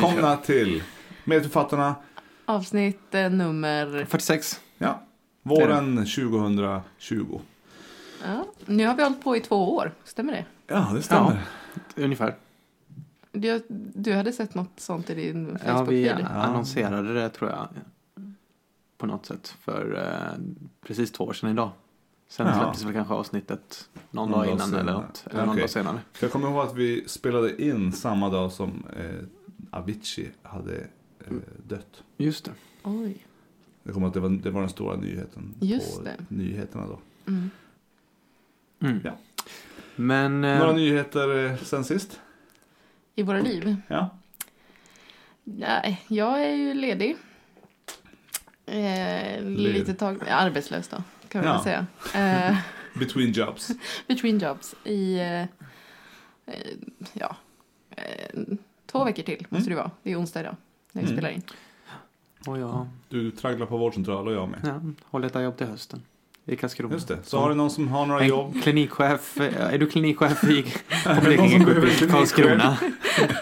Välkomna 0.00 0.36
till 0.36 0.82
Medförfattarna, 1.24 1.94
Avsnitt 2.44 3.14
eh, 3.14 3.30
nummer... 3.30 4.04
46. 4.08 4.60
ja, 4.78 5.02
våren 5.42 5.96
2020. 5.96 7.40
Ja, 8.24 8.46
nu 8.66 8.86
har 8.86 8.94
vi 8.94 9.02
hållit 9.02 9.24
på 9.24 9.36
i 9.36 9.40
två 9.40 9.74
år, 9.76 9.92
stämmer 10.04 10.32
det? 10.32 10.44
Ja, 10.66 10.90
det 10.94 11.02
stämmer. 11.02 11.42
Ungefär. 11.96 12.34
Du, 13.32 13.62
du 13.94 14.12
hade 14.12 14.32
sett 14.32 14.54
något 14.54 14.80
sånt 14.80 15.10
i 15.10 15.14
din 15.14 15.58
Ja, 15.66 15.82
vi 15.84 16.08
annonserade 16.10 17.14
det 17.14 17.28
tror 17.28 17.50
jag. 17.50 17.68
På 18.98 19.06
något 19.06 19.26
sätt 19.26 19.54
för 19.60 19.94
eh, 19.96 20.38
precis 20.86 21.12
två 21.12 21.24
år 21.24 21.32
sedan 21.32 21.50
idag. 21.50 21.70
Sen 22.28 22.46
Ja. 22.46 22.54
släpptes 22.62 22.84
väl 22.84 22.92
kanske 22.92 23.14
avsnittet 23.14 23.88
någon, 24.10 24.30
Någon 24.30 24.38
dag 24.38 24.46
dag 24.46 24.54
innan 24.54 24.68
eller 24.68 24.78
senare. 24.78 24.96
något. 25.02 25.24
Eller 25.30 25.40
någon 25.40 25.48
Okej. 25.48 25.60
dag 25.60 25.70
senare. 25.70 25.98
För 26.12 26.24
jag 26.26 26.32
kommer 26.32 26.48
ihåg 26.50 26.66
att 26.66 26.74
vi 26.74 27.04
spelade 27.08 27.62
in 27.62 27.92
samma 27.92 28.28
dag 28.30 28.52
som 28.52 28.84
eh, 28.96 29.04
Avicii 29.76 30.30
hade 30.42 30.76
eh, 31.26 31.32
dött. 31.66 32.02
Just 32.16 32.44
det. 32.44 32.52
Oj. 32.82 33.26
Jag 33.82 33.94
kommer 33.94 34.06
att 34.06 34.14
det 34.14 34.20
var, 34.20 34.28
det 34.30 34.50
var 34.50 34.60
den 34.60 34.70
stora 34.70 34.96
nyheten 34.96 35.54
Just 35.60 35.96
på 35.98 36.02
det. 36.02 36.16
nyheterna 36.28 36.86
då. 36.86 36.98
Mm. 37.26 37.50
Mm. 38.80 39.00
Ja. 39.04 39.18
Men 39.96 40.44
eh, 40.44 40.58
Några 40.58 40.72
nyheter 40.72 41.44
eh, 41.46 41.56
sen 41.56 41.84
sist? 41.84 42.20
I 43.14 43.22
våra 43.22 43.40
liv? 43.40 43.76
Ja. 43.88 44.10
Nej, 45.44 46.04
jag 46.08 46.44
är 46.44 46.54
ju 46.54 46.74
ledig. 46.74 47.16
Eh, 48.66 49.42
lite 49.42 49.94
tag... 49.94 50.28
Arbetslös 50.28 50.88
då, 50.88 51.02
kan 51.28 51.40
vi 51.42 51.46
Ja. 51.46 51.52
väl 51.54 51.62
säga. 51.62 51.86
Eh, 52.50 52.56
Between 52.98 53.32
jobs. 53.32 53.70
between 54.08 54.38
jobs 54.38 54.74
i... 54.84 55.18
Eh, 55.18 55.40
eh, 55.42 55.46
ja. 57.12 57.36
Två 58.96 59.04
veckor 59.04 59.22
till 59.22 59.46
måste 59.48 59.70
det 59.70 59.76
vara. 59.76 59.90
Det 60.02 60.12
är 60.12 60.20
onsdag 60.20 60.40
idag 60.40 60.56
när 60.92 61.02
vi 61.02 61.08
Mm. 61.08 61.16
spelar 61.18 61.30
in. 61.30 61.42
och 62.46 62.58
jag 62.58 62.88
Du 63.08 63.30
tragglar 63.30 63.66
på 63.66 63.76
vårdcentral 63.76 64.28
och 64.28 64.34
jag 64.34 64.48
med. 64.48 64.60
ja, 64.64 64.80
håller 65.04 65.26
ett 65.26 65.34
jobb 65.42 65.56
till 65.56 65.66
hösten. 65.66 66.02
I 66.48 66.56
Karlskrona. 66.56 66.94
Just 66.94 67.08
det. 67.08 67.18
Så 67.22 67.38
har 67.38 67.48
du 67.48 67.54
någon 67.54 67.70
som 67.70 67.88
har 67.88 68.06
några 68.06 68.20
En 68.20 68.28
jobb? 68.28 68.62
klinikchef. 68.62 69.40
eh, 69.40 69.74
Är 69.74 69.78
du 69.78 69.86
klinikchef 69.86 70.44
i, 70.44 70.64
Blekinge 71.24 71.64
klinikchef? 71.64 72.10
Karlskrona? 72.10 72.76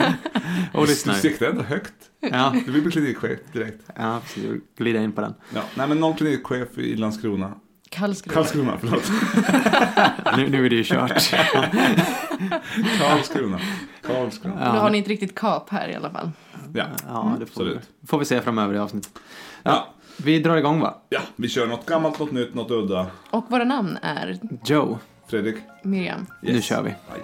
och 0.72 0.86
Du 0.86 0.94
siktar 0.94 1.46
ändå 1.46 1.62
högt. 1.62 1.94
Ja, 2.20 2.54
Du 2.66 2.72
vill 2.72 2.82
bli 2.82 2.92
klinikchef 2.92 3.38
direkt. 3.52 3.90
ja 3.96 4.20
precis. 4.22 4.62
Glida 4.76 5.02
in 5.02 5.12
på 5.12 5.20
den. 5.20 5.34
Ja. 5.54 5.62
Nej 5.76 5.88
men 5.88 6.00
någon 6.00 6.14
klinikchef 6.14 6.78
i 6.78 6.96
Landskrona. 6.96 7.52
Karlskrona. 7.94 8.34
Karlskrona, 8.34 8.78
förlåt. 8.80 9.10
Nu, 10.36 10.48
nu 10.48 10.66
är 10.66 10.70
det 10.70 10.76
ju 10.76 10.84
kört. 10.84 11.30
Karlskrona. 12.98 13.58
Karlskrona. 14.06 14.56
Ja, 14.60 14.72
Då 14.72 14.78
har 14.78 14.90
ni 14.90 14.98
ett 14.98 15.08
riktigt 15.08 15.34
kap 15.34 15.70
här 15.70 15.88
i 15.88 15.94
alla 15.94 16.10
fall. 16.10 16.30
Ja. 16.74 16.84
Ja, 17.08 17.36
det 17.40 17.46
får, 17.46 17.64
vi, 17.64 17.70
Absolut. 17.70 17.90
får 18.08 18.18
vi 18.18 18.24
se 18.24 18.40
framöver 18.40 18.74
i 18.74 18.78
avsnittet. 18.78 19.12
Ja. 19.62 19.88
Vi 20.16 20.38
drar 20.38 20.56
igång 20.56 20.80
va? 20.80 20.94
ja, 21.08 21.20
vi 21.36 21.48
kör 21.48 21.66
något 21.66 21.86
gammalt, 21.86 22.18
något 22.18 22.32
nytt, 22.32 22.54
något 22.54 22.70
udda. 22.70 23.06
Och 23.30 23.44
våra 23.50 23.64
namn 23.64 23.98
är 24.02 24.38
Joe, 24.64 24.98
Fredrik? 25.28 25.56
Miriam. 25.82 26.26
nu 26.40 26.62
kör 26.62 26.82
vi. 26.82 26.90
Aj. 26.90 27.20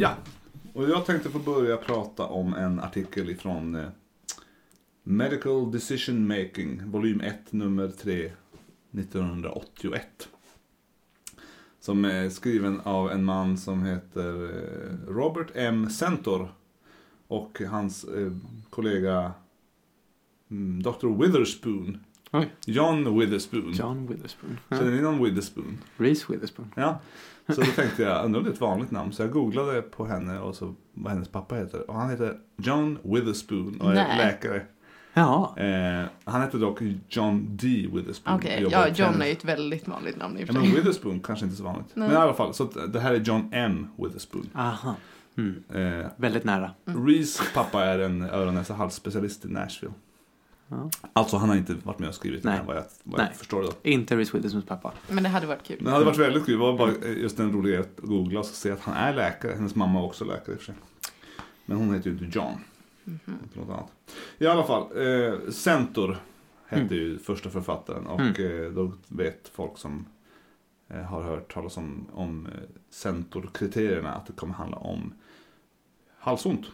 Ja, 0.00 0.16
och 0.72 0.88
jag 0.88 1.06
tänkte 1.06 1.30
få 1.30 1.38
börja 1.38 1.76
prata 1.76 2.26
om 2.26 2.54
en 2.54 2.80
artikel 2.80 3.30
ifrån 3.30 3.74
eh, 3.74 3.88
Medical 5.02 5.70
Decision 5.72 6.26
Making, 6.26 6.90
volym 6.90 7.20
1, 7.20 7.52
nummer 7.52 7.88
3, 7.88 8.32
1981. 8.92 10.28
Som 11.80 12.04
är 12.04 12.28
skriven 12.28 12.80
av 12.80 13.10
en 13.10 13.24
man 13.24 13.58
som 13.58 13.84
heter 13.84 14.44
eh, 14.44 15.12
Robert 15.12 15.48
M. 15.54 15.90
Centor 15.90 16.48
och 17.26 17.60
hans 17.70 18.04
eh, 18.04 18.32
kollega 18.70 19.32
mm, 20.50 20.82
Dr. 20.82 21.22
Witherspoon. 21.22 22.04
Oj. 22.32 22.54
John 22.66 23.18
Witherspoon. 23.18 23.72
John 23.72 24.06
Witherspoon. 24.06 24.58
Känner 24.70 24.84
Ja. 24.84 24.90
ni 24.90 25.00
någon 25.02 25.24
Witherspoon? 25.24 25.78
Reese 25.96 26.30
Witherspoon. 26.32 26.72
Ja. 26.76 27.00
Så 27.48 27.60
då 27.60 27.66
tänkte 27.66 28.02
jag, 28.02 28.24
undrar 28.24 28.38
om 28.40 28.44
det 28.44 28.50
är 28.50 28.54
ett 28.54 28.60
vanligt 28.60 28.90
namn. 28.90 29.12
Så 29.12 29.22
jag 29.22 29.30
googlade 29.30 29.82
på 29.82 30.06
henne 30.06 30.38
och 30.40 30.54
så 30.54 30.74
vad 30.94 31.12
hennes 31.12 31.28
pappa 31.28 31.54
heter. 31.54 31.90
Och 31.90 31.94
han 31.96 32.10
heter 32.10 32.36
John 32.56 32.98
Witherspoon 33.02 33.80
och 33.80 33.90
är 33.90 33.94
Nej. 33.94 34.18
läkare. 34.18 34.62
Ja, 35.14 35.54
Eh, 35.58 36.04
han 36.24 36.42
heter 36.42 36.58
dock 36.58 36.78
John 37.08 37.46
D. 37.56 37.88
Witherspoon. 37.92 38.34
Okej, 38.34 38.62
jobbar 38.62 38.78
ja, 38.78 38.88
John 38.88 39.22
är 39.22 39.26
ju 39.26 39.32
ett 39.32 39.44
väldigt 39.44 39.88
vanligt 39.88 40.16
namn 40.16 40.36
i 40.38 40.38
och 40.38 40.42
Ja, 40.42 40.46
för 40.46 40.52
men 40.54 40.62
sig. 40.62 40.74
Witherspoon 40.74 41.20
kanske 41.20 41.44
inte 41.44 41.54
är 41.54 41.56
så 41.56 41.64
vanligt. 41.64 41.86
Nej. 41.94 42.08
Men 42.08 42.16
i 42.16 42.20
alla 42.20 42.34
fall, 42.34 42.54
så 42.54 42.64
det 42.64 43.00
här 43.00 43.14
är 43.14 43.20
John 43.20 43.48
M. 43.52 43.86
Witherspoon. 43.96 44.50
aha. 44.54 44.94
Mm. 45.36 45.62
Eh, 46.00 46.06
Väldigt 46.16 46.44
nära. 46.44 46.70
Rees 46.84 47.40
pappa 47.54 47.84
är 47.84 47.98
en 47.98 48.22
öron 48.22 48.54
näsa 48.54 48.74
halsspecialist 48.74 49.44
i 49.44 49.48
Nashville. 49.48 49.94
Ja. 50.70 50.90
Alltså 51.12 51.36
han 51.36 51.48
har 51.48 51.56
inte 51.56 51.74
varit 51.74 51.98
med 51.98 52.08
och 52.08 52.14
skrivit 52.14 52.44
Nej. 52.44 52.52
det 52.52 52.58
här 52.58 52.66
vad 52.66 52.76
jag, 52.76 52.84
vad 53.04 53.20
jag 53.20 53.34
förstår 53.36 53.62
det. 53.62 53.90
Inte 53.90 54.16
Reese 54.16 54.34
Witherspoons 54.34 54.66
pappa. 54.66 54.92
Men 55.08 55.22
det 55.22 55.28
hade 55.28 55.46
varit 55.46 55.62
kul. 55.62 55.84
Det 55.84 55.90
hade 55.90 56.04
varit 56.04 56.18
väldigt 56.18 56.46
kul. 56.46 56.58
Det 56.58 56.64
var 56.64 56.78
bara 56.78 57.08
just 57.08 57.38
en 57.40 57.52
rolig 57.52 57.72
grej 57.72 57.80
att 57.80 57.96
googla 58.00 58.40
och 58.40 58.46
se 58.46 58.70
att 58.70 58.80
han 58.80 58.94
är 58.94 59.14
läkare. 59.14 59.52
Hennes 59.52 59.74
mamma 59.74 60.00
var 60.00 60.06
också 60.06 60.24
läkare 60.24 60.52
i 60.52 60.56
och 60.56 60.58
för 60.60 60.64
sig. 60.66 60.74
Men 61.66 61.76
hon 61.78 61.94
heter 61.94 62.10
ju 62.10 62.18
inte 62.18 62.38
John. 62.38 62.52
Mhm. 63.04 63.20
Annat. 63.68 63.90
I 64.38 64.46
alla 64.46 64.64
fall, 64.64 64.82
eh, 64.82 65.50
Centor 65.50 66.16
hette 66.66 66.82
Mm. 66.82 66.94
ju 66.94 67.18
första 67.18 67.50
författaren. 67.50 68.06
Och 68.06 68.20
Mm. 68.20 68.64
eh, 68.66 68.70
då 68.72 68.92
vet 69.08 69.48
folk 69.54 69.78
som 69.78 70.06
eh, 70.88 71.02
har 71.02 71.22
hört 71.22 71.52
talas 71.54 71.76
om, 71.76 72.06
om 72.12 72.46
eh, 72.46 72.52
Centor-kriterierna 72.90 74.14
att 74.14 74.26
det 74.26 74.32
kommer 74.32 74.54
handla 74.54 74.76
om 74.76 75.14
halsont. 76.18 76.66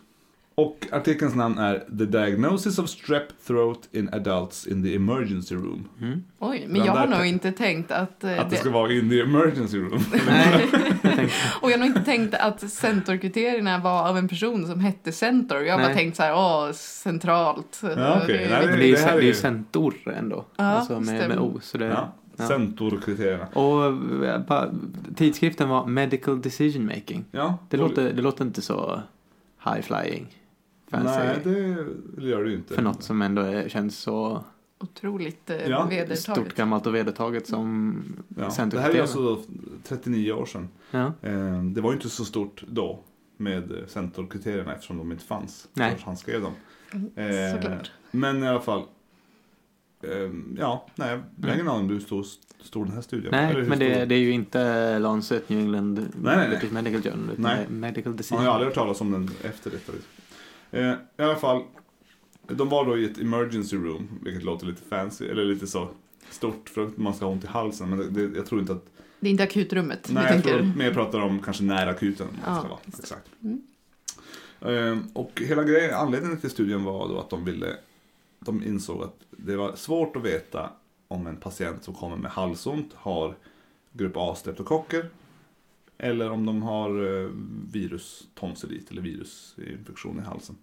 Och 0.59 0.87
artikelns 0.93 1.35
namn 1.35 1.59
är 1.59 1.79
The 1.99 2.05
Diagnosis 2.05 2.79
of 2.79 2.89
Strep 2.89 3.45
Throat 3.47 3.89
in 3.93 4.09
Adults 4.13 4.67
in 4.67 4.83
the 4.83 4.95
Emergency 4.95 5.55
Room. 5.55 5.89
Mm. 6.01 6.23
Oj, 6.39 6.65
men 6.69 6.75
Den 6.79 6.87
jag 6.87 6.93
har 6.93 7.07
nog 7.07 7.27
inte 7.27 7.53
tänkt 7.53 7.91
att... 7.91 8.25
eh, 8.25 8.41
Att 8.41 8.51
det 8.51 8.57
ska 8.57 8.71
vara 8.71 8.93
in 8.93 9.11
the 9.11 9.21
emergency 9.21 9.79
room. 9.79 10.01
Nej, 10.27 10.69
Och 11.63 11.71
jag 11.71 11.75
har 11.75 11.79
nog 11.79 11.87
inte 11.87 12.05
tänkt 12.05 12.35
att 12.35 12.71
centorkriterierna 12.71 13.79
var 13.79 14.09
av 14.09 14.19
en 14.19 14.29
person 14.29 14.67
som 14.67 14.81
hette 14.81 15.13
Centor. 15.13 15.63
Jag 15.63 15.79
har 15.79 15.85
bara 15.85 15.95
tänkt 15.95 16.17
så 16.17 16.23
här, 16.23 16.35
åh, 16.35 16.73
centralt. 16.73 17.81
Ja, 17.83 18.21
okej. 18.23 18.39
Det- 18.39 18.51
Nej, 18.51 18.67
det 18.67 18.73
är 18.73 18.87
ju 18.87 18.93
det 18.95 19.01
är 19.03 19.13
det 19.17 19.23
är 19.23 19.27
ju 19.27 19.35
centor 19.35 19.95
ändå. 20.17 20.45
Ja, 20.57 20.65
alltså 20.65 21.01
med, 21.01 21.29
med. 21.29 21.39
O. 21.39 21.59
Så 21.63 21.79
det, 21.79 21.87
Ja, 21.87 22.13
ja. 22.37 22.47
Centor-kriterierna. 22.49 23.47
Och 23.53 23.85
eh, 24.27 24.71
tidskriften 25.17 25.69
var 25.69 25.87
Medical 25.87 26.41
Decision 26.43 26.87
Making. 26.87 27.25
Ja, 27.31 27.59
Det 27.69 27.77
låter, 27.77 28.13
det 28.13 28.23
låter 28.23 28.45
inte 28.45 28.63
så 28.63 29.01
high 29.65 29.81
flying. 29.83 30.27
Fancy. 30.91 31.19
Nej, 31.19 31.39
det 32.17 32.25
gör 32.27 32.45
det 32.45 32.51
ju 32.51 32.57
inte. 32.57 32.75
För 32.75 32.83
något 32.83 33.03
som 33.03 33.23
ändå 33.23 33.43
är, 33.43 33.69
känns 33.69 33.99
så 33.99 34.45
Otroligt 34.79 35.51
eh, 35.51 35.57
Ja, 35.69 35.87
vedertaget. 35.91 36.19
stort, 36.19 36.55
gammalt 36.55 36.87
och 36.87 36.95
vedertaget 36.95 37.47
som 37.47 37.97
Ja, 38.19 38.23
det 38.29 38.41
här 38.41 38.47
är 38.47 38.51
centerkriterierna. 38.51 39.03
alltså 39.03 39.43
39 39.85 40.33
år 40.33 40.47
sedan. 40.47 40.69
Ja. 40.91 41.13
Eh, 41.23 41.63
Det 41.63 41.81
var 41.81 41.91
ju 41.91 41.97
inte 41.97 42.09
så 42.09 42.25
stort 42.25 42.65
då 42.69 43.01
med 43.37 43.73
Centor-kriterierna 43.89 44.73
eftersom 44.75 44.99
de 44.99 45.13
inte 45.13 45.25
fanns. 45.25 45.69
Nej. 45.73 45.97
han 46.05 46.17
skrev 46.17 46.41
dem. 46.43 46.53
Mm, 46.93 47.11
Eh, 47.17 47.55
Såklart. 47.63 47.91
Men 48.11 48.43
i 48.43 48.49
alla 48.49 48.61
fall. 48.61 48.83
eh, 50.03 50.11
Ja, 50.59 50.87
nej, 50.95 51.19
jag 51.41 51.49
har 51.49 51.55
ingen 51.55 51.69
aning 51.69 51.85
om 51.85 51.91
hur 51.91 52.01
stor, 52.01 52.25
stor 52.61 52.85
den 52.85 52.95
här 52.95 53.01
studien. 53.03 53.35
Eller 53.35 53.55
Nej, 53.61 53.69
men 53.69 53.79
det, 53.79 54.05
det 54.05 54.15
är 54.15 54.19
ju 54.19 54.31
inte 54.31 54.99
Lancet 54.99 55.49
New 55.49 55.59
England 55.61 55.95
Nej, 55.95 56.37
nej, 56.37 56.59
nej. 56.63 56.71
Medical 56.73 57.03
Journal 57.03 57.31
utan 57.33 57.43
Nej. 57.43 57.67
Medical 57.69 58.11
Man 58.11 58.17
Decision. 58.17 58.39
har 58.39 58.45
ju 58.45 58.51
aldrig 58.51 58.67
hört 58.67 58.75
talas 58.75 59.01
om 59.01 59.11
den 59.11 59.31
efter 59.43 59.71
detta. 59.71 59.93
liksom. 59.93 60.11
Eh, 60.71 60.93
I 61.19 61.23
alla 61.23 61.37
fall, 61.37 61.63
de 62.49 62.69
var 62.69 62.85
då 62.85 62.99
i 62.99 63.05
ett 63.05 63.19
emergency 63.19 63.77
room, 63.77 64.09
vilket 64.23 64.43
låter 64.45 64.67
lite 64.67 64.83
fancy, 64.83 65.27
eller 65.27 65.45
lite 65.45 65.67
så 65.67 65.89
stort 66.31 66.69
för 66.69 66.87
att 66.87 66.97
man 66.97 67.15
ska 67.15 67.25
ha 67.25 67.33
ont 67.33 67.45
i 67.45 67.47
halsen. 67.47 67.91
Men 67.91 67.99
det, 67.99 68.27
det, 68.27 68.37
jag 68.37 68.47
tror 68.47 68.61
inte 68.61 68.73
att, 68.73 68.85
Det 69.21 69.29
är 69.29 69.31
inte 69.31 69.43
akutrummet 69.43 70.09
nej 70.11 70.23
jag 70.23 70.33
tänker. 70.33 70.59
tror 70.59 70.73
mer 70.77 70.95
pratar 70.95 71.21
om 71.21 71.43
kanske 71.43 71.63
nära 71.65 71.91
akuten. 71.91 72.27
Ja. 72.47 72.81
Exakt. 72.99 73.31
Mm. 73.43 73.63
Eh, 74.61 74.99
och 75.13 75.43
hela 75.47 75.65
grejen, 75.65 75.95
anledningen 75.95 76.41
till 76.41 76.51
studien 76.51 76.85
var 76.85 77.09
då 77.09 77.19
att 77.21 77.31
de 77.31 77.45
ville, 77.45 77.77
de 78.39 78.63
insåg 78.63 79.03
att 79.03 79.17
det 79.31 79.57
var 79.57 79.77
svårt 79.77 80.17
att 80.17 80.23
veta 80.23 80.71
om 81.09 81.27
en 81.27 81.37
patient 81.37 81.85
som 81.85 81.95
kommer 81.95 82.17
med 82.17 82.31
halsont 82.31 82.91
har 82.95 83.35
grupp 83.93 84.13
A-streptokocker 84.17 85.09
eller 85.99 86.31
om 86.31 86.47
de 86.47 86.63
har 86.63 86.91
eh, 87.25 87.31
virus 87.73 88.29
tonsillit 88.35 88.91
eller 88.91 89.03
virusinfektion 89.03 90.19
i 90.19 90.23
halsen. 90.23 90.57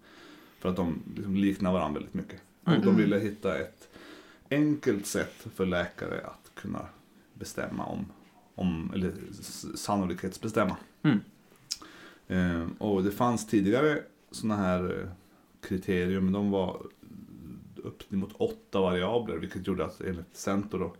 För 0.58 0.68
att 0.68 0.76
de 0.76 1.02
liksom 1.16 1.36
liknar 1.36 1.72
varandra 1.72 1.94
väldigt 2.00 2.14
mycket. 2.14 2.40
Och 2.64 2.70
de 2.72 2.82
Mm. 2.82 2.96
ville 2.96 3.18
hitta 3.18 3.58
ett 3.58 3.88
enkelt 4.50 5.06
sätt 5.06 5.46
för 5.54 5.66
läkare 5.66 6.20
att 6.26 6.50
kunna 6.54 6.86
bestämma 7.34 7.84
om, 7.86 8.06
om 8.54 8.90
eller 8.94 9.12
sannolikhetsbestämma. 9.76 10.76
Mm. 11.02 11.20
Eh, 12.28 12.68
och 12.78 13.02
det 13.04 13.10
fanns 13.10 13.46
tidigare 13.46 14.02
sådana 14.30 14.56
här 14.62 15.00
eh, 15.00 15.08
kriterier, 15.68 16.20
men 16.20 16.32
de 16.32 16.50
var 16.50 16.86
uppemot 17.76 18.32
åtta 18.32 18.80
variabler 18.80 19.36
vilket 19.36 19.66
gjorde 19.66 19.84
att 19.84 20.00
enligt 20.00 20.36
Center 20.36 20.78
då 20.78 20.94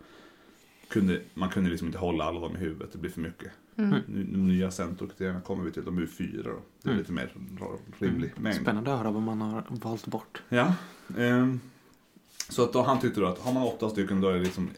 kunde, 0.87 1.21
man 1.33 1.49
kunde 1.49 1.69
liksom 1.69 1.87
inte 1.87 1.99
hålla 1.99 2.23
alla 2.23 2.39
dem 2.39 2.55
i 2.55 2.59
huvudet, 2.59 2.91
det 2.91 2.97
blir 2.97 3.11
för 3.11 3.21
mycket. 3.21 3.51
Mm. 3.77 3.89
Nu, 4.07 4.23
de 4.23 4.47
nya 4.47 4.71
Center-kriterierna 4.71 5.41
kommer 5.41 5.63
vi 5.63 5.71
till, 5.71 5.85
de 5.85 5.97
är 5.97 6.05
fyra 6.05 6.43
då. 6.51 6.59
Det 6.81 6.89
är 6.89 6.91
Mm. 6.93 6.97
lite 6.97 7.11
mer 7.11 7.31
rimlig 7.99 8.31
mängd. 8.37 8.55
Spännande 8.61 8.93
att 8.93 8.99
höra 8.99 9.11
vad 9.11 9.21
man 9.21 9.41
har 9.41 9.63
valt 9.69 10.07
bort. 10.07 10.41
Ja. 10.49 10.73
ehm, 11.17 11.59
så 12.49 12.63
att 12.63 12.73
då, 12.73 12.81
han 12.81 12.99
tyckte 12.99 13.19
då 13.19 13.27
att 13.27 13.39
har 13.39 13.53
man 13.53 13.63
åtta 13.63 13.89
stycken 13.89 14.21
då 14.21 14.29
är 14.29 14.33
det 14.33 14.39
liksom 14.39 14.69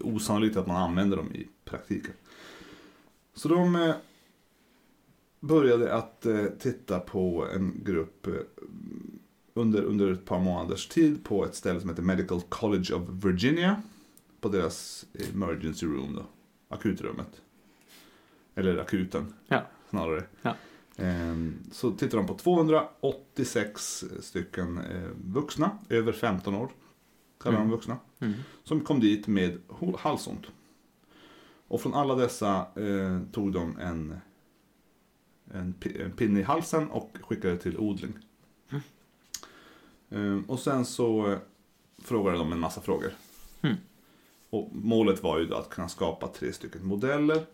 osannolikt 0.00 0.56
att 0.56 0.66
man 0.66 0.76
använder 0.82 1.16
dem 1.16 1.32
i 1.34 1.48
praktiken. 1.64 2.12
Så 3.34 3.48
de 3.48 3.76
eh, 3.76 3.94
började 5.40 5.94
att 5.94 6.26
eh, 6.26 6.44
titta 6.44 7.00
på 7.00 7.46
en 7.54 7.80
grupp 7.84 8.26
eh, 8.26 8.32
under, 9.54 9.82
under 9.82 10.12
ett 10.12 10.24
par 10.24 10.40
månaders 10.40 10.88
tid 10.88 11.24
på 11.24 11.44
ett 11.44 11.54
ställe 11.54 11.80
som 11.80 11.88
heter 11.90 12.02
Medical 12.02 12.40
College 12.48 12.94
of 12.94 13.02
Virginia. 13.08 13.82
På 14.40 14.48
deras 14.48 15.06
emergency 15.34 15.86
room 15.86 16.14
då, 16.14 16.26
akutrummet. 16.68 17.40
Eller 18.54 18.78
akuten 18.78 19.34
Ja. 19.48 19.62
snarare. 19.90 20.24
Ja. 20.42 20.54
Ehm, 20.96 21.54
Så 21.72 21.90
tittar 21.92 22.18
de 22.18 22.26
på 22.26 22.34
286 22.34 24.04
stycken 24.20 24.78
eh, 24.78 25.08
vuxna, 25.24 25.70
över 25.88 26.12
15 26.12 26.54
år, 26.54 26.70
kallar 27.40 27.56
de 27.56 27.62
Mm. 27.62 27.70
vuxna, 27.70 27.98
Mm. 28.20 28.32
som 28.64 28.80
kom 28.80 29.00
dit 29.00 29.26
med 29.26 29.58
halsont. 29.98 30.46
Och 31.68 31.80
från 31.80 31.94
alla 31.94 32.14
dessa 32.14 32.66
eh, 32.76 33.20
tog 33.32 33.52
de 33.52 33.78
en, 33.78 34.20
en, 35.52 35.74
en 36.00 36.12
pinne 36.12 36.40
i 36.40 36.42
halsen 36.42 36.90
och 36.90 37.16
skickade 37.22 37.56
till 37.58 37.78
odling. 37.78 38.12
Mm. 38.70 38.82
Ehm, 40.10 40.44
och 40.48 40.58
sen 40.58 40.84
så 40.84 41.32
eh, 41.32 41.38
frågade 41.98 42.38
de 42.38 42.52
en 42.52 42.60
massa 42.60 42.80
frågor. 42.80 43.12
Mm. 43.62 43.76
Och 44.50 44.68
målet 44.72 45.22
var 45.22 45.38
ju 45.38 45.46
då 45.46 45.56
att 45.56 45.70
kunna 45.70 45.88
skapa 45.88 46.28
tre 46.28 46.52
stycken 46.52 46.86
modeller. 46.86 47.46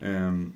Ehm, 0.00 0.52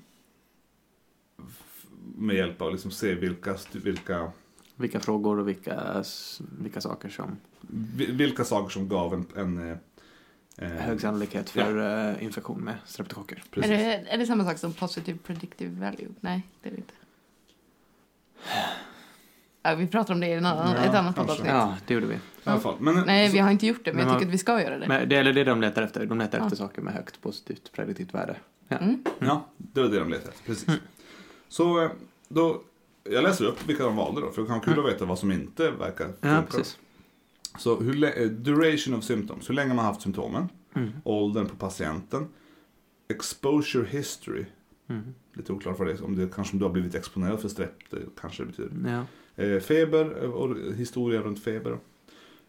med 2.17 2.37
hjälp 2.37 2.63
av 2.63 2.73
liksom 2.73 2.91
se 2.91 3.15
vilka, 3.15 3.57
vilka, 3.73 4.33
Vilka 4.77 5.01
frågor 5.01 5.39
och 5.39 5.49
vilka, 5.49 6.05
vilka 6.59 6.81
saker 6.81 7.09
som 7.09 7.37
vi- 7.71 8.13
vilka 8.13 8.45
saker 8.45 8.69
som 8.71 8.89
gav 8.89 9.15
en, 9.15 9.27
en 9.37 9.71
eh, 9.71 9.77
eh, 10.59 10.69
hög 10.71 11.01
sannolikhet 11.01 11.51
för 11.51 12.09
eh, 12.11 12.25
infektion 12.25 12.61
med 12.61 12.75
streptokocker. 12.87 13.43
Precis. 13.51 13.71
Är, 13.73 13.77
det, 13.79 14.11
är 14.11 14.19
det 14.19 14.27
samma 14.27 14.45
sak 14.45 14.59
som 14.59 14.73
positive 14.73 15.19
predictive 15.19 15.81
value? 15.87 16.09
Nej, 16.21 16.43
det 16.63 16.69
är 16.69 16.73
det 16.73 16.77
inte. 16.79 16.95
Ja, 19.63 19.75
vi 19.75 19.87
pratar 19.87 20.15
om 20.15 20.21
det 20.21 20.27
i 20.27 20.33
en 20.33 20.47
annan, 20.47 20.75
Ja, 20.77 20.85
ett 20.85 20.95
annat 20.95 21.17
poddavsnitt. 21.17 21.49
Ja, 21.49 21.77
det 21.87 21.95
gjorde 21.95 22.07
vi. 22.07 22.15
I 22.15 22.19
alla 22.45 22.61
fall. 22.61 22.75
Men, 22.81 22.95
Nej, 23.07 23.29
så, 23.29 23.33
vi 23.33 23.39
har 23.39 23.51
inte 23.51 23.67
gjort 23.67 23.85
det, 23.85 23.93
men, 23.93 23.97
Men 23.97 24.07
jag 24.09 24.15
tycker 24.17 24.27
att 24.29 24.35
vi 24.35 24.39
ska 24.39 24.63
göra 24.63 24.79
det. 24.79 24.89
Men 24.89 25.09
det, 25.09 25.17
eller 25.17 25.33
det 25.33 25.45
de 25.45 25.61
letar 25.61 25.83
efter. 25.83 26.07
De 26.07 26.19
letar 26.19 26.39
Ja. 26.39 26.45
efter 26.45 26.57
saker 26.57 26.83
med 26.83 26.95
högt 26.95 27.21
positivt 27.23 27.73
prediktivt 27.73 28.15
värde. 28.15 28.37
Ja. 28.71 28.77
Mm. 28.79 29.05
Ja, 29.19 29.47
det 29.57 29.81
var 29.81 29.89
det 29.89 29.99
de 29.99 30.09
letade 30.11 30.29
efter. 30.31 30.45
Precis. 30.47 30.69
Mm. 30.69 30.81
Så 31.49 31.83
eh, 31.85 31.91
då, 32.29 32.63
jag 33.05 33.23
läser 33.23 33.45
upp 33.45 33.69
vilka 33.69 33.85
de 33.85 33.97
valde 33.97 34.21
då, 34.21 34.31
för 34.31 34.43
det 34.43 34.47
kan 34.49 34.57
vara 34.57 34.65
kul 34.65 34.73
Mm. 34.75 34.85
att 34.87 34.93
veta 34.93 35.05
vad 35.05 35.19
som 35.19 35.33
inte 35.33 35.71
verkar 35.71 36.05
funka. 36.05 36.29
Ja, 36.29 36.43
precis. 36.51 36.79
Så 37.59 37.81
hur, 37.81 38.05
eh, 38.05 38.27
duration 38.29 38.95
of 38.95 39.05
symptoms, 39.05 39.51
hur 39.51 39.55
länge 39.55 39.69
man 39.69 39.79
har 39.79 39.85
haft 39.93 40.03
symptomen, 40.03 40.49
Mm. 40.75 40.91
åldern 41.05 41.47
på 41.49 41.57
patienten, 41.57 42.29
exposure 43.09 43.87
history, 43.87 44.45
Mm. 44.89 45.15
lite 45.33 45.53
oklart 45.53 45.79
vad 45.79 45.89
det 45.89 45.93
är, 45.95 46.05
om 46.05 46.17
det 46.17 46.29
kanske 46.35 46.57
du 46.57 46.65
har 46.65 46.71
blivit 46.73 46.95
exponerad 46.95 47.41
för 47.41 47.49
strepp, 47.49 47.75
det 47.91 47.99
kanske 48.21 48.43
det 48.43 48.47
betyder. 48.47 48.91
Ja. 49.37 49.45
Eh, 49.45 49.61
feber 49.61 50.23
eh, 50.25 50.31
och 50.31 50.57
historia 50.77 51.21
runt 51.23 51.43
feber. 51.45 51.71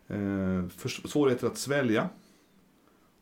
Eh, 0.08 0.68
för, 0.78 0.90
svårigheter 1.08 1.48
att 1.48 1.58
svälja. 1.58 2.10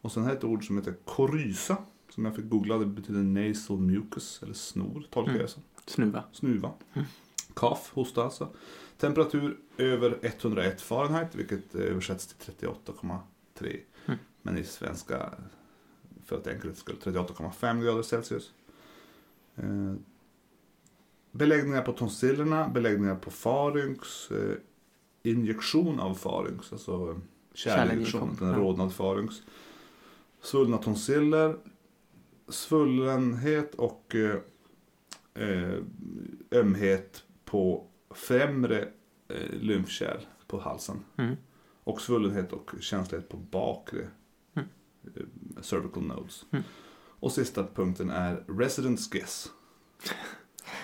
Och 0.02 0.12
sen 0.12 0.24
här 0.24 0.34
ett 0.34 0.44
ord 0.44 0.68
som 0.68 0.78
heter 0.78 0.94
korysa. 1.06 1.78
Som 2.10 2.26
jag 2.26 2.36
fick 2.36 2.50
googla, 2.50 2.78
det 2.78 2.86
betyder 2.86 3.20
nasal 3.20 3.78
mucus, 3.78 4.40
eller 4.44 4.54
snor, 4.54 5.04
tolkar 5.10 5.32
Mm. 5.32 5.42
jag 5.42 5.50
det 5.50 5.52
som. 5.54 5.64
Snuva. 5.86 6.24
Snuva. 6.32 6.72
Mm. 6.94 7.08
Kaf, 7.54 7.92
hosta 7.94 8.24
alltså. 8.24 8.48
Temperatur 8.98 9.58
över 9.78 10.18
101 10.22 10.82
Fahrenheit, 10.82 11.36
vilket 11.36 11.76
eh, 11.76 11.82
översätts 11.82 12.28
till 12.28 12.54
38,3. 12.54 13.80
Mm. 14.06 14.20
Men 14.42 14.58
i 14.58 14.64
svenska, 14.64 15.34
för 16.26 16.38
att 16.38 16.48
enkelhets 16.48 16.80
skull, 16.80 16.96
38,5 17.04 17.84
grader 17.84 18.02
Celsius. 18.04 18.52
Eh, 19.56 19.94
beläggningar 21.32 21.82
på 21.82 21.92
tonsillerna, 21.94 22.70
beläggningar 22.70 23.16
på 23.16 23.32
farynx, 23.32 24.32
eh, 24.32 24.56
injektion 25.24 26.00
av 26.00 26.16
farynx, 26.16 26.74
alltså 26.74 27.20
kärlinjektion, 27.54 28.38
en 28.42 28.56
rodnad 28.56 28.94
farynx. 28.94 29.36
Svullna 30.42 30.78
tonsiller, 30.78 31.58
svullenhet 32.50 33.76
och 33.76 34.16
eh, 34.16 34.36
eh, 35.50 35.74
ömhet 36.52 37.24
på 37.46 37.88
främre 38.10 38.88
eh, 39.28 39.50
lymfkärl 39.62 40.20
på 40.48 40.60
halsen. 40.60 41.00
Mm. 41.18 41.36
Och 41.84 42.02
svullenhet 42.02 42.54
och 42.54 42.72
känslighet 42.80 43.30
på 43.30 43.38
bakre 43.38 44.08
Mm. 44.56 44.68
eh, 45.16 45.62
cervical 45.62 46.04
nodes. 46.04 46.46
Mm. 46.52 46.64
Och 47.22 47.32
sista 47.32 47.68
punkten 47.76 48.10
är 48.10 48.44
residence 48.48 49.10
guess. 49.18 49.50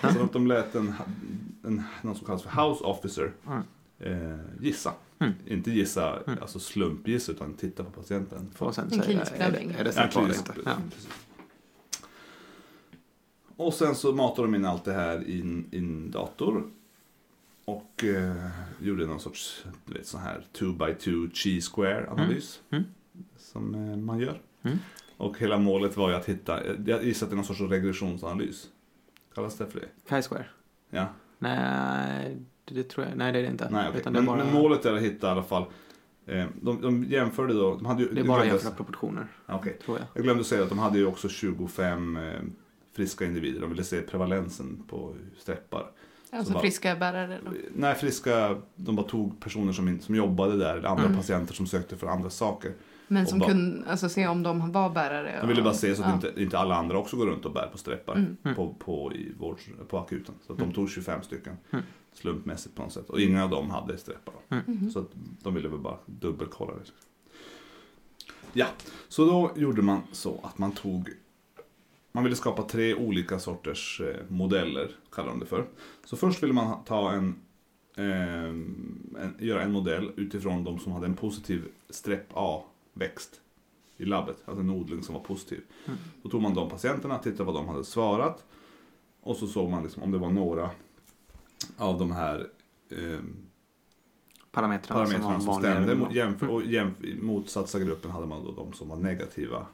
Så 0.02 0.22
att 0.22 0.32
de 0.32 0.46
lät 0.46 0.74
en, 0.74 0.94
en, 1.64 1.82
någon 2.02 2.16
som 2.16 2.26
kallas 2.26 2.42
för 2.42 2.62
house 2.68 2.84
officer 2.84 3.32
Mm. 3.46 3.62
eh, 3.98 4.38
gissa. 4.60 4.92
Mm. 5.18 5.32
Inte 5.46 5.70
gissa, 5.70 6.20
Mm. 6.26 6.38
alltså 6.42 6.58
slumpgissa, 6.58 7.32
utan 7.32 7.54
titta 7.54 7.84
på 7.84 7.90
patienten. 7.90 8.50
Och 8.58 8.74
sen 8.74 8.88
En 8.92 9.00
klinisk 9.00 9.32
är, 9.32 9.38
bedömning. 9.38 9.68
det- 9.72 9.78
är 9.78 9.84
det 9.84 9.92
Ja, 9.96 10.08
klinisk-? 10.12 10.50
Ja. 10.64 10.76
precis. 10.90 11.08
Och 13.56 13.74
sen 13.74 13.94
så 13.94 14.12
matade 14.12 14.48
de 14.48 14.54
in 14.54 14.64
allt 14.64 14.84
det 14.84 14.92
här 14.92 15.24
i 15.28 15.40
en, 15.72 16.10
dator. 16.10 16.70
Och 17.64 18.04
eh, 18.04 18.48
gjorde 18.80 19.06
någon 19.06 19.20
sorts, 19.20 19.64
du 19.84 19.94
vet 19.94 20.06
sån 20.06 20.20
här 20.20 20.44
2x2 20.52 21.30
cheese 21.34 21.70
square 21.74 22.10
analys. 22.10 22.60
Mm. 22.70 22.84
Som 23.36 23.74
eh, 23.74 23.96
man 23.96 24.18
gör. 24.18 24.40
Mm. 24.62 24.78
Och 25.16 25.38
hela 25.38 25.58
målet 25.58 25.96
var 25.96 26.10
ju 26.10 26.16
att 26.16 26.26
hitta, 26.26 26.64
eh, 26.64 26.74
jag 26.86 27.04
gissar 27.04 27.26
att 27.26 27.30
det 27.30 27.34
är 27.34 27.36
någon 27.36 27.44
sorts 27.44 27.60
regressionsanalys. 27.60 28.68
Kallas 29.34 29.56
det 29.56 29.66
för 29.66 29.80
det? 29.80 29.88
Chi-square? 30.08 30.44
Ja. 30.90 31.06
Nej, 31.38 32.36
det, 32.64 32.82
tror 32.82 33.06
jag. 33.06 33.16
Nej, 33.16 33.32
det 33.32 33.38
är 33.38 33.42
det 33.42 33.48
inte. 33.48 33.68
Nej. 33.70 33.92
Utan 33.96 34.12
men, 34.12 34.26
bara, 34.26 34.36
men 34.36 34.54
målet 34.54 34.84
är 34.84 34.92
att 34.92 35.02
hitta 35.02 35.26
i 35.26 35.30
alla 35.30 35.42
fall. 35.42 35.64
Eh, 36.26 36.46
de, 36.60 36.80
de 36.80 37.04
jämförde 37.04 37.54
då, 37.54 37.74
de 37.74 37.86
hade 37.86 38.02
ju, 38.02 38.08
det 38.12 38.20
är 38.20 38.24
bara 38.24 38.36
glömde 38.36 38.54
jämföra 38.54 38.74
proportioner, 38.74 39.26
okej. 39.46 39.78
tror 39.84 39.98
jag. 39.98 40.06
Jag 40.14 40.24
glömde 40.24 40.44
säga 40.44 40.62
att 40.62 40.68
de 40.68 40.78
hade 40.78 40.98
ju 40.98 41.06
också 41.06 41.28
25 41.28 42.16
eh, 42.16 42.40
friska 42.96 43.24
individer. 43.24 43.60
De 43.60 43.70
ville 43.70 43.84
se 43.84 44.00
prevalensen 44.00 44.82
på 44.88 45.14
streppar. 45.38 45.90
Alltså 46.30 46.52
bara- 46.52 46.60
friska 46.62 46.96
bärare 46.96 47.40
då. 47.44 47.50
Nej, 47.74 47.94
friska, 47.94 48.56
de 48.76 48.96
bara 48.96 49.06
tog 49.06 49.40
personer 49.40 49.72
som, 49.72 50.00
som 50.00 50.14
jobbade 50.14 50.56
där 50.56 50.76
eller 50.76 50.88
andra 50.88 51.04
Mm. 51.04 51.16
patienter 51.16 51.54
som 51.54 51.66
sökte 51.66 51.96
för 51.96 52.06
andra 52.06 52.30
saker. 52.30 52.72
Men 53.08 53.26
som 53.26 53.38
bara- 53.38 53.48
kunde 53.50 53.90
alltså, 53.90 54.08
se 54.08 54.26
om 54.26 54.42
de 54.42 54.72
var 54.72 54.90
bärare. 54.90 55.38
De 55.40 55.48
ville 55.48 55.62
bara 55.62 55.74
se 55.74 55.94
så 55.96 56.02
att 56.02 56.08
ja. 56.08 56.14
inte, 56.28 56.42
inte 56.42 56.58
alla 56.58 56.74
andra 56.76 56.98
också 56.98 57.16
går 57.16 57.26
runt 57.26 57.44
och 57.44 57.52
bär 57.52 57.68
på 57.72 57.78
streppar 57.78 58.14
Mm. 58.14 58.36
Mm. 58.42 58.56
på, 58.56 58.74
på, 58.78 59.12
i 59.14 59.32
vård, 59.38 59.58
på 59.88 59.98
akuten. 59.98 60.34
Så 60.46 60.52
att 60.52 60.58
de 60.58 60.62
Mm. 60.64 60.74
tog 60.74 60.90
25 60.90 61.22
stycken 61.22 61.56
Mm. 61.70 61.84
slumpmässigt 62.12 62.74
på 62.74 62.82
något 62.82 62.92
sätt. 62.92 63.10
Och 63.10 63.20
ingen 63.20 63.42
av 63.42 63.50
dem 63.50 63.70
hade 63.70 63.98
streppar. 63.98 64.34
Då. 64.48 64.56
Mhm. 64.56 64.90
Så 64.90 64.98
att 64.98 65.10
de 65.42 65.54
ville 65.54 65.68
väl 65.68 65.78
bara 65.78 65.96
dubbelkolla 66.06 66.72
det. 66.74 66.90
Ja, 68.52 68.66
så 69.08 69.24
då 69.26 69.52
gjorde 69.60 69.82
man 69.82 70.00
så 70.12 70.40
att 70.42 70.58
man 70.58 70.72
tog 70.72 71.10
man 72.16 72.24
ville 72.24 72.36
skapa 72.36 72.62
tre 72.62 72.94
olika 72.94 73.38
sorters 73.38 74.00
eh, 74.00 74.16
modeller, 74.28 74.90
kallar 75.12 75.28
de 75.28 75.40
det 75.40 75.46
för. 75.46 75.66
Så 76.04 76.16
först 76.16 76.42
ville 76.42 76.52
man 76.52 76.84
ta 76.84 77.12
en, 77.12 77.34
eh, 77.96 78.44
en, 78.44 79.36
göra 79.38 79.62
en 79.62 79.72
modell 79.72 80.10
utifrån 80.16 80.64
de 80.64 80.78
som 80.78 80.92
hade 80.92 81.06
en 81.06 81.14
positiv 81.16 81.64
strepp 81.90 82.26
A-växt 82.34 83.40
i 83.96 84.04
labbet, 84.04 84.36
alltså 84.44 84.60
en 84.62 84.70
odling 84.70 85.02
som 85.02 85.14
var 85.14 85.22
positiv. 85.22 85.60
Mm. 85.86 85.98
Då 86.22 86.28
tog 86.28 86.42
man 86.42 86.54
de 86.54 86.68
patienterna, 86.70 87.18
tittade 87.18 87.44
vad 87.44 87.54
de 87.54 87.68
hade 87.68 87.84
svarat 87.84 88.44
och 89.20 89.36
så 89.36 89.46
såg 89.46 89.70
man 89.70 89.82
liksom 89.82 90.02
om 90.02 90.10
det 90.12 90.18
var 90.18 90.30
några 90.30 90.70
av 91.76 91.98
de 91.98 92.12
här 92.12 92.46
eh, 92.90 93.18
Parametrarna, 94.52 95.04
parametrarna 95.04 95.40
som 95.40 95.46
vanligare. 95.46 95.74
stämde. 95.84 95.94
Mot, 95.94 96.12
jämf- 96.12 96.42
Mm. 96.42 96.54
och 96.54 96.62
jämf- 96.62 97.22
motsatsa 97.22 97.78
gruppen 97.80 98.10
hade 98.10 98.26
man 98.26 98.44
då 98.44 98.52
de 98.52 98.72
som 98.72 98.88
var 98.88 98.96
negativa. 98.96 99.66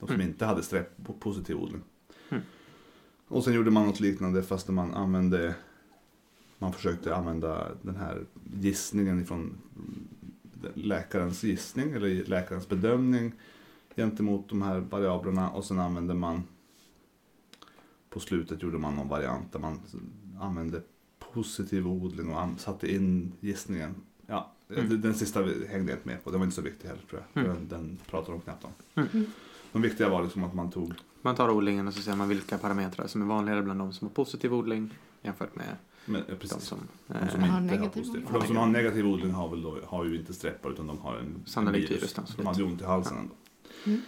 De 0.00 0.06
som 0.06 0.14
Mm. 0.14 0.26
inte 0.28 0.44
hade 0.44 0.62
strepp 0.62 1.04
på 1.04 1.12
positiv 1.12 1.56
odling. 1.56 1.82
Mm. 2.28 2.42
Och 3.28 3.44
sen 3.44 3.54
gjorde 3.54 3.70
man 3.70 3.86
något 3.86 4.00
liknande 4.00 4.42
fast 4.42 4.68
man 4.68 4.94
använde 4.94 5.54
man 6.58 6.72
försökte 6.72 7.16
använda 7.16 7.68
den 7.82 7.96
här 7.96 8.24
gissningen 8.60 9.22
ifrån 9.22 9.58
läkarens 10.74 11.42
gissning 11.44 11.92
eller 11.92 12.24
läkarens 12.24 12.68
bedömning 12.68 13.32
gentemot 13.96 14.48
de 14.48 14.62
här 14.62 14.78
variablerna 14.80 15.50
och 15.50 15.64
sen 15.64 15.78
använde 15.78 16.14
man 16.14 16.42
på 18.10 18.20
slutet 18.20 18.62
gjorde 18.62 18.78
man 18.78 18.96
någon 18.96 19.08
variant 19.08 19.52
där 19.52 19.58
man 19.60 19.80
använde 20.40 20.82
positiv 21.32 21.86
odling 21.88 22.34
och 22.34 22.60
satte 22.60 22.94
in 22.94 23.32
gissningen. 23.40 23.94
Ja, 24.26 24.52
Mm. 24.76 25.00
Den, 25.00 25.14
sista 25.14 25.40
hängde 25.42 25.92
jag 25.92 25.98
inte 25.98 26.08
med 26.08 26.24
på, 26.24 26.30
den 26.30 26.40
var 26.40 26.44
inte 26.44 26.56
så 26.56 26.62
viktig 26.62 26.88
heller 26.88 27.02
tror 27.10 27.22
jag. 27.32 27.44
Mm. 27.44 27.56
Den, 27.56 27.68
den 27.68 27.98
pratar 28.10 28.32
de 28.32 28.40
knappt 28.40 28.64
om. 28.64 28.70
Mm. 28.94 29.26
De 29.72 29.82
viktiga 29.82 30.08
var 30.08 30.22
liksom 30.22 30.44
att 30.44 30.54
man 30.54 30.70
tog 30.70 30.94
Man 31.22 31.34
tar 31.34 31.50
odlingen 31.50 31.88
och 31.88 31.94
så 31.94 32.02
ser 32.02 32.16
man 32.16 32.28
vilka 32.28 32.58
parametrar 32.58 33.06
som 33.06 33.22
är 33.22 33.26
vanligare 33.26 33.62
bland 33.62 33.80
de 33.80 33.92
som 33.92 34.08
har 34.08 34.14
positiv 34.14 34.54
odling 34.54 34.90
jämfört 35.22 35.56
med 35.56 35.66
eh, 36.06 36.24
de 36.28 36.34
precis, 36.36 36.62
som... 36.62 36.78
de 37.06 37.14
Eh, 37.14 37.28
som 37.28 37.40
har 37.40 37.46
inte 37.46 37.52
har 37.52 37.60
negativ 37.60 38.00
positiv. 38.00 38.10
odling. 38.10 38.26
För 38.26 38.40
de 38.40 38.46
som 38.46 38.56
har 38.56 38.66
negativ 38.66 39.06
odling 39.06 39.30
har, 39.30 39.48
väl 39.48 39.62
då, 39.62 39.78
har 39.86 40.04
ju 40.04 40.16
inte 40.18 40.32
streppar 40.32 40.70
utan 40.70 40.86
de 40.86 40.98
har 40.98 41.16
en 41.16 41.42
Sannolikt 41.46 41.90
en 41.90 41.96
virus, 41.96 42.14
De 42.36 42.46
hade 42.46 42.58
ju 42.58 42.64
ont 42.64 42.80
i 42.80 42.84
halsen 42.84 43.16
ändå. 43.18 43.34
Mm. 43.86 44.00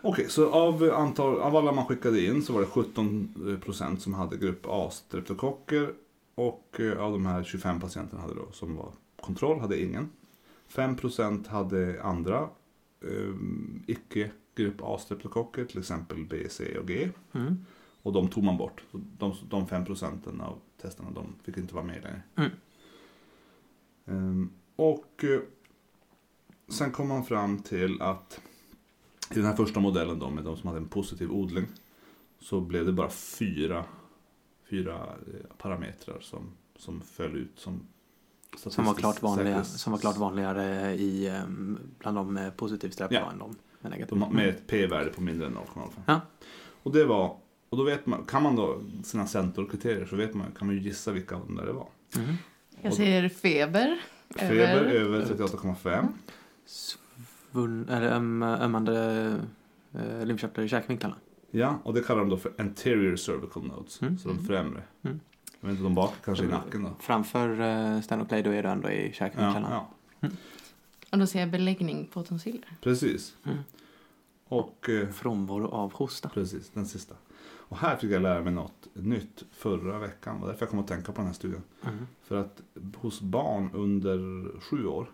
Okej, 0.00 0.26
så 0.28 0.50
av, 0.50 0.90
antal, 0.94 1.40
av 1.40 1.56
alla 1.56 1.72
man 1.72 1.86
skickade 1.86 2.24
in 2.24 2.42
så 2.42 2.52
var 2.52 2.60
det 2.60 2.66
17 2.66 3.60
procent 3.64 4.02
som 4.02 4.14
hade 4.14 4.36
grupp 4.36 4.66
A 4.68 4.90
streptokocker 4.92 5.92
och 6.34 6.80
eh, 6.80 6.98
av 6.98 7.12
de 7.12 7.26
här 7.26 7.44
25 7.44 7.80
patienterna 7.80 8.22
hade 8.22 8.34
då, 8.34 8.48
som 8.52 8.76
var 8.76 8.92
kontroll 9.20 9.60
hade 9.60 9.82
ingen. 9.82 10.10
5 10.68 10.96
procent 10.96 11.46
hade 11.46 12.02
andra 12.02 12.48
eh, 13.04 13.34
icke 13.86 14.30
grupp 14.62 14.80
A 14.82 14.98
streptokocker, 14.98 15.64
till 15.64 15.78
exempel 15.78 16.26
B, 16.26 16.46
C 16.50 16.78
och 16.78 16.88
G. 16.88 17.10
Mm. 17.32 17.64
Och 18.02 18.12
de 18.12 18.28
tog 18.28 18.44
man 18.44 18.56
bort. 18.56 18.84
De, 18.92 19.34
de 19.48 19.66
5 19.66 19.84
procenten 19.84 20.40
av 20.40 20.58
testerna 20.82 21.10
de 21.10 21.34
fick 21.42 21.56
inte 21.56 21.74
vara 21.74 21.84
med 21.84 22.02
längre. 22.02 22.22
Mm. 22.36 22.50
Ehm, 24.06 24.50
och 24.76 25.24
eh, 25.24 25.40
sen 26.68 26.90
kom 26.90 27.08
man 27.08 27.24
fram 27.24 27.58
till 27.58 28.02
att 28.02 28.40
i 29.30 29.34
den 29.34 29.44
här 29.44 29.56
första 29.56 29.80
modellen 29.80 30.18
då 30.18 30.30
med 30.30 30.44
de 30.44 30.56
som 30.56 30.66
hade 30.68 30.80
en 30.80 30.88
positiv 30.88 31.30
odling 31.32 31.66
så 32.40 32.60
blev 32.60 32.86
det 32.86 32.92
bara 32.92 33.10
fyra, 33.10 33.84
fyra 34.70 34.94
eh, 34.94 35.56
parametrar 35.58 36.20
som, 36.20 36.50
som 36.76 37.00
föll 37.00 37.36
ut 37.36 37.58
som 37.58 37.80
Som 38.56 38.84
var, 38.84 38.94
klart 38.94 39.22
vanliga, 39.22 39.64
som 39.64 39.92
var 39.92 40.00
klart 40.00 40.16
vanligare 40.16 40.94
i, 40.94 41.26
eh, 41.26 41.44
bland 41.98 42.16
de 42.16 42.34
med 42.34 42.56
positiv 42.56 42.90
strepp 42.90 43.12
Ja. 43.12 43.32
än 43.32 43.38
de 43.38 43.56
med. 43.80 44.06
De, 44.08 44.18
med 44.34 44.48
ett 44.48 44.66
p-värde 44.66 45.10
på 45.10 45.22
mindre 45.22 45.46
än 45.46 45.56
0,05. 45.56 45.88
Ja. 46.06 46.20
Och 46.82 46.92
det 46.92 47.04
var, 47.04 47.36
och 47.68 47.76
då 47.76 47.82
vet 47.84 48.06
man, 48.06 48.24
kan 48.24 48.42
man 48.42 48.56
då 48.56 48.80
sina 49.04 49.26
centorkriterier 49.26 50.06
så 50.06 50.16
vet 50.16 50.34
man, 50.34 50.46
kan 50.58 50.66
man 50.66 50.76
ju 50.76 50.82
gissa 50.82 51.12
vilka 51.12 51.34
av 51.34 51.46
de 51.46 51.56
där 51.56 51.66
det 51.66 51.72
var. 51.72 51.88
Mm. 52.16 52.34
Jag 52.82 52.94
ser 52.94 53.28
feber. 53.28 53.98
Feber 54.36 54.84
över 54.84 55.24
38,5. 55.24 56.06
Svunn, 56.66 57.88
eller 57.88 58.10
öm, 58.10 58.42
ömmande 58.42 59.38
eh, 59.94 60.24
lymfkörtlar 60.26 60.64
i 60.64 60.68
käkvinklarna. 60.68 61.14
Ja, 61.50 61.78
och 61.82 61.94
det 61.94 62.00
kallar 62.00 62.20
de 62.20 62.28
då 62.28 62.36
för 62.36 62.52
anterior 62.58 63.16
cervical 63.16 63.62
nodes. 63.66 64.02
Mm. 64.02 64.18
Så 64.18 64.28
de 64.28 64.44
främre. 64.46 64.82
Mm. 65.02 65.20
Jag 65.60 65.68
vet 65.68 65.70
inte, 65.70 65.82
de 65.82 65.94
bak 65.94 66.14
kanske 66.24 66.44
i 66.44 66.48
nacken 66.48 66.82
då. 66.82 66.90
Framför 67.00 67.60
eh, 67.60 68.00
Stenoclay 68.00 68.42
då 68.42 68.50
är 68.50 68.62
det 68.62 68.68
ändå 68.68 68.90
i 68.90 69.06
Ja, 69.06 69.12
käkvinklarna. 69.12 69.86
ja, 70.20 70.28
Och 71.12 71.18
då 71.18 71.26
ser 71.26 71.40
jag 71.40 71.50
beläggning 71.50 72.06
på 72.12 72.22
tonsiller. 72.22 72.76
precis. 72.80 73.36
Mm. 73.44 73.58
Och 74.48 74.88
eh, 74.88 75.08
Frånvaro 75.08 75.68
av 75.68 75.92
hosta. 75.92 76.28
precis, 76.28 76.70
den 76.74 76.86
sista. 76.86 77.14
Och 77.70 77.78
här 77.78 77.96
fick 77.96 78.10
jag 78.10 78.22
lära 78.22 78.42
mig 78.42 78.52
något 78.52 78.88
nytt 78.92 79.44
förra 79.52 79.98
veckan. 79.98 80.34
Det 80.34 80.40
var 80.40 80.48
därför 80.48 80.62
jag 80.62 80.70
kom 80.70 80.78
att 80.78 80.88
tänka 80.88 81.12
på 81.12 81.16
den 81.16 81.26
här 81.26 81.34
studien. 81.34 81.62
Mm. 81.84 82.06
För 82.22 82.36
att 82.36 82.60
hos 82.96 83.20
barn 83.20 83.70
under 83.74 84.18
sju 84.60 84.86
år 84.86 85.10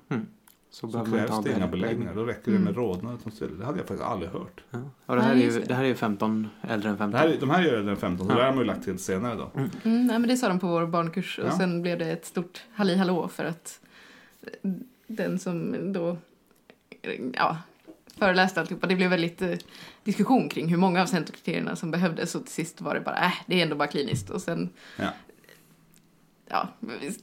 Så, 0.70 0.88
så 0.88 0.98
inte 0.98 1.10
krävs 1.10 1.30
det 1.44 1.50
inga 1.50 1.66
beläggning. 1.66 1.70
beläggningar. 1.70 2.14
Då 2.14 2.24
räcker 2.24 2.52
det 2.52 2.58
med 2.58 2.72
Mm. 2.76 2.84
rodnad 2.84 3.22
tonsiller. 3.22 3.54
Det 3.58 3.64
hade 3.64 3.78
jag 3.78 3.86
faktiskt 3.88 4.08
aldrig 4.10 4.30
hört. 4.30 4.64
Ja. 4.70 4.78
Och 5.06 5.16
det, 5.16 5.22
här 5.22 5.32
är 5.34 5.38
ju, 5.38 5.60
det. 5.60 5.74
här 5.74 5.84
är 5.84 5.88
ju 5.88 5.94
15, 5.94 6.48
äldre 6.62 6.88
än 6.90 6.98
15. 6.98 7.10
Det 7.10 7.18
här, 7.18 7.28
är- 7.28 7.40
de 7.40 7.50
här 7.50 7.62
gör 7.62 7.82
den 7.82 7.96
15, 7.96 8.26
så 8.26 8.32
Ja. 8.32 8.36
det 8.36 8.42
här 8.42 8.48
har 8.50 8.56
man 8.56 8.64
ju 8.64 8.66
lagt 8.66 8.84
till 8.84 8.98
senare 8.98 9.34
då. 9.34 9.50
Mm, 9.54 9.70
nej, 10.06 10.18
men 10.18 10.22
det 10.28 10.36
sa 10.36 10.48
de 10.48 10.60
på 10.60 10.66
vår 10.66 10.86
barnkurs 10.86 11.38
och 11.38 11.46
Ja. 11.46 11.56
sen 11.58 11.82
blev 11.82 11.98
det 11.98 12.10
ett 12.12 12.24
stort 12.26 12.62
halli 12.74 12.96
hallå 12.96 13.28
för 13.28 13.44
att 13.44 13.80
den 15.06 15.38
som 15.38 15.92
då 15.92 16.16
ja, 17.32 17.58
föreläste 18.18 18.60
alltihopa, 18.60 18.86
det 18.86 18.96
blev 18.96 19.10
väldigt 19.10 19.42
eh, 19.42 19.58
diskussion 20.04 20.48
kring 20.48 20.68
hur 20.68 20.76
många 20.76 21.02
av 21.02 21.06
centerkriterierna 21.06 21.76
som 21.76 21.90
behövdes 21.90 22.34
och 22.34 22.44
till 22.44 22.54
sist 22.54 22.80
var 22.80 22.94
det 22.94 23.00
bara, 23.00 23.24
äh, 23.24 23.32
det 23.46 23.58
är 23.58 23.62
ändå 23.62 23.76
bara 23.76 23.88
kliniskt 23.88 24.30
och 24.30 24.42
sen 24.42 24.70
Ja. 24.96 25.10
Ja, 26.48 26.68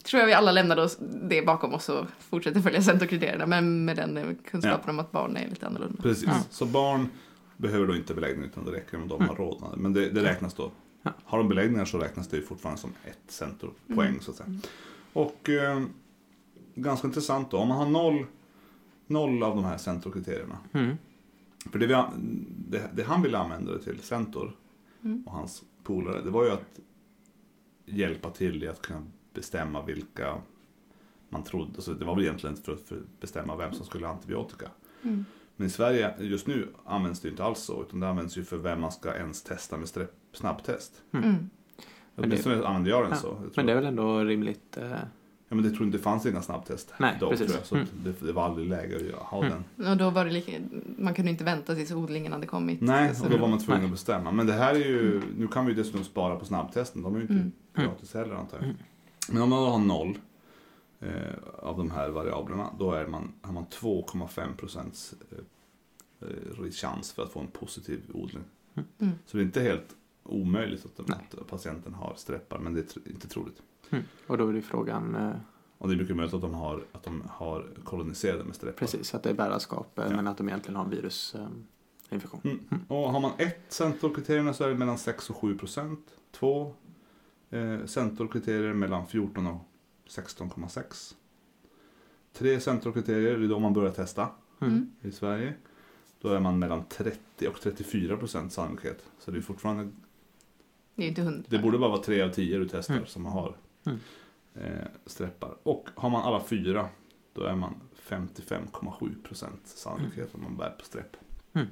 tror 0.03 0.19
jag 0.19 0.27
vi 0.27 0.33
alla 0.33 0.51
lämnade 0.51 0.81
oss 0.83 0.97
det 1.23 1.41
bakom 1.41 1.73
oss 1.73 1.89
och 1.89 2.05
fortsätter 2.19 2.61
följa 2.61 2.81
centerkriterierna 2.81 3.45
men 3.45 3.85
med 3.85 3.95
den 3.95 4.17
eh, 4.17 4.25
kunskapen 4.51 4.89
om 4.89 5.00
att 5.00 5.11
barn 5.11 5.38
är 5.38 5.47
lite 5.50 5.67
annorlunda. 5.67 6.01
Precis. 6.01 6.23
Ja. 6.27 6.33
Så 6.50 6.65
barn 6.65 7.09
behöver 7.57 7.88
då 7.88 7.95
inte 7.95 8.13
beläggning 8.13 8.45
utan 8.45 8.65
det 8.65 8.71
räcker 8.71 8.97
om 9.01 9.07
de 9.07 9.27
har 9.27 9.35
rodnader. 9.35 9.77
Men 9.77 9.93
det, 9.93 10.09
det 10.09 10.23
räknas 10.23 10.53
då. 10.53 10.71
Ja. 11.03 11.11
Har 11.23 11.38
de 11.38 11.50
beläggningar 11.50 11.85
så 11.85 11.97
räknas 11.97 12.27
det 12.27 12.38
ju 12.38 12.43
fortfarande 12.43 12.81
som 12.81 12.93
ett 13.05 13.31
centerpoäng 13.31 14.07
Mm. 14.09 14.21
så 14.21 14.31
att 14.31 14.38
säga. 14.38 14.50
Och 15.13 15.50
eh, 15.50 15.81
ganska 16.75 17.08
intressant 17.08 17.51
då. 17.51 17.58
Om 17.58 17.68
man 17.68 17.78
har 17.78 17.86
noll, 17.90 18.25
noll 19.08 19.44
av 19.44 19.56
de 19.56 19.66
här 19.66 19.78
centerkriterierna. 19.78 20.58
Mm. 20.74 20.98
För 21.72 21.80
det, 21.80 21.88
vi, 21.88 21.96
det, 22.70 22.90
det 22.94 23.04
han 23.04 23.22
ville 23.22 23.38
använda 23.38 23.72
det 23.72 23.80
till, 23.80 24.00
Centor 24.00 24.58
Mm. 25.04 25.24
och 25.28 25.32
hans 25.34 25.63
polare, 25.84 26.22
det 26.22 26.30
var 26.30 26.44
ju 26.46 26.51
att 26.51 26.80
hjälpa 27.86 28.30
till 28.30 28.63
i 28.63 28.68
att 28.68 28.82
kunna 28.82 29.04
bestämma 29.34 29.82
vilka 29.86 30.36
man 31.30 31.44
trodde, 31.44 31.72
alltså 31.75 31.94
det 31.94 32.06
var 32.06 32.16
väl 32.16 32.24
egentligen 32.24 32.56
för 32.56 32.72
att 32.74 32.82
för 32.82 32.96
att 32.96 33.20
bestämma 33.22 33.56
vem 33.56 33.74
som 33.74 33.86
skulle 33.86 34.06
ha 34.06 34.13
antibiotika. 34.13 34.66
Mm. 35.04 35.25
Men 35.56 35.68
i 35.68 35.70
Sverige 35.70 36.13
just 36.20 36.48
nu 36.48 36.68
används 36.86 37.20
det 37.20 37.28
ju 37.28 37.32
inte 37.32 37.44
alls 37.44 37.60
så, 37.60 37.82
utan 37.84 38.00
det 38.00 38.10
används 38.10 38.38
ju 38.38 38.44
för 38.44 38.58
vem 38.58 38.82
man 38.82 38.92
ska 38.92 39.16
ens 39.16 39.44
testa 39.44 39.78
med 39.78 39.90
snabbtest. 40.34 41.01
Mm. 41.12 41.25
Men 41.30 41.40
det- 42.16 42.24
Åtminstone 42.24 42.66
använder 42.68 42.90
jag 42.92 43.04
den 43.04 43.10
Ja, 43.12 43.16
så. 43.18 43.28
Jag 43.28 43.51
Men 43.56 43.66
det 43.66 43.72
är 43.72 43.75
väl 43.75 43.86
ändå 43.86 44.20
rimligt. 44.24 44.78
Eh, 44.78 44.92
ja, 45.51 45.55
men 45.55 45.63
det 45.63 45.70
tror 45.72 45.86
inte 45.86 45.98
det 45.98 46.03
fanns 46.03 46.25
inga 46.25 46.41
snabbtest 46.41 46.93
Nej, 47.00 47.17
då, 47.20 47.29
precis. 47.29 47.48
tror 47.48 47.58
jag, 47.60 47.65
så 47.67 47.75
Mm. 47.75 47.88
det, 48.03 48.25
det 48.27 48.34
var 48.34 48.43
aldrig 48.43 48.70
läge 48.70 49.15
att 49.15 49.22
ha 49.24 49.46
Mm. 49.46 49.63
den. 49.75 49.88
Och 49.88 49.98
då 49.98 50.10
var 50.10 50.25
det 50.25 50.31
lika, 50.31 50.51
man 50.98 51.13
kunde 51.13 51.31
inte 51.31 51.43
vänta 51.43 51.75
tills 51.75 51.91
odlingen 51.91 52.31
hade 52.31 52.48
kommit. 52.48 52.81
Nej, 52.81 53.15
Så 53.15 53.24
och 53.25 53.29
då 53.29 53.38
var 53.38 53.48
man 53.48 53.58
Nej. 53.58 53.65
tvungen 53.65 53.86
att 53.86 53.91
bestämma. 53.91 54.31
Men 54.31 54.48
det 54.48 54.53
här 54.53 54.74
är 54.75 54.79
ju, 54.79 55.22
nu 55.38 55.48
kan 55.48 55.65
vi 55.65 55.72
ju 55.72 55.77
dessutom 55.77 56.03
spara 56.03 56.36
på 56.36 56.46
snabbtesten, 56.46 57.01
de 57.01 57.13
är 57.15 57.17
ju 57.17 57.22
inte 57.22 57.34
Mm. 57.34 57.51
gratis 57.75 58.13
heller 58.13 58.36
antar 58.36 58.58
jag. 58.58 58.63
Mm. 58.65 58.77
Men 59.29 59.41
om 59.41 59.50
man 59.50 59.60
då 59.63 59.70
har 59.70 59.79
noll 59.79 60.17
eh, 61.00 61.10
av 61.60 61.77
de 61.77 61.91
här 61.91 62.10
variablerna, 62.10 62.70
då 62.79 62.91
är 62.93 63.08
man, 63.08 63.31
har 63.41 63.53
man 63.53 63.65
2,5 63.65 64.55
procents 64.58 65.13
eh, 65.31 66.27
eh, 66.65 66.72
chans 66.72 67.12
för 67.12 67.24
att 67.24 67.31
få 67.31 67.39
en 67.39 67.48
positiv 67.48 68.01
odling. 68.13 68.43
Mm. 68.75 69.13
Så 69.25 69.38
det 69.38 69.43
är 69.43 69.46
inte 69.46 69.62
helt 69.62 69.96
omöjligt 70.24 70.86
att, 70.86 71.08
Nej. 71.08 71.17
att 71.41 71.48
patienten 71.48 71.93
har 71.93 72.13
streppar, 72.17 72.60
men 72.60 72.74
det 72.74 72.79
är 72.79 72.84
tr- 72.84 73.10
inte 73.12 73.27
troligt. 73.27 73.62
Mm. 73.91 74.03
Och 74.27 74.38
då 74.38 74.48
är 74.50 74.53
det 74.53 74.62
frågan, 74.62 75.15
eh, 75.15 75.31
Och 75.77 75.88
det 75.88 75.93
är 75.95 75.98
mycket 75.98 76.15
möjligt 76.15 76.33
att 76.33 76.41
de 76.41 76.53
har, 76.53 76.83
att 76.91 77.03
de 77.03 77.24
har 77.29 77.67
koloniserade 77.83 78.43
med 78.43 78.55
streppar. 78.55 78.77
precis, 78.79 79.15
att 79.15 79.24
det 79.24 79.29
är 79.29 79.33
bärarskap 79.33 80.00
eh, 80.00 80.05
Ja. 80.10 80.15
men 80.15 80.27
att 80.27 80.38
de 80.38 80.50
egentligen 80.50 80.75
har 80.75 80.83
en 80.83 80.89
virusinfektion. 80.89 82.41
Mm. 82.43 82.60
Och 82.88 83.12
har 83.12 83.19
man 83.19 83.31
ett 83.38 83.65
centorkriterierna 83.69 84.53
så 84.53 84.63
är 84.63 84.69
det 84.69 84.75
mellan 84.75 84.98
6 84.98 85.29
och 85.29 85.36
7 85.36 85.57
procent. 85.57 86.15
Två 86.31 86.74
eh, 87.50 87.86
centorkriterier 87.86 88.74
mellan 88.74 89.07
14 89.07 89.48
och 89.48 89.62
16,6. 90.10 91.13
Tre 92.33 92.60
centorkriterier, 92.60 93.38
det 93.38 93.45
är 93.45 93.50
då 93.50 93.60
man 93.60 93.74
börjar 93.74 93.91
testa 93.91 94.27
Mm. 94.62 94.74
Mm. 94.74 94.91
i 95.01 95.12
Sverige. 95.12 95.53
Då 96.21 96.29
är 96.29 96.39
man 96.39 96.60
mellan 96.60 96.83
30 96.89 97.48
och 97.48 97.62
34 97.62 98.17
procent 98.17 98.53
sannolikhet. 98.53 99.03
Så 99.19 99.31
det 99.31 99.38
är 99.38 99.41
fortfarande, 99.41 99.89
Det 100.95 101.03
är 101.03 101.07
inte 101.07 101.21
hundra. 101.21 101.43
det 101.50 101.60
borde 101.60 101.77
bara 101.77 101.89
vara 101.89 102.01
tre 102.03 102.21
av 102.21 102.29
tio 102.29 102.57
du 102.57 102.67
testar 102.69 102.93
Mm. 102.93 103.05
som 103.05 103.25
har 103.25 103.55
Mm. 103.85 104.00
eh, 104.53 104.88
streppar. 105.05 105.55
Och 105.63 105.89
har 105.95 106.09
man 106.09 106.21
alla 106.21 106.43
fyra, 106.43 106.89
då 107.33 107.43
är 107.43 107.55
man 107.55 107.73
55,7 108.07 109.23
procent 109.23 109.61
sannolikhet 109.63 110.35
om 110.35 110.43
man 110.43 110.57
bär 110.57 110.69
på 110.69 110.85
strepp. 110.85 111.17
Mm. 111.53 111.67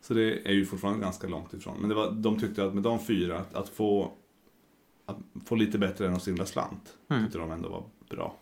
Så 0.00 0.14
det 0.14 0.48
är 0.48 0.52
ju 0.52 0.66
fortfarande 0.66 1.00
ganska 1.00 1.26
långt 1.28 1.54
ifrån. 1.54 1.76
Men 1.80 1.88
det 1.88 1.94
var, 1.94 2.10
de 2.10 2.40
tyckte 2.40 2.64
att 2.64 2.74
med 2.74 2.82
de 2.82 2.98
fyra, 2.98 3.38
att, 3.38 3.54
att 3.54 3.68
få 3.68 4.12
att 5.06 5.16
få 5.44 5.54
lite 5.54 5.78
bättre 5.78 6.06
än 6.06 6.14
att 6.14 6.22
singla 6.22 6.46
slant, 6.46 6.96
Mm. 7.08 7.22
tyckte 7.24 7.38
de 7.38 7.50
ändå 7.50 7.68
var 7.68 7.84
bra. 8.08 8.36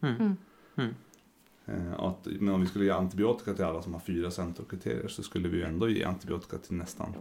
Mm. 0.00 0.14
Mm. 0.16 0.36
Mm. 0.76 0.94
Eh, 1.66 2.00
att, 2.00 2.26
men 2.26 2.54
om 2.54 2.60
vi 2.60 2.66
skulle 2.66 2.84
ge 2.84 2.90
antibiotika 2.90 3.54
till 3.54 3.64
alla 3.64 3.82
som 3.82 3.92
har 3.92 4.00
fyra 4.00 4.30
centerkriterier 4.30 5.08
så 5.08 5.22
skulle 5.22 5.48
vi 5.48 5.56
ju 5.56 5.62
ändå 5.64 5.88
ge 5.88 6.04
antibiotika 6.04 6.58
till 6.58 6.74
nästan 6.76 7.14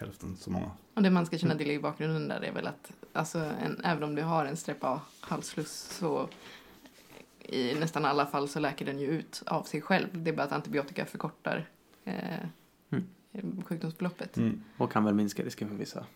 hälften 0.00 0.36
så 0.36 0.50
många. 0.50 0.70
Och 0.94 1.02
det 1.02 1.10
man 1.10 1.26
ska 1.26 1.38
känna 1.38 1.54
till 1.54 1.70
i 1.70 1.78
bakgrunden 1.78 2.28
där 2.28 2.44
är 2.44 2.52
väl 2.52 2.66
att 2.66 2.92
alltså, 3.12 3.38
en, 3.38 3.80
även 3.84 4.02
om 4.02 4.14
du 4.14 4.22
har 4.22 4.44
en 4.44 4.56
strepp 4.56 4.84
A-halsfluss 4.84 5.72
så 5.98 6.28
i 7.38 7.74
nästan 7.74 8.04
alla 8.04 8.26
fall 8.26 8.48
så 8.48 8.60
läker 8.60 8.86
den 8.86 8.98
ju 8.98 9.06
ut 9.06 9.42
av 9.46 9.62
sig 9.62 9.80
själv. 9.80 10.06
Det 10.12 10.30
är 10.30 10.34
bara 10.36 10.42
att 10.42 10.52
antibiotika 10.52 11.06
förkortar 11.06 11.68
eh, 12.04 12.14
Mm. 13.32 13.62
sjukdomsförloppet. 13.64 14.38
Och 14.76 14.92
kan 14.92 15.04
väl 15.04 15.14
minska 15.14 15.42
risken 15.42 15.68
för 15.68 15.76
vissa 15.76 16.06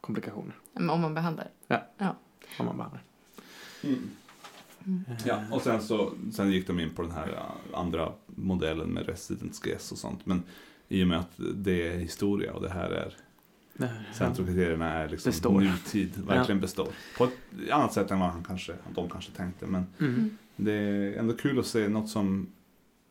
komplikationer 0.00 0.54
Men 0.72 0.90
Om 0.90 1.00
man 1.00 1.14
behandlar. 1.14 1.48
om 2.58 2.66
man 2.66 2.76
behandlar. 2.76 3.02
Mm. 3.82 4.10
Ja, 5.24 5.42
och 5.52 5.62
sen, 5.62 5.82
så, 5.82 6.12
sen 6.32 6.50
gick 6.50 6.66
de 6.66 6.80
in 6.80 6.94
på 6.94 7.02
den 7.02 7.10
här 7.10 7.28
eh, 7.32 7.78
andra 7.78 8.12
modellen 8.26 8.88
med 8.88 9.06
resident 9.06 9.60
guess 9.62 9.92
och 9.92 9.98
sånt. 9.98 10.26
Men 10.26 10.42
i 10.88 11.02
och 11.04 11.08
med 11.08 11.18
att 11.18 11.32
det 11.54 11.88
är 11.88 11.98
historia 11.98 12.52
och 12.52 12.62
det 12.62 12.68
här 12.70 12.90
är 12.90 13.14
Centrumkriterierna 14.14 14.92
är 14.92 15.08
liksom 15.08 15.30
Består. 15.30 15.60
nutid, 15.60 16.10
verkligen 16.26 16.60
består. 16.60 16.88
På 17.18 17.24
ett 17.24 17.70
annat 17.72 17.92
sätt 17.92 18.10
än 18.10 18.20
vad 18.20 18.28
han 18.30 18.44
kanske, 18.44 18.72
de 18.94 19.08
kanske 19.10 19.32
tänkte. 19.32 19.66
Men 19.66 19.86
Mm. 20.00 20.36
det 20.56 20.72
är 20.72 21.16
ändå 21.18 21.34
kul 21.34 21.58
att 21.58 21.66
se 21.66 21.88
något 21.88 22.08
som 22.08 22.46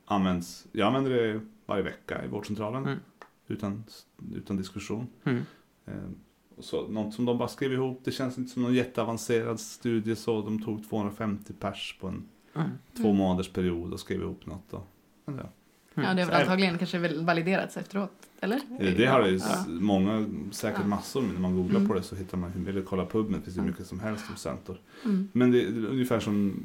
används. 0.05 0.67
Jag 0.71 0.87
använder 0.87 1.11
det 1.11 1.41
varje 1.65 1.83
vecka 1.83 2.25
i 2.25 2.27
vårdcentralen. 2.27 2.83
Mm. 2.85 2.99
Utan, 3.47 3.83
utan 4.35 4.57
diskussion. 4.57 5.07
Mm. 5.23 5.41
Eh, 5.85 5.93
och 6.57 6.63
så, 6.63 6.87
något 6.87 7.13
som 7.13 7.25
de 7.25 7.37
bara 7.37 7.47
skrev 7.47 7.73
ihop. 7.73 8.01
Det 8.03 8.11
känns 8.11 8.37
inte 8.37 8.51
som 8.51 8.61
någon 8.61 8.73
jätteavancerad 8.73 9.59
studie. 9.59 10.15
Så 10.15 10.41
de 10.41 10.63
tog 10.63 10.89
250 10.89 11.53
pers 11.59 11.97
på 12.01 12.07
en 12.07 12.23
Mm. 12.55 12.69
två 12.97 13.13
månaders 13.13 13.49
period 13.49 13.93
och 13.93 13.99
skrev 13.99 14.21
ihop 14.21 14.45
något. 14.45 14.73
Och, 14.73 14.87
ja. 15.25 15.49
Mm. 15.97 16.09
Ja, 16.09 16.13
det 16.15 16.21
har 16.21 16.31
väl 16.31 16.41
antagligen 16.41 16.77
kanske 16.77 16.99
validerats 17.23 17.77
efteråt, 17.77 18.11
eller? 18.39 18.61
Det 18.97 19.05
har 19.05 19.21
det 19.21 19.29
ju 19.29 19.37
Ja. 19.37 19.65
många, 19.67 20.25
säkert 20.51 20.79
Ja. 20.81 20.87
massor. 20.87 21.21
När 21.21 21.39
man 21.39 21.55
googlar 21.55 21.75
Mm. 21.77 21.87
på 21.87 21.93
det 21.95 22.03
så 22.03 22.15
hittar 22.15 22.37
man, 22.37 22.65
eller 22.67 22.81
kollar 22.81 23.05
PubMed, 23.05 23.43
finns 23.43 23.55
det 23.55 23.61
Ja. 23.61 23.65
mycket 23.67 23.87
som 23.87 23.99
helst 23.99 24.25
om 24.29 24.35
Centor. 24.35 24.77
Mm. 25.05 25.29
Men 25.33 25.51
det 25.51 25.61
är 25.63 25.85
ungefär 25.85 26.19
som, 26.19 26.63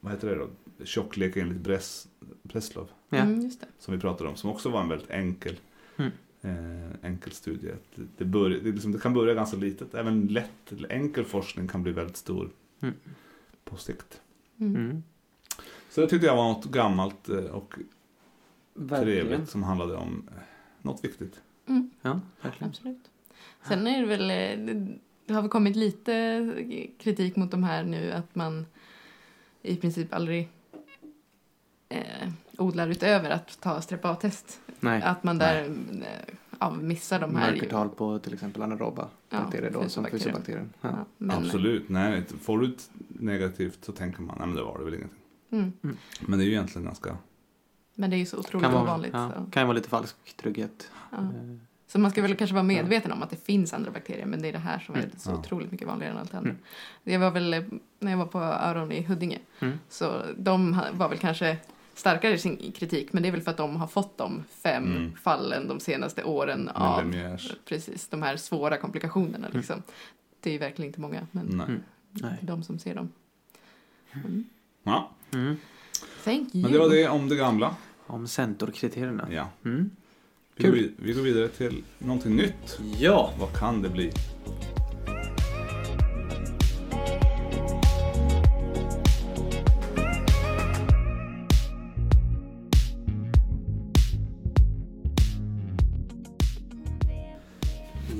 vad 0.00 0.12
heter 0.12 0.28
det 0.28 0.34
då? 0.34 0.48
Tjocklek 0.84 1.36
enligt 1.36 1.58
Bress, 1.58 2.08
Breslov. 2.42 2.88
Ja. 3.08 3.18
Mm, 3.18 3.40
just 3.40 3.60
det. 3.60 3.66
Som 3.78 3.94
vi 3.94 4.00
pratade 4.00 4.30
om, 4.30 4.36
som 4.36 4.50
också 4.50 4.68
var 4.68 4.80
en 4.82 4.88
väldigt 4.88 5.10
enkel, 5.10 5.56
Mm. 5.96 6.10
eh, 6.42 6.90
enkel 7.10 7.32
studie. 7.32 7.72
Det, 7.94 8.02
det, 8.18 8.24
börjar, 8.24 8.60
det, 8.60 8.70
liksom, 8.72 8.92
det 8.92 8.98
kan 8.98 9.14
börja 9.14 9.34
ganska 9.34 9.56
litet. 9.56 9.94
Även 9.94 10.26
lätt, 10.26 10.72
eller 10.72 10.92
enkel 10.92 11.24
forskning 11.24 11.68
kan 11.68 11.82
bli 11.82 11.92
väldigt 11.92 12.16
stor 12.16 12.50
Mm. 12.80 12.94
på 13.64 13.76
sikt. 13.76 14.20
Mm. 14.60 14.76
Mm. 14.76 15.02
Så 15.90 16.00
det 16.00 16.06
tyckte 16.06 16.26
jag 16.26 16.36
var 16.36 16.44
något 16.52 16.64
gammalt 16.64 17.28
eh, 17.28 17.36
och 17.38 17.74
Verkligen. 18.76 19.26
trevligt 19.26 19.50
som 19.50 19.62
handlade 19.62 19.94
om 19.96 20.28
eh, 20.32 20.42
något 20.82 21.04
viktigt. 21.04 21.40
Mm. 21.68 21.90
Ja, 22.02 22.20
verkligen. 22.42 22.68
Absolut. 22.70 23.10
Sen 23.68 23.86
är 23.86 24.00
det 24.00 24.06
väl, 24.06 24.30
eh, 24.30 24.74
det- 24.74 25.34
har 25.34 25.42
väl 25.42 25.50
kommit 25.50 25.76
lite 25.76 26.52
kritik 26.98 27.36
mot 27.36 27.50
de 27.50 27.64
här 27.64 27.84
nu 27.84 28.12
att 28.12 28.34
man 28.34 28.66
i 29.62 29.76
princip 29.76 30.14
aldrig 30.14 30.48
eh, 31.88 32.28
odlar 32.58 32.88
utöver 32.88 33.30
att 33.30 33.60
ta 33.60 33.80
strepa-test. 33.80 34.60
Nej. 34.80 35.02
Att 35.02 35.22
man 35.24 35.38
där 35.38 35.64
eh, 35.64 36.34
ja, 36.60 36.70
missar 36.70 37.20
de 37.20 37.36
här. 37.36 37.50
Mörkertal 37.52 37.88
på 37.88 38.18
till 38.18 38.34
exempel 38.34 38.62
anaeroba 38.62 39.08
Ja, 39.30 39.38
bakterier 39.40 39.70
då, 39.70 39.88
som 39.88 40.04
fusobakterier. 40.04 40.68
Ja. 40.80 40.88
Ja, 40.88 41.04
men, 41.18 41.36
Absolut, 41.44 41.88
nej, 41.88 42.24
får 42.40 42.58
du 42.58 42.66
ett 42.68 42.90
negativt 43.08 43.84
så 43.84 43.92
tänker 43.92 44.22
man, 44.22 44.36
nej 44.38 44.46
men 44.46 44.56
det 44.56 44.62
var 44.62 44.78
det 44.78 44.84
väl 44.84 44.94
ingenting. 44.94 45.18
Mm. 45.50 45.72
Men 46.26 46.38
det 46.38 46.44
är 46.44 46.46
ju 46.46 46.52
egentligen 46.52 46.84
ganska, 46.84 47.16
Men 47.98 48.10
det 48.10 48.16
är 48.16 48.18
ju 48.18 48.26
så 48.26 48.38
otroligt 48.38 48.64
Kan 48.64 48.72
vara, 48.72 48.82
ovanligt. 48.82 49.10
ja, 49.12 49.28
Så. 49.36 49.50
kan 49.50 49.62
ju 49.62 49.66
vara 49.66 49.74
lite 49.74 49.88
falsk 49.88 50.16
trygghet. 50.36 50.90
Ja. 51.10 51.18
Eh, 51.18 51.56
så 51.88 51.98
man 51.98 52.10
ska 52.10 52.22
väl 52.22 52.34
kanske 52.36 52.54
vara 52.54 52.62
medveten 52.64 53.12
om 53.12 53.22
att 53.22 53.30
det 53.30 53.44
finns 53.44 53.72
andra 53.72 53.90
bakterier 53.90 54.26
men 54.26 54.42
det 54.42 54.48
är 54.48 54.52
det 54.52 54.58
här 54.58 54.78
som 54.78 54.94
är 54.94 54.98
Mm. 54.98 55.10
så 55.18 55.30
Ja. 55.30 55.34
otroligt 55.38 55.72
mycket 55.72 55.86
vanligare 55.88 56.12
än 56.12 56.18
allt 56.18 56.34
annat. 56.34 56.44
Mm. 56.44 56.56
Det 57.04 57.18
var 57.18 57.30
väl 57.30 57.64
när 58.00 58.10
jag 58.10 58.18
var 58.18 58.26
på 58.26 58.38
Öron 58.40 58.92
i 58.92 59.02
Huddinge 59.02 59.38
Mm. 59.60 59.78
så 59.88 60.22
de 60.38 60.80
var 60.92 61.08
väl 61.08 61.18
kanske 61.18 61.56
starkare 61.94 62.34
i 62.34 62.38
sin 62.38 62.72
kritik 62.72 63.12
men 63.12 63.22
det 63.22 63.28
är 63.28 63.32
väl 63.32 63.40
för 63.42 63.50
att 63.50 63.56
de 63.56 63.76
har 63.76 63.86
fått 63.86 64.18
de 64.18 64.44
fem 64.50 64.84
Mm. 64.96 65.12
fallen 65.22 65.68
de 65.68 65.80
senaste 65.80 66.24
åren 66.24 66.68
av 66.68 67.14
precis 67.64 68.08
de 68.08 68.22
här 68.22 68.36
svåra 68.36 68.76
komplikationerna 68.76 69.46
Mm. 69.46 69.56
liksom. 69.56 69.82
Det 70.40 70.50
är 70.50 70.52
ju 70.52 70.58
verkligen 70.58 70.88
inte 70.88 71.00
många 71.00 71.26
men 71.30 71.46
nej. 71.46 71.66
Mm. 71.66 71.82
Nej. 72.12 72.38
de 72.42 72.62
som 72.62 72.78
ser 72.78 72.94
dem. 72.94 73.08
Mm. 74.12 74.44
Ja, 74.82 75.10
Mm. 75.34 75.56
Thank 76.24 76.54
you. 76.54 76.62
men 76.62 76.72
det 76.72 76.78
var 76.78 76.88
det 76.88 77.08
om 77.08 77.28
det 77.28 77.36
gamla. 77.36 77.76
Om 78.06 78.28
centorkriterierna. 78.28 79.28
Ja. 79.30 79.48
Mm. 79.64 79.90
Vi, 80.56 80.62
Kul. 80.62 80.70
går, 80.70 80.76
vid- 80.78 80.94
vi 80.98 81.12
går 81.12 81.22
vidare 81.22 81.48
till 81.48 81.84
någonting 81.98 82.36
nytt. 82.36 82.78
Ja! 82.98 83.32
Vad 83.38 83.56
kan 83.58 83.82
det 83.82 83.88
bli? 83.88 84.12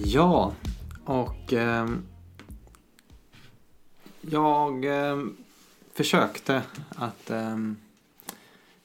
Ja, 0.04 0.52
och 1.04 1.52
ehm, 1.52 2.02
jag 4.20 4.84
ehm, 4.84 5.36
försökte 5.94 6.62
att 6.88 7.30
ehm, 7.30 7.76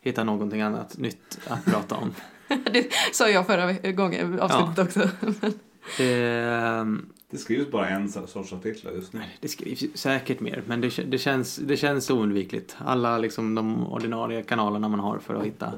hitta 0.02 0.24
någonting 0.24 0.62
annat 0.62 0.98
nytt 0.98 1.40
att 1.48 1.66
prata 1.66 1.96
om. 1.96 2.14
det 2.74 2.94
sa 3.14 3.30
jag 3.30 3.46
förra 3.46 3.92
gången, 3.92 4.40
avsnittet 4.40 4.80
också. 4.80 5.10
Ehm, 6.00 7.06
Det 7.30 7.38
skrivs 7.38 7.72
bara 7.72 7.90
en 7.90 8.10
sorts 8.10 8.54
artiklar 8.54 8.92
just 8.92 9.14
nu. 9.14 9.22
det 9.40 9.48
skrivs 9.48 9.82
ju 9.82 9.90
säkert 9.94 10.40
mer, 10.40 10.64
men 10.68 10.82
det, 10.82 10.90
det, 10.90 11.18
känns, 11.18 11.56
det 11.56 11.78
känns 11.78 12.10
oundvikligt. 12.10 12.76
Alla 12.78 13.18
liksom, 13.18 13.56
de 13.56 13.88
ordinarie 13.88 14.44
kanalerna 14.44 14.88
man 14.90 15.00
har 15.00 15.20
för 15.20 15.36
att 15.36 15.46
hitta 15.46 15.74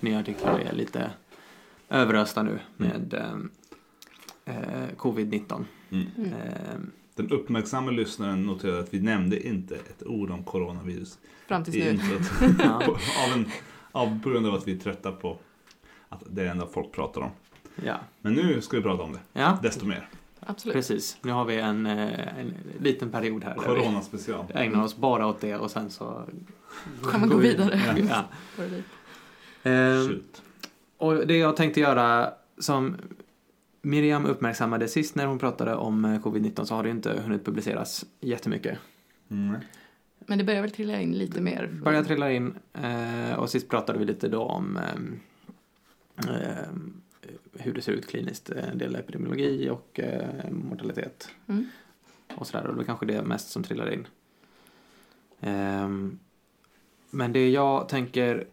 nya 0.00 0.18
artiklar 0.18 0.58
är 0.58 0.72
lite 0.72 1.10
överösta 1.88 2.42
nu 2.42 2.58
med 2.76 3.14
ehm, 3.14 3.50
eh, 4.44 4.96
covid-19. 4.96 5.64
Mm. 5.90 6.06
Mm. 6.18 6.90
Den 7.16 7.30
uppmärksamma 7.30 7.90
lyssnaren 7.90 8.42
noterade 8.42 8.80
att 8.80 8.94
vi 8.94 9.00
nämnde 9.00 9.46
inte 9.48 9.74
ett 9.74 10.02
ord 10.06 10.30
om 10.30 10.44
coronavirus 10.44 11.18
Fram 11.46 11.64
tills 11.64 11.76
i 11.76 11.92
nu. 11.92 12.20
ja, 12.58 12.82
av 13.26 13.32
en, 13.34 13.46
av, 13.92 14.20
på 14.22 14.30
grund 14.30 14.46
av 14.46 14.54
att 14.54 14.68
vi 14.68 14.74
är 14.74 14.78
trötta 14.78 15.12
på 15.12 15.38
att 16.08 16.22
det 16.26 16.40
är 16.40 16.44
det 16.44 16.50
enda 16.50 16.66
folk 16.66 16.92
pratar 16.92 17.20
om. 17.20 17.30
ja, 17.84 17.96
Men 18.20 18.34
nu 18.34 18.60
ska 18.60 18.76
vi 18.76 18.82
prata 18.82 19.02
om 19.02 19.12
det, 19.12 19.18
ja, 19.32 19.58
desto 19.62 19.86
mer. 19.86 20.08
Absolut. 20.40 20.74
precis. 20.74 21.16
Nu 21.22 21.32
har 21.32 21.44
vi 21.44 21.56
en, 21.56 21.86
eh, 21.86 22.38
en 22.38 22.54
liten 22.80 23.10
period 23.10 23.44
här 23.44 23.54
där 23.54 23.74
vi 23.74 23.80
Corona 23.80 24.02
special. 24.02 24.44
ägnar 24.54 24.84
oss 24.84 24.96
bara 24.96 25.26
åt 25.26 25.40
det 25.40 25.56
och 25.56 25.70
sen 25.70 25.90
så 25.90 26.22
Kan 27.10 27.20
man 27.20 27.28
gå 27.28 27.36
vidare? 27.36 27.80
Ja. 28.08 28.24
Ehm, 29.70 30.08
Shoot. 30.08 30.42
och 30.96 31.26
det 31.26 31.36
jag 31.36 31.56
tänkte 31.56 31.80
göra 31.80 32.30
som 32.58 32.96
Miriam 33.86 34.26
uppmärksammade 34.26 34.88
sist 34.88 35.14
när 35.14 35.26
hon 35.26 35.38
pratade 35.38 35.74
om 35.74 36.04
eh, 36.04 36.20
covid-19 36.20 36.64
så 36.64 36.74
har 36.74 36.82
det 36.82 36.88
ju 36.88 36.94
inte 36.94 37.20
hunnit 37.24 37.44
publiceras 37.44 38.04
jättemycket. 38.20 38.78
Mm. 39.30 39.56
Men 40.18 40.38
det 40.38 40.44
börjar 40.44 40.62
väl 40.62 40.70
trilla 40.70 41.00
in 41.00 41.12
lite 41.12 41.40
mer. 41.40 41.70
Börjar 41.84 42.04
trilla 42.04 42.32
in 42.32 42.54
eh, 42.72 43.32
och 43.38 43.50
sist 43.50 43.68
pratade 43.68 43.98
vi 43.98 44.04
lite 44.04 44.28
då 44.28 44.42
om 44.42 44.76
ehm, 44.76 45.20
hur 47.52 47.74
det 47.74 47.82
ser 47.82 47.92
ut 47.92 48.06
kliniskt, 48.06 48.50
eh, 48.50 48.68
en 48.68 48.78
del 48.78 48.94
epidemiologi 48.96 49.70
och 49.70 50.00
eh, 50.00 50.50
mortalitet 50.50 51.28
Mm. 51.48 51.66
och 52.34 52.46
sådär. 52.46 52.64
Och 52.64 52.72
det 52.72 52.76
var 52.76 52.84
kanske 52.84 53.06
det 53.06 53.22
mest 53.22 53.48
som 53.50 53.62
trillade 53.62 53.94
in. 53.94 54.06
Ehm, 55.40 56.18
men 57.10 57.32
det 57.32 57.50
jag 57.50 57.88
tänker 57.88 58.46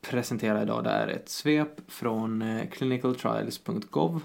presentera 0.00 0.62
idag 0.62 0.84
det 0.84 0.90
är 0.90 1.08
ett 1.08 1.28
svep 1.28 1.90
från 1.90 2.42
eh, 2.42 2.68
clinicaltrials.gov, 2.68 4.22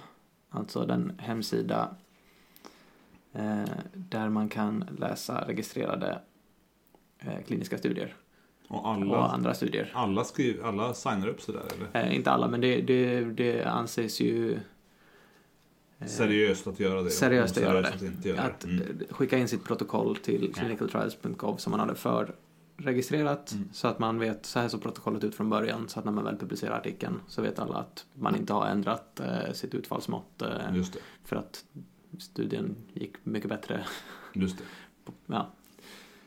alltså 0.53 0.85
den 0.85 1.11
hemsida 1.17 1.95
eh, 3.33 3.63
där 3.93 4.29
man 4.29 4.49
kan 4.49 4.85
läsa 4.99 5.47
registrerade 5.47 6.19
eh, 7.19 7.41
kliniska 7.47 7.77
studier 7.77 8.15
Och 8.67 8.79
och 8.79 8.87
alla, 8.91 9.17
andra 9.27 9.53
studier. 9.53 9.91
alla, 9.93 10.23
skriver, 10.23 10.63
alla 10.67 10.93
signar 10.93 11.27
upp 11.27 11.41
sådär 11.41 11.61
eller? 11.75 12.05
Eh, 12.05 12.15
inte 12.15 12.31
alla, 12.31 12.47
men 12.47 12.61
det, 12.61 12.81
det, 12.81 13.23
det 13.23 13.63
anses 13.63 14.19
ju 14.21 14.53
eh, 15.99 16.07
Seriöst 16.07 16.67
att 16.67 16.79
göra 16.79 16.99
det. 16.99 17.05
och 17.05 17.11
seriöst 17.11 17.57
att 17.57 17.63
göra 17.63 17.81
det. 17.81 17.87
Att 18.39 18.45
att. 18.45 18.63
Mm. 18.63 18.99
skicka 19.09 19.37
in 19.37 19.47
sitt 19.47 19.63
protokoll 19.63 20.15
till 20.15 20.53
clinicaltrials.gov 20.53 21.57
som 21.57 21.71
man 21.71 21.79
hade 21.79 21.95
förregistrerat 22.77 23.51
Mm. 23.51 23.69
så 23.73 23.87
att 23.87 23.99
man 23.99 24.19
vet, 24.19 24.45
så 24.45 24.59
här 24.59 24.67
såg 24.67 24.81
protokollet 24.81 25.23
ut 25.23 25.35
från 25.35 25.49
början 25.49 25.89
så 25.89 25.99
att 25.99 26.05
när 26.05 26.11
man 26.11 26.23
väl 26.23 26.37
publicerar 26.37 26.77
artikeln 26.77 27.19
så 27.27 27.41
vet 27.41 27.59
alla 27.59 27.75
att 27.75 28.05
man 28.13 28.35
inte 28.35 28.53
har 28.53 28.65
ändrat 28.67 29.19
eh, 29.19 29.53
sitt 29.53 29.73
utfallsmått 29.75 30.41
eh, 30.41 30.75
Just 30.75 30.93
det. 30.93 30.99
för 31.23 31.35
att 31.35 31.65
studien 32.19 32.75
gick 32.93 33.13
mycket 33.23 33.49
bättre. 33.49 33.85
Just 34.33 34.57
det. 34.57 34.63
Ja, 35.25 35.51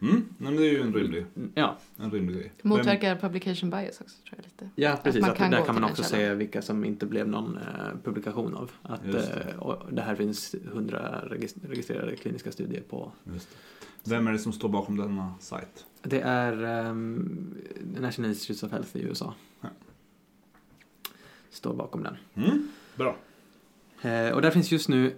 Mm. 0.01 0.15
Nej, 0.17 0.25
men 0.53 0.57
det 0.57 0.63
är 0.69 0.73
ju 0.73 0.81
en 0.83 0.95
rimlig, 0.95 1.27
ja, 1.55 1.77
en 1.97 2.11
rimlig 2.11 2.37
grej. 2.37 2.53
Motverkar 2.63 3.17
publication 3.17 3.71
bias 3.71 4.01
också 4.01 4.17
tror 4.29 4.39
jag 4.39 4.45
lite. 4.45 4.71
ja 4.75 4.99
precis. 5.05 5.21
man 5.21 5.31
Att 5.31 5.39
där 5.39 5.65
kan 5.65 5.75
man 5.75 5.85
också 5.85 6.03
se 6.03 6.35
vilka 6.35 6.63
som 6.63 6.85
inte 6.85 7.07
blev 7.07 7.29
någon 7.29 7.57
eh, 7.57 7.63
publikation 8.05 8.55
av. 8.55 8.71
Att 8.83 9.03
det. 9.13 9.55
eh, 9.61 9.83
det 9.91 10.03
här 10.03 10.15
finns 10.15 10.55
100 10.55 11.23
regis- 11.31 11.69
registrerade 11.69 12.17
kliniska 12.17 12.53
studier 12.53 12.83
på 12.89 13.13
Just 13.25 13.49
det. 13.51 13.57
Vem 14.09 14.27
är 14.27 14.33
det 14.33 14.38
som 14.38 14.53
står 14.53 14.69
bakom 14.69 14.97
denna 14.97 15.35
sajt? 15.40 15.87
Det 16.03 16.21
är 16.21 16.62
um, 16.88 17.55
National 18.01 18.31
Institutes 18.31 18.62
of 18.62 18.73
Health 18.73 18.97
i 18.97 19.01
USA. 19.03 19.35
Ja. 19.61 19.69
Står 21.51 21.75
bakom 21.75 22.03
den. 22.03 22.16
Mm. 22.35 22.69
Bra. 22.97 23.16
Eh, 24.03 24.31
och 24.35 24.42
där 24.42 24.51
finns 24.51 24.73
just 24.73 24.88
nu, 24.88 25.16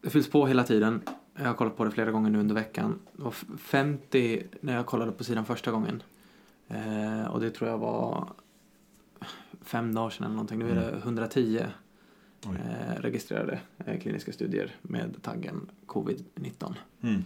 det 0.00 0.10
fylls 0.10 0.30
på 0.30 0.46
hela 0.46 0.64
tiden. 0.64 1.00
Jag 1.36 1.44
har 1.44 1.54
kollat 1.54 1.76
på 1.76 1.84
det 1.84 1.90
flera 1.90 2.10
gånger 2.10 2.30
nu 2.30 2.38
under 2.40 2.54
veckan. 2.54 2.98
Och 3.18 3.34
50 3.58 4.42
när 4.60 4.74
jag 4.74 4.86
kollade 4.86 5.12
på 5.12 5.24
sidan 5.24 5.44
första 5.44 5.70
gången. 5.70 6.02
Eh, 6.68 7.24
och 7.26 7.40
det 7.40 7.50
tror 7.50 7.70
jag 7.70 7.78
var 7.78 8.28
fem 9.62 9.94
dagar 9.94 10.10
sedan 10.10 10.24
eller 10.24 10.34
någonting. 10.34 10.58
Nu 10.58 10.70
är 10.70 10.74
det 10.74 10.88
Mm. 10.88 10.98
110 11.02 11.66
Oj. 12.46 12.56
eh, 12.56 13.00
registrerade 13.00 13.60
eh, 13.86 14.00
kliniska 14.00 14.32
studier 14.32 14.76
med 14.82 15.22
taggen 15.22 15.70
covid-19. 15.86 16.74
Mm. 17.02 17.22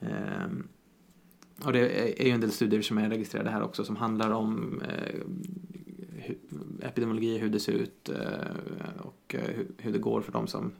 Ehm, 0.00 0.68
och 1.64 1.72
det 1.72 2.20
är 2.22 2.26
ju 2.26 2.30
en 2.30 2.40
del 2.40 2.52
studier 2.52 2.82
som 2.82 2.98
är 2.98 3.10
registrerade 3.10 3.50
här 3.50 3.62
också 3.62 3.84
som 3.84 3.96
handlar 3.96 4.30
om 4.30 4.82
eh, 4.88 5.20
epidemiologi, 6.88 7.38
hur 7.38 7.48
det 7.48 7.60
ser 7.60 7.72
ut 7.72 8.08
eh, 8.08 8.18
och 8.98 9.34
eh, 9.34 9.56
hur, 9.78 9.92
det 9.92 9.98
går 9.98 10.20
för 10.20 10.32
de 10.32 10.46
som 10.46 10.72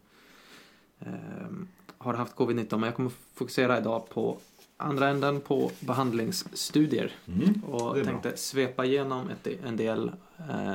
ehm, 1.00 1.68
har 1.98 2.14
haft 2.14 2.36
covid-19. 2.36 2.66
Men 2.70 2.82
jag 2.82 2.94
kommer 2.94 3.10
fokusera 3.34 3.78
idag 3.78 4.08
på 4.08 4.38
andra 4.76 5.08
änden 5.08 5.40
på 5.40 5.70
behandlingsstudier 5.80 7.12
Mm. 7.26 7.64
och 7.64 7.98
är 7.98 8.02
bra. 8.04 8.12
tänkte 8.12 8.36
svepa 8.36 8.84
igenom 8.84 9.28
ett, 9.30 9.46
en 9.64 9.76
del 9.76 10.10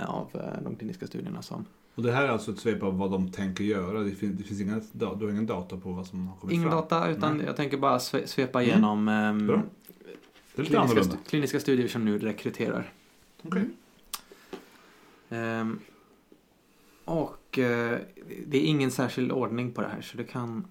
av 0.08 0.28
de 0.64 0.76
kliniska 0.76 1.08
studierna 1.08 1.42
som 1.42 1.66
Och 2.02 2.08
det 2.08 2.14
här 2.14 2.24
är 2.24 2.28
alltså 2.30 2.52
ett 2.52 2.60
svep 2.60 2.84
av 2.84 2.98
vad 2.98 3.12
de 3.12 3.32
tänker 3.32 3.64
göra. 3.64 4.00
Det 4.00 4.12
finns, 4.12 4.38
det 4.38 4.44
finns 4.44 4.62
inga, 4.62 4.82
du 4.92 5.06
har 5.06 5.30
ingen 5.30 5.46
data 5.46 5.78
på 5.78 5.92
vad 5.92 6.08
som 6.08 6.28
har 6.28 6.36
kommit 6.38 6.54
Ingen 6.54 6.70
fram? 6.70 6.78
data, 6.82 7.10
utan 7.10 7.38
Nej. 7.38 7.46
jag 7.46 7.56
tänker 7.56 7.78
bara 7.78 7.98
sve- 7.98 8.26
svepa 8.26 8.62
Mm. 8.64 8.70
igenom 8.72 9.08
är 9.08 9.34
lite 10.62 10.70
kliniska, 10.70 11.02
stu- 11.02 11.18
kliniska 11.30 11.60
studier 11.60 11.88
som 11.88 12.06
nu 12.06 12.20
rekryterar. 12.20 12.94
Okej. 13.42 13.70
Ehm, 15.30 15.80
och 17.06 17.60
eh, 17.60 18.00
det 18.46 18.58
är 18.58 18.62
ingen 18.66 18.92
särskild 18.92 19.32
ordning 19.32 19.72
på 19.72 19.82
det 19.82 19.88
här 19.88 20.02
så 20.02 20.18
det 20.18 20.24
kan 20.24 20.68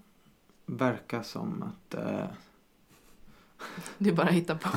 verka 0.66 1.23
som 1.23 1.62
att 1.62 1.95
eh, 1.95 2.25
Du 3.99 4.12
bara 4.12 4.29
hittar 4.31 4.55
på. 4.55 4.69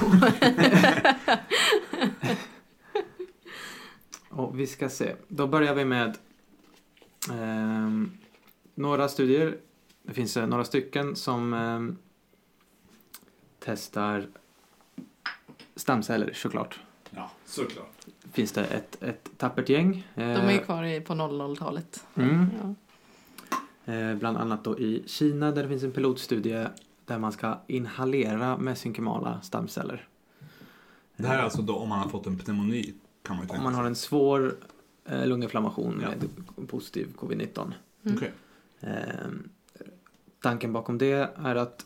och 4.30 4.60
vi 4.60 4.68
ska 4.68 4.90
se. 4.90 5.16
Då 5.28 5.48
börjar 5.48 5.76
vi 5.76 5.86
med 5.86 6.18
ehm, 7.32 8.12
några 8.76 9.10
studier. 9.10 9.58
Det 10.04 10.14
finns 10.14 10.38
eh, 10.38 10.48
några 10.48 10.64
stycken 10.64 11.16
som 11.16 11.54
ehm, 11.54 11.98
testar 13.60 14.28
stamceller 15.76 16.34
såklart. 16.34 16.80
Ja, 17.10 17.32
såklart. 17.46 18.06
Finns 18.32 18.52
det 18.52 18.66
ett, 18.66 19.04
ett 19.04 19.30
tappert 19.38 19.70
gäng. 19.70 20.08
De 20.16 20.22
är 20.22 20.52
Eh, 20.52 20.60
kvar 20.60 20.84
i- 20.84 21.02
på 21.02 21.14
00-talet. 21.14 22.04
Mm. 22.16 22.46
Ja. 22.62 22.74
Eh, 23.94 24.16
bland 24.16 24.38
annat 24.38 24.64
då 24.64 24.80
i 24.80 25.04
Kina 25.08 25.52
där 25.52 25.64
det 25.64 25.70
finns 25.70 25.84
en 25.84 25.92
pilotstudie 25.92 26.68
där 27.06 27.20
man 27.20 27.32
ska 27.32 27.60
inhalera 27.68 28.58
mesenkymala 28.58 29.42
stamceller. 29.42 30.08
Det 31.18 31.28
här 31.28 31.38
är 31.40 31.44
alltså 31.44 31.62
då 31.62 31.76
om 31.76 31.90
man 31.90 32.00
har 32.00 32.10
fått 32.10 32.28
en 32.28 32.38
pneumoni 32.38 32.94
kan 33.24 33.36
man 33.36 33.46
ju 33.46 33.50
tänka 33.50 33.58
Om 33.58 33.64
man 33.64 33.76
har 33.76 33.86
en 33.86 33.96
svår 33.96 34.56
eh, 35.06 35.28
lunginflammation 35.28 36.00
Ja. 36.02 36.10
med 36.10 36.68
positiv 36.68 37.08
covid-19. 37.18 37.74
Mm. 38.04 38.18
Okej. 38.18 38.32
Eh, 38.80 38.90
tanken 40.42 40.74
bakom 40.74 40.98
det 40.98 41.30
är 41.36 41.56
att 41.56 41.86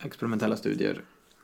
experimentella 0.00 0.56
studier 0.56 1.02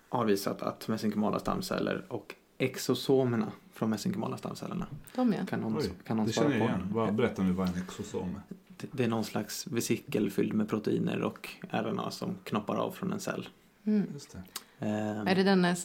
har 0.09 0.24
visat 0.24 0.62
att 0.62 0.88
mesenkymala 0.88 1.38
stamceller 1.38 2.05
och 2.09 2.35
exosomerna 2.59 3.52
från 3.72 3.90
mesenkymala 3.90 4.37
stamcellerna 4.37 4.87
De 5.14 5.33
ja. 5.33 5.46
kan 5.46 5.61
någon, 5.61 5.76
Oj, 5.79 5.90
kan 6.05 6.16
någon 6.16 6.26
Det 6.26 6.33
svara 6.33 6.50
känner 6.50 6.59
jag 6.64 6.68
på. 6.68 6.74
igen. 6.76 6.88
Vad, 6.92 7.14
berätta 7.14 7.42
nu 7.42 7.52
vad 7.52 7.68
en 7.68 7.83
exosom 7.83 8.29
är. 8.29 8.40
Det- 8.76 8.87
Det 8.92 9.05
är 9.05 9.09
någon 9.09 9.24
slags 9.24 9.66
vesikel 9.66 10.31
fylld 10.31 10.52
med 10.55 10.68
proteiner 10.68 11.22
och 11.22 11.48
RNA 11.70 12.11
som 12.11 12.35
knoppar 12.44 12.76
av 12.76 12.90
från 12.90 13.12
en 13.12 13.20
cell. 13.20 13.48
Mm. 13.85 14.07
Just 14.14 14.33
det. 14.33 14.42
Eh, 14.87 15.20
Är 15.20 15.35
det 15.35 15.42
den 15.42 15.62
när 15.62 15.76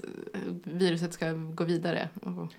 viruset 0.78 1.13
ska 1.13 1.32
gå 1.34 1.63
vidare? 1.63 2.10
Och- 2.22 2.54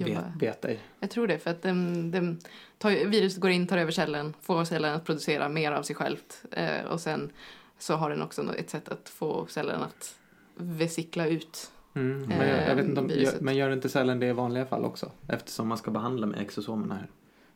jobba? 0.00 0.32
vet 0.40 0.64
ej. 0.64 0.80
Jag 1.00 1.10
tror 1.10 1.26
det, 1.26 1.38
för 1.38 1.50
att 1.50 1.62
den, 1.62 2.10
den 2.10 2.40
tar, 2.78 2.90
viruset 2.90 3.40
går 3.40 3.50
in, 3.50 3.66
tar 3.66 3.78
över 3.78 3.92
cellen, 3.92 4.34
får 4.40 4.64
cellen 4.64 4.94
att 4.94 5.04
producera 5.04 5.48
mer 5.48 5.72
av 5.72 5.82
sig 5.82 5.96
självt 5.96 6.42
eh, 6.50 6.84
och 6.90 7.00
sen 7.00 7.30
så 7.78 7.94
har 7.94 8.10
den 8.10 8.22
också 8.22 8.54
ett 8.54 8.70
sätt 8.70 8.88
att 8.88 9.08
få 9.08 9.46
cellen 9.46 9.82
att 9.82 10.18
vesikla 10.56 11.26
ut. 11.26 11.70
Mm, 11.94 12.20
men 12.22 12.40
Eh, 12.40 12.48
jag, 12.48 12.68
jag 12.70 12.76
vet 12.76 12.84
inte 12.84 13.00
om, 13.00 13.10
gör, 13.10 13.32
men 13.40 13.56
gör 13.56 13.70
inte 13.70 13.88
cellen 13.88 14.18
det 14.20 14.26
i 14.26 14.32
vanliga 14.32 14.66
fall 14.66 14.84
också? 14.84 15.10
Eftersom 15.28 15.68
man 15.68 15.78
ska 15.78 15.90
behandla 15.90 16.26
med 16.26 16.40
exosomerna 16.40 16.94
här. 16.94 17.06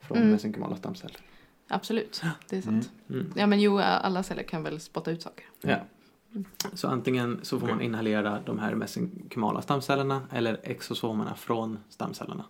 Från 0.01 0.19
Mm. 0.19 0.31
mesenkymala 0.31 0.77
stamceller. 0.77 1.17
Absolut, 1.69 2.23
det 2.49 2.57
är 2.57 2.63
sant. 2.63 2.91
Mm. 3.11 3.33
Ja 3.37 3.47
men 3.47 3.61
jo, 3.61 3.79
alla 3.79 4.23
celler 4.23 4.43
kan 4.43 4.63
väl 4.63 4.81
spotta 4.81 5.11
ut 5.11 5.23
saker. 5.23 5.45
Ja. 5.61 5.77
Så 6.75 6.89
antingen 6.89 7.39
så 7.43 7.61
får 7.61 7.67
man 7.69 7.81
inhalera 7.81 8.39
de 8.47 8.59
här 8.59 8.75
mesenkymala 8.75 9.63
stamcellerna 9.63 10.23
eller 10.33 10.61
exosomerna 10.63 11.35
från 11.35 11.79
stamcellerna. 11.89 12.45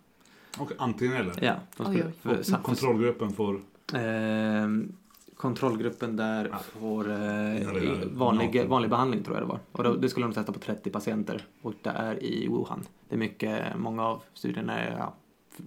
Och 0.58 0.72
antingen 0.78 1.16
eller. 1.16 1.44
Ja, 1.44 1.54
de 1.76 1.86
Oj, 1.86 2.02
oj. 2.06 2.12
för, 2.22 2.38
Och 2.38 2.46
sa- 2.46 2.58
kontrollgruppen 2.62 3.32
får... 3.32 3.60
Ehm, 3.94 4.92
kontrollgruppen 5.36 6.16
där 6.16 6.48
Ja. 6.52 6.58
får 6.58 7.10
eh, 7.10 8.06
vanlig, 8.12 8.66
vanlig 8.68 8.90
behandling 8.90 9.22
tror 9.22 9.36
jag 9.36 9.42
det 9.42 9.48
var. 9.48 9.58
Och 9.72 9.84
då, 9.84 9.94
det 9.94 10.08
skulle 10.08 10.26
de 10.26 10.32
testa 10.32 10.52
på 10.52 10.58
30 10.58 10.90
patienter 10.90 11.44
och 11.62 11.74
det 11.82 11.90
är 11.90 12.22
i 12.24 12.48
Wuhan. 12.48 12.84
Det 13.08 13.14
är 13.14 13.18
mycket, 13.18 13.62
många 13.78 14.02
av 14.02 14.22
studierna 14.34 14.78
är, 14.78 14.96
ja, 14.98 15.14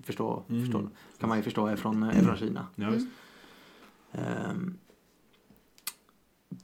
förstå, 0.03 0.43
Mm. 0.49 0.61
förstå, 0.61 0.89
kan 1.19 1.29
man 1.29 1.37
ju 1.37 1.43
förstå 1.43 1.67
är 1.67 1.75
från, 1.75 2.03
är 2.03 2.23
från 2.23 2.37
Kina. 2.37 2.67
Ja, 2.75 2.89
visst. 2.89 3.07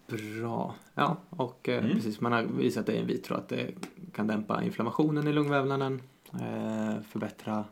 Bra. 0.08 0.76
Ja, 0.94 1.18
och 1.30 1.70
eh, 1.70 1.84
Mm. 1.84 1.96
precis, 1.96 2.22
man 2.22 2.32
har 2.32 2.44
visat 2.44 2.86
det 2.86 2.98
in 2.98 3.08
vitro 3.08 3.36
att 3.36 3.50
det 3.50 3.72
kan 4.14 4.28
dämpa 4.28 4.64
inflammationen 4.64 5.28
i 5.28 5.34
lungvävnaden, 5.34 6.02
eh, 6.34 7.02
förbättra 7.02 7.66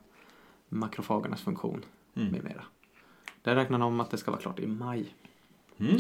makrofagernas 0.70 1.42
funktion 1.42 1.86
Mm. 2.16 2.32
med 2.32 2.44
mera. 2.44 2.64
Där 3.42 3.56
räknar 3.56 3.80
de 3.80 3.86
om 3.86 4.00
att 4.00 4.12
det 4.12 4.18
ska 4.18 4.32
vara 4.32 4.42
klart 4.42 4.60
i 4.60 4.68
maj. 4.68 5.16
Mm. 5.78 5.98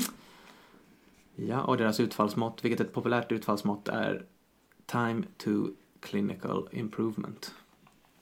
Ja, 1.35 1.61
och 1.61 1.77
deras 1.77 1.99
utfallsmått, 1.99 2.65
vilket 2.65 2.79
ett 2.81 2.93
populärt 2.93 3.31
utfallsmått 3.31 3.87
är 3.87 4.25
Time 4.85 5.23
to 5.37 5.67
Clinical 5.99 6.67
Improvement. 6.71 7.53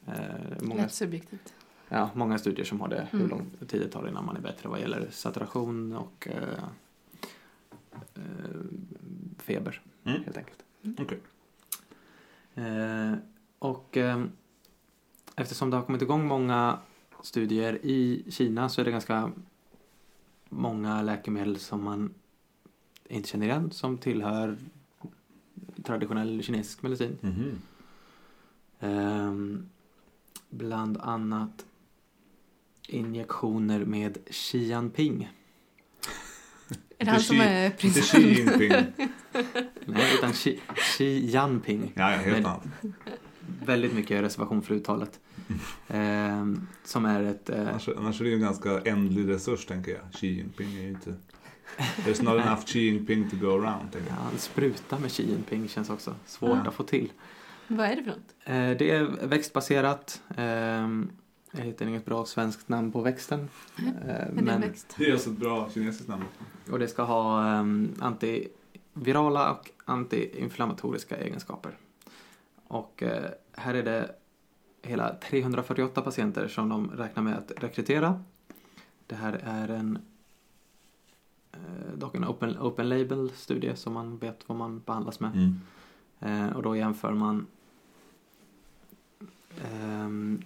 Eh, 0.07 0.13
många, 0.61 0.81
Lätt 0.81 0.93
subjektivt. 0.93 1.53
ja, 1.89 2.09
många 2.13 2.37
studier 2.37 2.65
som 2.65 2.81
har 2.81 2.87
det, 2.87 3.07
hur 3.11 3.19
Mm. 3.19 3.29
lång 3.29 3.51
tid 3.67 3.81
det 3.81 3.87
tar 3.87 4.07
innan 4.07 4.25
man 4.25 4.35
är 4.37 4.41
bättre 4.41 4.69
vad 4.69 4.79
gäller 4.79 5.07
saturation 5.11 5.93
och 5.95 6.27
eh, 6.27 6.63
feber, 9.37 9.81
Mm. 10.03 10.23
helt 10.23 10.37
enkelt. 10.37 10.63
Okej. 10.99 11.19
Eh, 12.55 13.13
och 13.59 13.97
eh, 13.97 14.23
eftersom 15.35 15.69
det 15.69 15.75
har 15.77 15.83
kommit 15.83 16.01
igång 16.01 16.27
många 16.27 16.79
studier 17.23 17.79
i 17.85 18.23
Kina 18.31 18.69
så 18.69 18.81
är 18.81 18.85
det 18.85 18.91
ganska 18.91 19.31
många 20.49 21.01
läkemedel 21.01 21.57
som 21.59 21.83
man 21.83 22.13
inte 23.09 23.29
känner 23.29 23.45
igen 23.45 23.71
som 23.71 23.97
tillhör 23.97 24.57
traditionell 25.83 26.43
kinesisk 26.43 26.81
medicin. 26.81 27.17
Mhm. 27.21 27.61
Ehm, 28.79 29.69
bland 30.49 30.97
annat 30.97 31.65
injektioner 32.87 33.85
med 33.85 34.17
Xi 34.29 34.57
Jinping. 34.57 35.29
Är 37.01 37.05
det 37.05 37.11
han 37.11 37.19
som 37.19 37.41
är 37.41 37.65
Inte 37.65 37.77
prins? 37.77 38.11
Xi 38.11 38.33
Jinping. 38.33 38.69
Nej, 39.85 40.13
utan 40.17 40.33
Xi, 40.33 40.59
Xi 40.75 41.05
Jinping. 41.05 41.91
Ja, 41.95 42.11
ja, 42.11 42.17
helt 42.17 42.45
annat. 42.45 42.63
Väldigt 43.65 43.93
mycket 43.93 44.21
reservation 44.21 44.61
för 44.61 44.75
uttalet. 44.75 45.19
Ehm, 45.87 46.67
som 46.83 47.05
är 47.05 47.23
ett... 47.23 47.49
Eh, 47.49 47.59
Annars, 47.69 47.89
annars 47.97 48.19
är 48.21 48.23
det 48.23 48.29
ju 48.29 48.35
en 48.35 48.41
ganska 48.41 48.79
ändlig 48.85 49.29
resurs, 49.29 49.65
tänker 49.65 49.91
jag. 49.91 50.01
Xi 50.13 50.27
Jinping 50.27 50.75
är 50.77 50.81
ju 50.81 50.89
inte... 50.89 51.13
There's 51.77 52.23
not 52.23 52.33
enough 52.45 52.65
Xi 52.65 52.79
Jinping 52.79 53.29
to 53.29 53.35
go 53.35 53.47
around, 53.47 53.91
tänker 53.91 54.09
ja, 54.09 54.15
jag. 54.17 54.23
han 54.23 54.37
sprutar 54.37 54.99
med 54.99 55.11
Xi 55.11 55.29
Jinping 55.29 55.67
känns 55.67 55.89
också 55.89 56.15
svårt 56.25 56.57
Ja. 56.63 56.69
att 56.69 56.73
få 56.75 56.83
till. 56.83 57.11
Vad 57.67 57.85
är 57.87 57.95
det 57.95 58.03
för 58.03 58.09
något? 58.11 58.35
Eh, 58.45 58.77
det 58.77 58.91
är 58.91 59.27
växtbaserat. 59.27 60.21
Jag 61.51 61.61
hittar 61.61 61.85
inget 61.85 62.05
bra 62.05 62.25
svenskt 62.25 62.69
namn 62.69 62.91
på 62.91 63.01
växten. 63.01 63.49
En 63.77 64.45
men, 64.45 64.61
växt? 64.61 64.95
Det 64.97 65.05
är 65.05 65.11
alltså 65.11 65.29
ett 65.29 65.37
bra 65.37 65.69
kinesiskt 65.69 66.09
namn. 66.09 66.23
och 66.71 66.79
det 66.79 66.87
ska 66.87 67.03
ha 67.03 67.59
um, 67.59 67.93
antivirala 67.99 69.51
och 69.51 69.69
antiinflammatoriska 69.85 71.17
egenskaper. 71.17 71.77
Och 72.67 73.03
eh, 73.03 73.29
här 73.53 73.73
är 73.73 73.83
det 73.83 74.15
hela 74.81 75.15
348 75.15 76.01
patienter 76.01 76.47
som 76.47 76.69
de 76.69 76.91
räknar 76.91 77.23
med 77.23 77.37
att 77.37 77.51
rekrytera. 77.63 78.23
Det 79.07 79.15
här 79.15 79.41
är 79.43 79.67
en 79.67 79.99
eh, 81.51 81.93
dock 81.97 82.15
en 82.15 82.25
open, 82.25 82.57
open 82.59 82.89
label 82.89 83.29
studie 83.29 83.75
som 83.75 83.93
man 83.93 84.17
vet 84.17 84.49
vad 84.49 84.57
man 84.57 84.79
behandlas 84.79 85.19
med. 85.19 85.31
Mm. 85.35 85.59
Eh, 86.19 86.55
och 86.55 86.63
då 86.63 86.75
jämför 86.75 87.13
man 87.13 87.47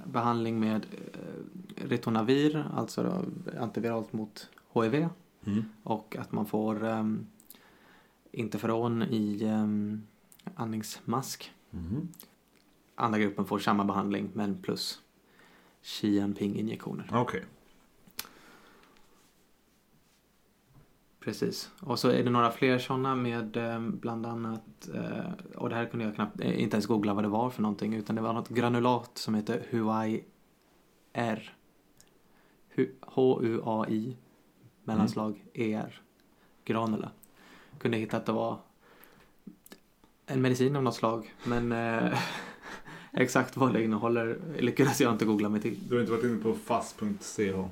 behandling 0.05 0.59
med 0.59 0.85
eh, 1.13 1.87
ritonavir, 1.87 2.67
alltså 2.75 3.25
antiviralt 3.59 4.13
mot 4.13 4.49
HIV 4.73 5.07
Mm. 5.47 5.63
och 5.83 6.15
att 6.19 6.31
man 6.31 6.45
får 6.45 6.83
um, 6.83 7.27
interferon 8.31 9.03
i 9.03 9.45
um, 9.45 10.03
andningsmask. 10.55 11.51
Mhm. 11.69 12.07
Andra 12.95 13.19
gruppen 13.19 13.45
får 13.45 13.59
samma 13.59 13.83
behandling 13.85 14.29
men 14.33 14.61
plus 14.61 15.01
Xi 15.81 16.07
Jinping-injektioner. 16.07 17.09
Okej. 17.11 17.43
Precis. 21.25 21.71
Och 21.79 21.99
så 21.99 22.09
är 22.09 22.23
det 22.23 22.29
några 22.29 22.51
fler 22.51 22.79
sådana 22.79 23.15
med 23.15 23.57
eh, 23.57 23.79
bland 23.79 24.25
annat, 24.25 24.89
eh, 24.93 25.31
och 25.55 25.69
det 25.69 25.75
här 25.75 25.85
kunde 25.85 26.05
jag 26.05 26.15
knappt, 26.15 26.39
eh, 26.41 26.61
inte 26.61 26.75
ens 26.75 26.85
googla 26.85 27.13
vad 27.13 27.23
det 27.23 27.27
var 27.27 27.49
för 27.49 27.61
någonting, 27.61 27.93
utan 27.93 28.15
det 28.15 28.21
var 28.21 28.33
något 28.33 28.49
granulat 28.49 29.11
som 29.17 29.35
heter 29.35 29.65
HUAI-R. 29.69 31.53
Hu- 32.75 32.91
H-U-A-I 33.01 34.17
mellanslag 34.83 35.45
E-R. 35.53 36.01
Granula. 36.65 37.11
Kunde 37.79 37.97
hitta 37.97 38.17
att 38.17 38.25
det 38.25 38.31
var 38.31 38.57
en 40.25 40.41
medicin 40.41 40.75
av 40.75 40.83
något 40.83 40.95
slag, 40.95 41.33
men 41.45 41.73
exakt 43.13 43.57
vad 43.57 43.73
det 43.73 43.83
innehåller 43.83 44.39
lyckades 44.59 45.01
jag 45.01 45.11
inte 45.13 45.25
googla 45.25 45.49
mig 45.49 45.61
till. 45.61 45.87
Du 45.89 45.95
har 45.95 46.01
inte 46.01 46.11
varit 46.11 46.23
inne 46.23 46.43
på 46.43 46.53
fast.ch? 46.53 47.39
Eh, 47.39 47.67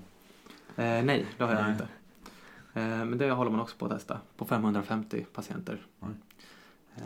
nej, 0.76 1.26
det 1.38 1.44
har 1.44 1.54
jag 1.54 1.62
Nej. 1.64 1.72
inte. 1.72 1.88
Eh, 2.74 3.06
men 3.06 3.18
det 3.18 3.32
håller 3.32 3.52
man 3.52 3.60
också 3.60 3.78
på 3.78 3.86
att 3.86 3.92
testa 3.92 4.20
på 4.38 4.46
550 4.46 5.26
patienter. 5.34 5.86
Eh, 6.96 7.04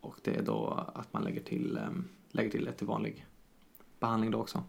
och 0.00 0.16
det 0.22 0.36
är 0.36 0.42
då 0.42 0.86
att 0.94 1.12
man 1.12 1.24
lägger 1.24 1.40
till, 1.40 1.76
eh, 1.76 1.90
lägger 2.30 2.50
till 2.50 2.68
ett 2.68 2.78
till 2.78 2.86
vanlig 2.86 3.26
behandling 4.00 4.30
då 4.30 4.38
också. 4.38 4.62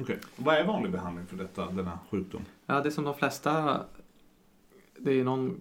Okej. 0.00 0.18
Vad 0.36 0.54
är 0.54 0.66
vanlig 0.66 0.92
behandling 0.92 1.26
för 1.26 1.36
detta, 1.36 1.70
denna 1.70 1.98
sjukdom? 2.10 2.42
Ja, 2.66 2.80
det 2.80 2.88
är 2.88 2.90
som 2.90 3.04
de 3.04 3.14
flesta, 3.14 3.80
det 4.98 5.12
är 5.12 5.24
någon, 5.24 5.60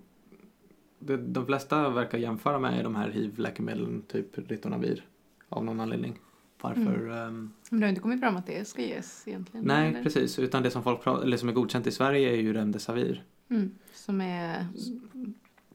det, 0.99 1.17
de 1.17 1.45
flesta 1.45 1.89
verkar 1.89 2.17
jämföra 2.17 2.59
med 2.59 2.83
de 2.83 2.95
här 2.95 3.09
hiv-läkemedlen, 3.09 4.01
typ 4.07 4.38
Ritonavir, 4.49 5.05
av 5.49 5.65
någon 5.65 5.79
anledning. 5.79 6.19
Varför? 6.61 7.09
ehm, 7.09 7.51
Men 7.69 7.79
det 7.79 7.85
har 7.85 7.89
inte 7.89 8.01
kommit 8.01 8.19
fram 8.19 8.35
att 8.35 8.47
det 8.47 8.67
ska 8.67 8.81
ges 8.81 9.27
egentligen? 9.27 9.65
nej, 9.65 9.89
eller? 9.89 10.03
precis. 10.03 10.39
Utan 10.39 10.63
det 10.63 10.71
som, 10.71 10.83
folk, 10.83 11.07
eller 11.07 11.38
som 11.38 11.49
är 11.49 11.53
godkänt 11.53 11.88
i 11.88 11.91
Sverige 11.91 12.29
är 12.31 12.35
ju 12.35 12.53
Remdesivir. 12.53 13.23
Mm. 13.49 13.71
Som 13.93 14.21
är 14.21 14.67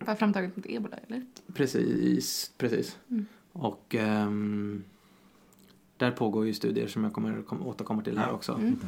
var 0.06 0.14
framtaget 0.14 0.56
mot 0.56 0.66
ebola, 0.66 0.96
eller? 0.96 1.24
Precis, 1.54 2.52
precis. 2.58 2.98
Mm. 3.10 3.26
Och 3.52 3.94
ehm, 3.94 4.84
där 5.96 6.10
pågår 6.10 6.46
ju 6.46 6.54
studier 6.54 6.86
som 6.86 7.04
jag 7.04 7.12
kommer 7.12 7.42
kom, 7.42 7.66
återkommer 7.66 8.02
till 8.02 8.18
här 8.18 8.32
också. 8.32 8.52
Mm. 8.52 8.78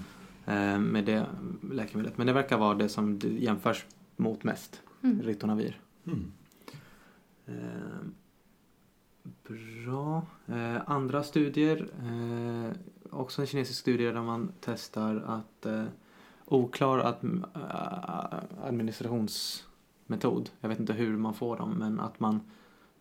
ehm, 0.46 0.84
med 0.84 1.04
det 1.04 1.26
läkemedlet. 1.72 2.18
Men 2.18 2.26
det 2.26 2.32
verkar 2.32 2.58
vara 2.58 2.74
det 2.74 2.88
som 2.88 3.18
det 3.18 3.28
jämförs 3.28 3.86
mot 4.16 4.44
mest. 4.44 4.82
Mm. 5.02 5.22
Ritonavir. 5.22 5.80
Mm. 6.06 6.32
Ehm, 7.46 8.14
bra. 9.48 10.26
Eh, 10.46 10.90
andra 10.90 11.22
studier. 11.22 11.88
Eh, 12.02 12.72
också 13.10 13.40
en 13.40 13.46
kinesisk 13.46 13.80
studie 13.80 14.10
där 14.10 14.22
man 14.22 14.52
testar 14.60 15.16
att 15.16 15.66
eh, 15.66 15.84
oklar 16.44 16.98
äh, 16.98 18.38
administrationsmetod. 18.64 20.50
Jag 20.60 20.68
vet 20.68 20.80
inte 20.80 20.92
hur 20.92 21.16
man 21.16 21.34
får 21.34 21.56
dem 21.56 21.70
men 21.70 22.00
att 22.00 22.20
man 22.20 22.40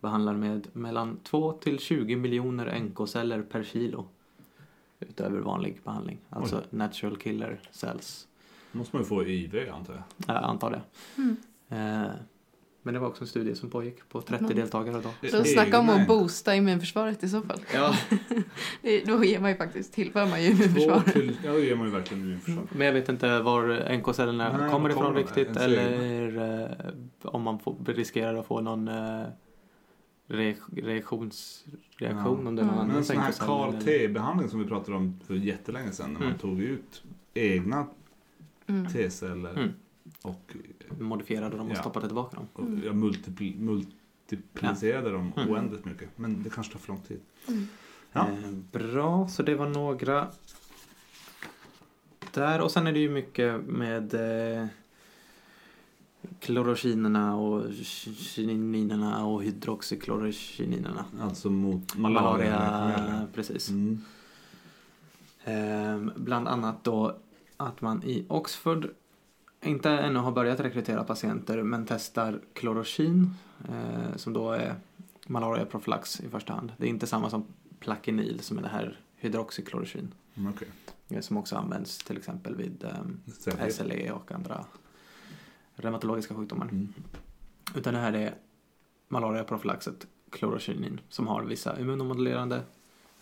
behandlar 0.00 0.34
med 0.34 0.68
mellan 0.72 1.16
2 1.22 1.52
till 1.52 1.78
20 1.78 2.16
miljoner 2.16 2.80
NK-celler 2.80 3.42
per 3.42 3.62
kilo 3.62 4.06
utöver 5.00 5.40
vanlig 5.40 5.80
behandling. 5.84 6.18
Alltså 6.30 6.62
natural 6.70 7.16
killer 7.16 7.60
cells. 7.70 8.28
måste 8.72 8.96
man 8.96 9.02
ju 9.02 9.08
få 9.08 9.24
IV 9.24 9.70
antar 9.74 9.94
jag. 9.94 10.02
Jag 10.36 10.44
antar 10.44 10.70
det. 10.70 10.82
Mm. 11.16 11.36
Men 12.84 12.94
det 12.94 13.00
var 13.00 13.08
också 13.08 13.22
en 13.24 13.28
studie 13.28 13.54
som 13.54 13.70
pågick 13.70 14.08
på 14.08 14.20
30 14.22 14.44
Mm. 14.44 14.56
deltagare 14.56 15.02
då. 15.22 15.28
Så 15.28 15.44
snacka 15.44 15.78
om 15.80 15.88
att 15.88 16.06
boosta 16.06 16.54
immunförsvaret 16.56 17.22
i 17.24 17.28
så 17.28 17.42
fall. 17.42 17.60
Ja, 17.74 17.94
Det, 18.82 19.04
då 19.04 19.24
ger 19.24 19.40
man 19.40 19.50
ju 19.50 19.56
faktiskt, 19.56 19.92
tillför 19.92 20.26
man 20.26 20.42
ju 20.42 20.50
immunförsvaret. 20.50 21.12
till, 21.12 21.36
ja, 21.44 21.52
det 21.52 21.60
ger 21.60 21.76
man 21.76 21.86
ju 21.86 21.92
verkligen 21.92 22.22
immunförsvar. 22.22 22.64
men 22.72 22.86
jag 22.86 22.94
vet 22.94 23.08
inte 23.08 23.40
var 23.40 23.88
NK-cellerna 23.96 24.56
Nej, 24.58 24.70
kommer 24.70 24.90
ifrån 24.90 25.14
riktigt 25.14 25.56
eller 25.56 26.60
eh, 26.62 26.70
om 27.22 27.42
man 27.42 27.58
får, 27.58 27.76
riskerar 27.86 28.34
att 28.34 28.46
få 28.46 28.60
någon 28.60 28.88
eh, 28.88 29.22
re, 30.28 30.54
reaktionsreaktion 30.76 32.40
Ja. 32.44 32.48
om 32.48 32.56
det 32.56 32.62
är 32.62 32.66
någon 32.66 32.74
Mm. 32.74 32.74
Men 32.74 32.78
annan 32.78 32.96
en 32.96 33.04
sån 33.04 33.16
här 33.16 33.28
NK-cell 33.30 33.46
CAR 33.46 33.68
eller- 33.68 33.80
T-behandling 33.80 34.48
som 34.48 34.58
vi 34.58 34.66
pratade 34.66 34.96
om 34.96 35.20
för 35.26 35.34
jättelänge 35.34 35.92
sedan 35.92 36.12
när 36.12 36.18
man 36.20 36.28
Mm. 36.28 36.38
tog 36.38 36.60
ut 36.60 37.02
egna 37.34 37.86
Mm. 38.66 38.86
T-celler 38.92 39.50
Mm. 39.52 39.68
Och, 40.24 40.56
modifierade 40.98 41.56
dem 41.56 41.66
och 41.66 41.72
Ja. 41.76 41.80
stoppade 41.80 42.06
tillbaka 42.06 42.36
dem. 42.36 42.48
och 42.52 42.84
jag 42.86 42.96
multipl, 42.96 43.44
multiplicerade 43.58 45.10
dem 45.10 45.32
Mm. 45.36 45.50
oändligt 45.50 45.84
mycket. 45.84 46.18
Men 46.18 46.42
det 46.42 46.50
kanske 46.50 46.72
tar 46.72 46.80
för 46.80 46.88
lång 46.88 47.00
tid. 47.02 47.20
Mm. 47.48 47.66
Ja. 48.12 48.28
Eh, 48.28 48.50
bra, 48.72 49.28
så 49.28 49.42
det 49.42 49.54
var 49.54 49.68
några 49.68 50.28
där. 52.32 52.60
Och 52.60 52.70
sen 52.70 52.86
är 52.86 52.92
det 52.92 52.98
ju 52.98 53.10
mycket 53.10 53.62
med 53.66 54.14
eh, 54.14 54.66
klorokinerna 56.40 57.36
och 57.36 57.72
kininerna 58.16 59.26
och 59.26 59.42
hydroxyklorokinerna. 59.42 61.04
Alltså 61.20 61.50
mot 61.50 61.96
Malaria, 61.96 62.58
malaria. 62.58 63.26
precis. 63.34 63.68
Mm. 63.70 64.00
Ehm, 65.44 66.12
bland 66.16 66.48
annat 66.48 66.84
då 66.84 67.16
att 67.56 67.80
man 67.80 68.02
i 68.04 68.24
Oxford 68.28 68.88
inte 69.62 69.90
ännu 69.90 70.18
har 70.18 70.32
börjat 70.32 70.60
rekrytera 70.60 71.04
patienter 71.04 71.62
men 71.62 71.86
testar 71.86 72.40
klorokin 72.52 73.34
eh, 73.68 74.16
som 74.16 74.32
då 74.32 74.52
är 74.52 74.74
malariaprofylax 75.26 76.20
i 76.20 76.28
första 76.28 76.52
hand. 76.52 76.72
Det 76.76 76.86
är 76.86 76.90
inte 76.90 77.06
samma 77.06 77.30
som 77.30 77.44
Plaquenil 77.80 78.40
som 78.40 78.58
är 78.58 78.62
det 78.62 78.68
här 78.68 79.00
hydroxyklorokin 79.16 80.14
Mm, 80.34 80.52
Okej. 80.56 80.68
eh, 81.08 81.20
som 81.20 81.36
också 81.36 81.56
används 81.56 81.98
till 81.98 82.16
exempel 82.16 82.56
vid 82.56 82.84
Säkerhet. 83.38 83.74
SLE 83.74 84.12
och 84.12 84.32
andra 84.32 84.64
reumatologiska 85.74 86.34
sjukdomar. 86.34 86.64
Mm. 86.68 86.92
Utan 87.76 87.94
det 87.94 88.00
här 88.00 88.12
är 88.12 88.34
malariaprofylaxet 89.08 90.06
klorokinin 90.30 91.00
som 91.08 91.26
har 91.26 91.42
vissa 91.42 91.80
immunomodulerande 91.80 92.62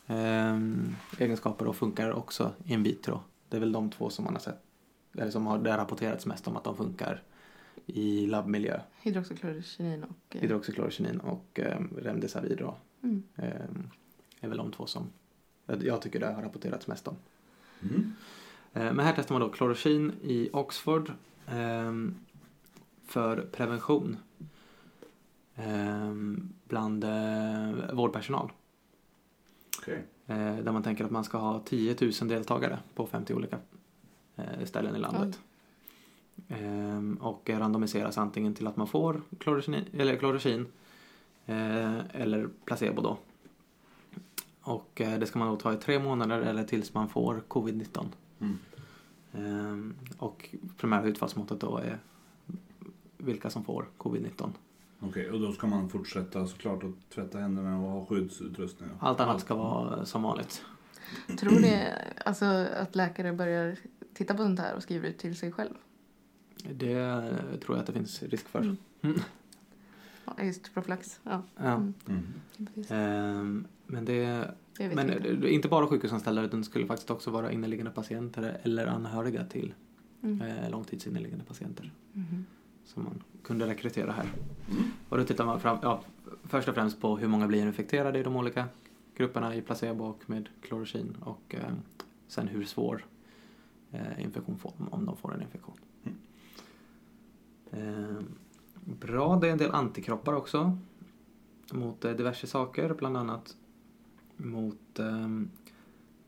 ehm, 0.07 0.97
egenskaper 1.19 1.67
och 1.67 1.77
funkar 1.77 2.13
också 2.13 2.53
in 2.65 2.83
vitro. 2.83 3.21
Det 3.49 3.57
är 3.57 3.61
väl 3.61 3.73
de 3.73 3.91
två 3.91 4.11
som 4.11 4.25
man 4.25 4.35
har 4.35 4.41
sett, 4.41 4.63
eller 5.15 5.31
som 5.31 5.47
har 5.47 5.59
det 5.59 5.71
har 5.71 5.79
rapporterats 5.79 6.27
mest 6.27 6.49
om 6.49 6.57
att 6.57 6.65
de 6.65 6.77
funkar 6.77 7.23
i 7.87 8.27
labbmiljö. 8.27 8.81
Hydroxyklorokinin 9.03 10.05
och... 10.05 10.37
eh, 10.37 10.41
Hydroxyklorokinin 10.41 11.21
och 11.21 11.61
um, 11.79 11.95
remdesivir 11.99 12.57
då, 12.57 12.77
Mm. 13.03 13.23
ehm, 13.37 13.91
är 14.41 14.49
väl 14.49 14.59
de 14.59 14.73
två 14.73 14.87
som 14.87 15.11
jag 15.81 16.03
tycker 16.03 16.21
det 16.21 16.27
har 16.27 16.43
rapporterats 16.43 16.87
mest 16.87 17.09
om. 17.09 17.17
Mm. 17.83 18.13
Eh, 18.73 18.93
Men 18.93 18.99
här 19.07 19.13
testar 19.17 19.35
man 19.35 19.41
då 19.43 19.49
klorokin 19.49 20.13
i 20.23 20.51
Oxford 20.53 21.13
ehm, 21.49 22.15
för 23.07 23.41
prevention 23.53 24.17
ehm, 25.57 26.53
bland 26.65 27.05
eh, 27.05 27.93
vårdpersonal. 27.95 28.53
Okej. 29.79 30.05
Eh, 30.27 30.57
där 30.57 30.73
man 30.73 30.83
tänker 30.83 31.05
att 31.05 31.11
man 31.11 31.25
ska 31.25 31.39
ha 31.39 31.61
10 31.65 31.97
000 32.01 32.13
deltagare 32.29 32.79
på 32.95 33.07
50 33.07 33.35
olika 33.35 33.57
eh, 33.57 33.61
ställen 34.65 34.97
i 34.97 34.99
landet. 34.99 35.41
Ehm, 36.49 37.19
och 37.21 37.51
randomiseras 37.51 38.19
antingen 38.19 38.55
till 38.55 38.67
att 38.67 38.77
man 38.77 38.87
får 38.87 39.23
klorokin, 39.39 39.85
eller, 39.93 40.17
klorokin 40.17 40.67
eh, 41.47 41.99
eller 42.13 42.49
placebo 42.65 43.03
då. 43.03 43.19
Och 44.63 45.01
eh, 45.01 45.19
det 45.19 45.27
ska 45.27 45.39
man 45.39 45.49
då 45.49 45.57
ta 45.57 45.73
i 45.73 45.77
tre 45.77 45.99
månader 45.99 46.41
eller 46.41 46.65
tills 46.65 46.95
man 46.95 47.09
får 47.09 47.43
covid-19. 47.49 48.07
Mm. 48.41 48.59
Ehm, 49.33 49.95
och 50.19 50.55
primära 50.77 51.05
utfallsmåttet 51.05 51.61
då 51.61 51.77
är 51.77 51.99
vilka 53.17 53.51
som 53.51 53.65
får 53.65 53.87
covid-19. 53.99 54.51
Okej, 55.01 55.31
och 55.31 55.41
då 55.41 55.53
ska 55.53 55.67
man 55.67 55.89
fortsätta 55.89 56.47
såklart 56.47 56.85
att 56.85 57.15
tvätta 57.15 57.39
händerna 57.39 57.79
och 57.79 57.91
ha 57.91 58.07
skyddsutrustning. 58.07 58.91
Allt 58.99 59.21
annat 59.21 59.41
ska 59.41 59.55
vara 59.55 60.07
som 60.07 60.23
vanligt. 60.23 60.65
Tror 61.39 61.61
ni 61.61 61.89
alltså, 62.25 62.45
att 62.77 62.97
läkare 62.97 63.33
börjar 63.33 63.77
titta 64.15 64.35
på 64.35 64.43
sånt 64.43 64.59
här 64.61 64.75
och 64.77 64.83
skriver 64.83 65.09
ut 65.09 65.19
till 65.19 65.37
sig 65.37 65.53
själv? 65.53 65.75
Det 66.73 67.23
tror 67.65 67.77
jag 67.77 67.79
att 67.79 67.87
det 67.87 67.93
finns 67.93 68.23
risk 68.23 68.49
för. 68.49 68.77
Mm. 69.03 69.21
Ja, 70.25 70.43
just 70.45 70.75
profylax. 70.75 71.21
Ja, 71.23 71.43
Ja. 71.57 71.73
Mm. 71.75 71.95
Mm. 72.09 72.85
Ehm, 72.89 73.67
men 73.87 74.05
det 74.05 74.51
men 74.79 75.11
inte. 75.13 75.49
inte 75.55 75.69
bara 75.69 75.87
sjukhusanställda 75.87 76.43
utan 76.43 76.61
det 76.61 76.67
skulle 76.67 76.87
faktiskt 76.87 77.11
också 77.11 77.31
vara 77.31 77.53
inneliggande 77.53 77.91
patienter 77.93 78.61
eller 78.63 78.87
anhöriga 78.87 79.45
till 79.45 79.75
Mm. 80.23 80.41
eh, 80.43 80.71
långtidsinneliggande 80.71 81.45
patienter 81.45 81.93
Mhm. 82.13 82.47
som 82.85 83.05
man 83.05 83.23
kunde 83.43 83.67
rekrytera 83.67 84.13
här. 84.13 84.29
Mm. 84.71 84.83
Och 85.09 85.19
då 85.19 85.25
tittar 85.25 85.45
man 85.47 85.61
fram, 85.61 85.79
ja, 85.83 86.03
först 86.45 86.69
och 86.69 86.75
främst 86.75 87.01
på 87.01 87.17
hur 87.19 87.29
många 87.29 87.47
blir 87.47 87.67
infekterade 87.67 88.19
i 88.19 88.23
de 88.23 88.37
olika 88.37 88.65
grupperna 89.17 89.55
i 89.55 89.63
placebo 89.63 90.05
och 90.05 90.23
med 90.27 90.49
klorokin 90.63 91.17
och 91.21 91.55
eh, 91.55 91.73
sen 92.29 92.49
hur 92.49 92.65
svår 92.65 93.05
infektion 94.19 94.59
får 94.59 94.73
om 94.91 95.07
de 95.07 95.17
får 95.17 95.35
en 95.35 95.43
infektion. 95.43 95.75
Mm. 96.05 96.17
Eh, 97.73 98.23
bra, 98.85 99.37
det 99.37 99.49
är 99.49 99.53
en 99.53 99.59
del 99.59 99.71
antikroppar 99.71 100.33
också 100.33 100.79
mot 101.73 102.05
eh, 102.05 102.13
diverse 102.13 102.47
saker, 102.47 102.95
bland 102.95 103.17
annat 103.17 103.57
mot 104.37 104.99
eh, 104.99 105.29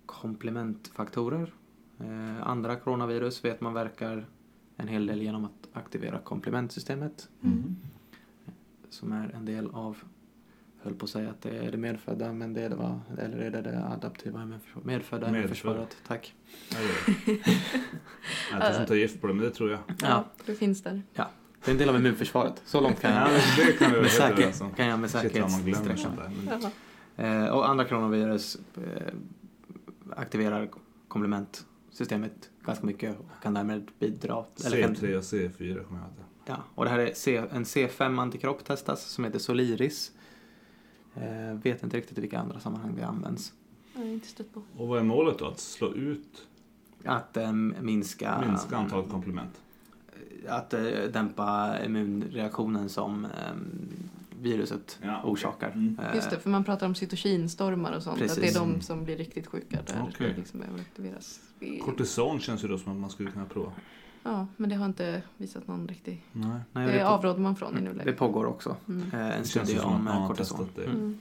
komplementfaktorer. 0.07 1.53
Eh, 1.98 2.48
andra 2.48 2.77
coronavirus 2.77 3.44
vet 3.44 3.61
man 3.61 3.75
verkar 3.75 4.27
en 4.77 4.88
hel 4.88 5.07
del 5.07 5.22
genom 5.22 5.44
att 5.44 5.68
aktivera 5.72 6.18
komplementsystemet 6.18 7.29
Mm. 7.40 7.77
som 8.90 9.12
är 9.12 9.29
en 9.35 9.44
del 9.44 9.70
av, 9.70 9.98
höll 10.83 10.95
på 10.95 11.05
att 11.05 11.11
säga 11.11 11.31
att 11.31 11.42
det 11.42 11.51
är 11.59 11.71
det 11.71 11.79
medfödda, 11.79 12.33
men 12.33 12.55
det 12.55 12.62
är 12.62 12.68
det 12.71 12.77
va? 12.77 13.01
Eller 13.18 13.38
är 13.38 13.51
det 13.51 13.62
det 13.62 13.85
adaptiva? 13.85 14.45
Medfödda 14.47 14.87
Medfödda. 14.87 15.29
immunförsvaret, 15.29 15.97
tack. 16.07 16.35
Ja, 16.71 16.77
det 17.27 17.33
är 17.33 17.37
det. 17.37 17.51
Jag 18.53 18.61
tar 18.61 18.73
sånt 18.73 18.88
här 18.88 18.97
gift 18.97 19.21
på 19.21 19.27
det, 19.27 19.35
men 19.35 19.45
det 19.45 19.51
tror 19.51 19.71
jag. 19.71 19.81
Ja, 20.03 20.25
det 20.47 20.55
finns 20.55 20.83
där. 20.83 21.03
Det 21.14 21.71
är 21.71 21.73
en 21.73 21.79
del 21.79 21.88
av 21.88 21.97
immunförsvaret, 21.97 22.62
så 22.64 22.81
långt 22.81 23.01
kan 23.01 23.12
Ja, 23.14 23.21
jag, 23.21 23.31
men 23.59 23.66
det 23.66 23.73
kan 23.73 23.90
med, 24.03 24.11
säker, 24.11 24.53
om. 24.64 24.71
kan 24.75 24.87
jag 24.87 24.99
med 25.01 25.11
säkerhet 25.11 25.51
sträcka 25.51 26.09
mig. 26.11 26.73
Eh, 27.16 27.47
och 27.47 27.68
andra 27.68 27.85
coronavirus 27.85 28.59
eh, 28.77 29.12
aktiverar 30.16 30.68
komplementsystemet 31.09 32.51
ganska 32.64 32.87
mycket 32.87 33.18
och 33.18 33.42
kan 33.42 33.55
därmed 33.55 33.90
bidra. 33.99 34.45
Eller 34.66 34.83
kan, 34.83 34.95
C3 34.95 35.16
och 35.16 35.23
C4 35.23 35.85
kommer 35.85 36.01
jag 36.01 36.09
ihåg. 36.09 36.27
ja, 36.47 36.57
och 36.75 36.85
det 36.85 36.90
här 36.90 36.99
är 36.99 37.11
C, 37.14 37.42
en 37.53 37.64
C5-antikropp 37.64 38.64
testas 38.64 39.03
som 39.05 39.25
heter 39.25 39.38
Soliris. 39.38 40.12
Eh, 41.14 41.55
vet 41.62 41.83
inte 41.83 41.96
riktigt 41.96 42.18
i 42.18 42.20
vilka 42.20 42.38
andra 42.38 42.61
sammanhang 42.61 42.94
det 42.96 43.07
används. 43.07 43.53
Jag 43.94 44.01
har 44.01 44.09
inte 44.09 44.29
stött 44.29 44.55
på. 44.55 44.62
Och 44.77 44.88
vad 44.88 44.98
är 44.98 45.03
målet 45.05 45.38
då? 45.38 45.46
Att 45.46 45.61
slå 45.61 45.94
ut, 45.94 46.46
Att 47.05 47.37
eh, 47.37 47.53
minska, 47.53 48.44
minska 48.48 48.77
antalet 48.77 49.11
komplement? 49.11 49.61
Att 50.48 50.75
eh, 50.75 50.81
dämpa 51.12 51.77
immunreaktionen 51.85 52.88
som 52.88 53.25
eh, 53.25 53.31
viruset 54.40 54.98
Ja, 55.03 55.18
okej. 55.20 55.31
orsakar. 55.33 55.70
Mm. 55.70 55.98
Eh, 56.03 56.14
Just 56.14 56.31
det, 56.31 56.38
för 56.38 56.51
man 56.51 56.64
pratar 56.64 56.87
om 56.87 56.94
cytokinstormar 56.94 57.92
och 57.96 58.03
sånt. 58.03 58.18
Precis. 58.18 58.37
Att 58.38 58.42
det 58.42 58.48
är 58.61 58.75
de 58.75 58.81
som 58.81 59.05
blir 59.05 59.16
riktigt 59.16 59.46
sjuka 59.46 59.79
där 59.87 60.03
Okej. 60.09 60.29
det 60.31 60.37
liksom 60.37 60.61
behöver 60.61 60.81
aktiveras. 60.81 61.40
Kortison 61.85 62.40
känns 62.40 62.64
ju 62.64 62.68
då 62.68 62.79
som 62.79 62.92
att 62.92 62.98
man 62.98 63.11
skulle 63.11 63.31
kunna 63.31 63.44
prova. 63.46 63.72
Ja, 64.23 64.47
men 64.57 64.71
det 64.71 64.77
har 64.77 64.87
inte 64.87 65.23
visat 65.37 65.67
någon 65.69 65.89
riktig... 65.89 66.25
Nej. 66.33 66.61
nej, 66.73 66.87
Det 66.87 66.93
det, 66.93 67.07
avråder 67.09 67.41
man 67.41 67.57
från 67.57 67.73
i 67.73 67.81
det 67.81 67.81
nuläget. 67.89 68.17
pågår 68.19 68.45
också 68.45 68.77
Mm. 68.89 69.03
eh, 69.13 69.21
en 69.37 69.43
Det 69.43 69.49
studie 69.49 69.79
om 69.79 70.05
man 70.05 70.23
eh, 70.23 70.29
kortison. 70.29 70.69
det. 70.75 70.85
Mm. 70.85 71.19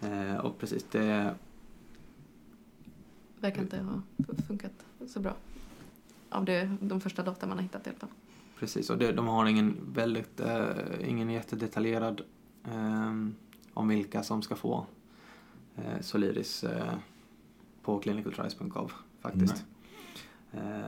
Eh, 0.00 0.36
och 0.36 0.58
precis, 0.58 0.84
det 0.90 1.34
Verkar 3.40 3.62
inte 3.62 3.78
ha 3.78 4.02
funkat 4.48 4.72
så 5.06 5.20
bra. 5.20 5.34
Av 6.30 6.44
det, 6.44 6.70
de 6.80 7.00
första 7.00 7.22
data 7.22 7.46
man 7.46 7.56
har 7.58 7.62
hittat 7.62 7.86
i 7.86 7.90
alla 7.90 7.98
fall. 7.98 8.08
Precis, 8.58 8.90
och 8.90 8.98
det, 8.98 9.12
de 9.12 9.26
har 9.26 9.46
ingen 9.46 9.76
väldigt, 9.92 10.40
eh, 10.40 10.68
ingen 11.08 11.30
jättedetaljerad 11.30 12.20
eh, 12.64 13.14
om 13.74 13.88
vilka 13.88 14.22
som 14.22 14.42
ska 14.42 14.56
få 14.56 14.86
eh, 15.76 16.00
Soliris 16.00 16.64
eh, 16.64 16.94
på 17.82 17.98
clinicaltrials.gov 17.98 18.92
faktiskt. 19.20 19.64
Eh, 20.52 20.60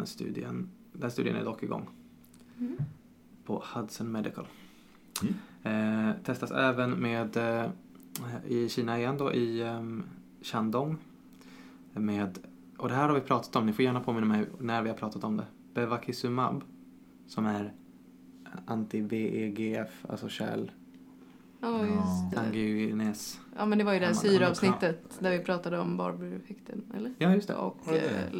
den 0.00 0.06
studien, 0.06 0.70
den 0.92 1.10
studien 1.10 1.36
är 1.36 1.44
dock 1.44 1.62
igång 1.62 1.88
Mm. 2.58 2.76
på 3.44 3.62
Hudson 3.74 4.12
Medical. 4.12 4.46
Mm. 5.22 6.08
Eh, 6.10 6.16
testas 6.24 6.50
även 6.50 6.90
med 6.90 7.36
eh, 7.36 7.70
i 8.46 8.68
Kina 8.68 8.98
igen 8.98 9.18
då 9.18 9.32
i 9.32 9.60
eh, 9.60 9.82
Shandong. 10.42 10.96
Med, 11.92 12.38
och 12.78 12.88
det 12.88 12.94
här 12.94 13.08
har 13.08 13.14
vi 13.14 13.20
pratat 13.20 13.56
om, 13.56 13.66
ni 13.66 13.72
får 13.72 13.84
gärna 13.84 14.00
påminna 14.00 14.26
mig 14.26 14.46
när 14.58 14.82
vi 14.82 14.88
har 14.88 14.96
pratat 14.96 15.24
om 15.24 15.36
det. 15.36 15.46
Bevakizumab 15.74 16.64
som 17.26 17.46
är 17.46 17.72
anti-VEGF, 18.66 19.88
alltså 20.08 20.28
kärl, 20.28 20.70
Ja, 21.60 21.86
just 21.86 22.30
det. 22.30 22.40
angiogenes. 22.40 23.40
Ja, 23.56 23.66
men 23.66 23.78
det 23.78 23.84
var 23.84 23.92
ju 23.92 23.98
det 24.00 24.06
här 24.06 24.12
Ja, 24.12 24.18
syravsnittet 24.20 25.16
där 25.18 25.30
vi 25.30 25.38
pratade 25.44 25.78
om 25.78 25.96
Barber-effekten, 25.96 26.82
eller? 26.96 27.12
Ja, 27.18 27.34
just 27.34 27.48
det. 27.48 27.54
Och 27.54 27.78
Var 27.84 27.92
det 27.92 27.98
eh, 28.00 28.32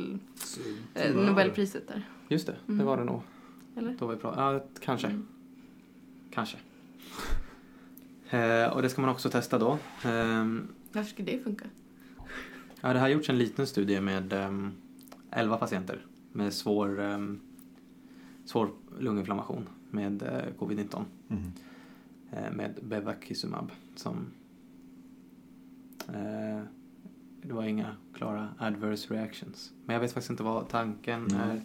det? 0.94 1.08
eh, 1.08 1.14
Nobelpriset 1.26 1.88
där, 1.88 2.08
Just 2.28 2.46
det, 2.46 2.56
det 2.66 2.72
Mm. 2.72 2.86
var 2.86 2.96
det 2.96 3.04
nog. 3.04 3.22
eller? 3.76 3.96
Då 3.98 4.06
vi 4.06 4.16
pratade, 4.16 4.52
ja, 4.54 4.64
kanske. 4.80 5.06
Mm. 5.06 5.26
Kanske. 6.30 6.56
Eh, 8.32 8.66
och 8.72 8.82
det 8.82 8.88
ska 8.88 9.00
man 9.00 9.10
också 9.10 9.30
testa 9.30 9.58
då. 9.58 9.78
Ehm, 10.04 10.68
Varför 10.92 11.10
skulle 11.10 11.32
det 11.32 11.42
funka? 11.42 11.64
Ja, 12.80 12.92
det 12.92 12.98
har 12.98 13.08
gjorts 13.08 13.28
en 13.30 13.38
liten 13.38 13.66
studie 13.66 14.00
med 14.00 14.32
um, 14.32 14.72
11 15.30 15.56
patienter 15.56 16.06
med 16.32 16.52
svår, 16.52 17.00
um, 17.00 17.40
svår 18.44 18.70
lunginflammation 18.98 19.68
med 19.90 20.22
eh, 20.22 20.28
covid-19 20.58 21.04
Mhm. 21.28 21.52
Eh, 22.32 22.50
med 22.52 22.74
Bevakizumab 22.82 23.70
som 23.96 24.26
eh, 26.08 26.62
det 27.42 27.52
var 27.52 27.64
inga 27.64 27.96
klara 28.14 28.48
adverse 28.58 29.14
reactions. 29.14 29.72
Men 29.84 29.94
jag 29.94 30.00
vet 30.00 30.12
faktiskt 30.12 30.30
inte 30.30 30.42
vad 30.42 30.68
tanken 30.68 31.26
Mm. 31.26 31.40
är 31.50 31.62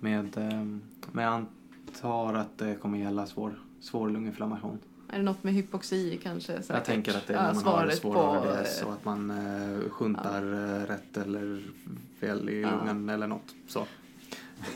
med, 0.00 0.36
um, 0.36 0.82
men 1.12 1.24
jag 1.24 1.34
antar 1.34 2.34
att 2.34 2.58
det 2.58 2.74
kommer 2.74 2.98
gälla 2.98 3.26
svår, 3.26 3.58
svår 3.80 4.10
lunginflammation. 4.10 4.78
Är 5.12 5.16
det 5.18 5.24
något 5.24 5.42
med 5.44 5.54
hypoxi 5.54 6.20
kanske? 6.22 6.52
Jag 6.52 6.64
säkert? 6.64 6.84
tänker 6.84 7.16
att 7.16 7.26
det 7.26 7.34
är 7.34 7.36
Ja, 7.46 7.52
när 7.52 7.54
man 7.54 7.64
har 7.64 7.90
svår 7.90 8.14
på, 8.14 8.20
ARDS 8.20 8.80
eh, 8.82 8.86
och 8.86 8.92
att 8.92 9.04
man 9.04 9.30
eh, 9.30 9.90
sjuntar 9.90 10.42
eh, 10.42 10.86
rätt 10.86 11.16
eller 11.16 11.62
fel 12.20 12.48
i 12.48 12.60
Ja. 12.60 12.70
lungan 12.70 13.08
eller 13.08 13.26
något. 13.26 13.54
Så. 13.66 13.86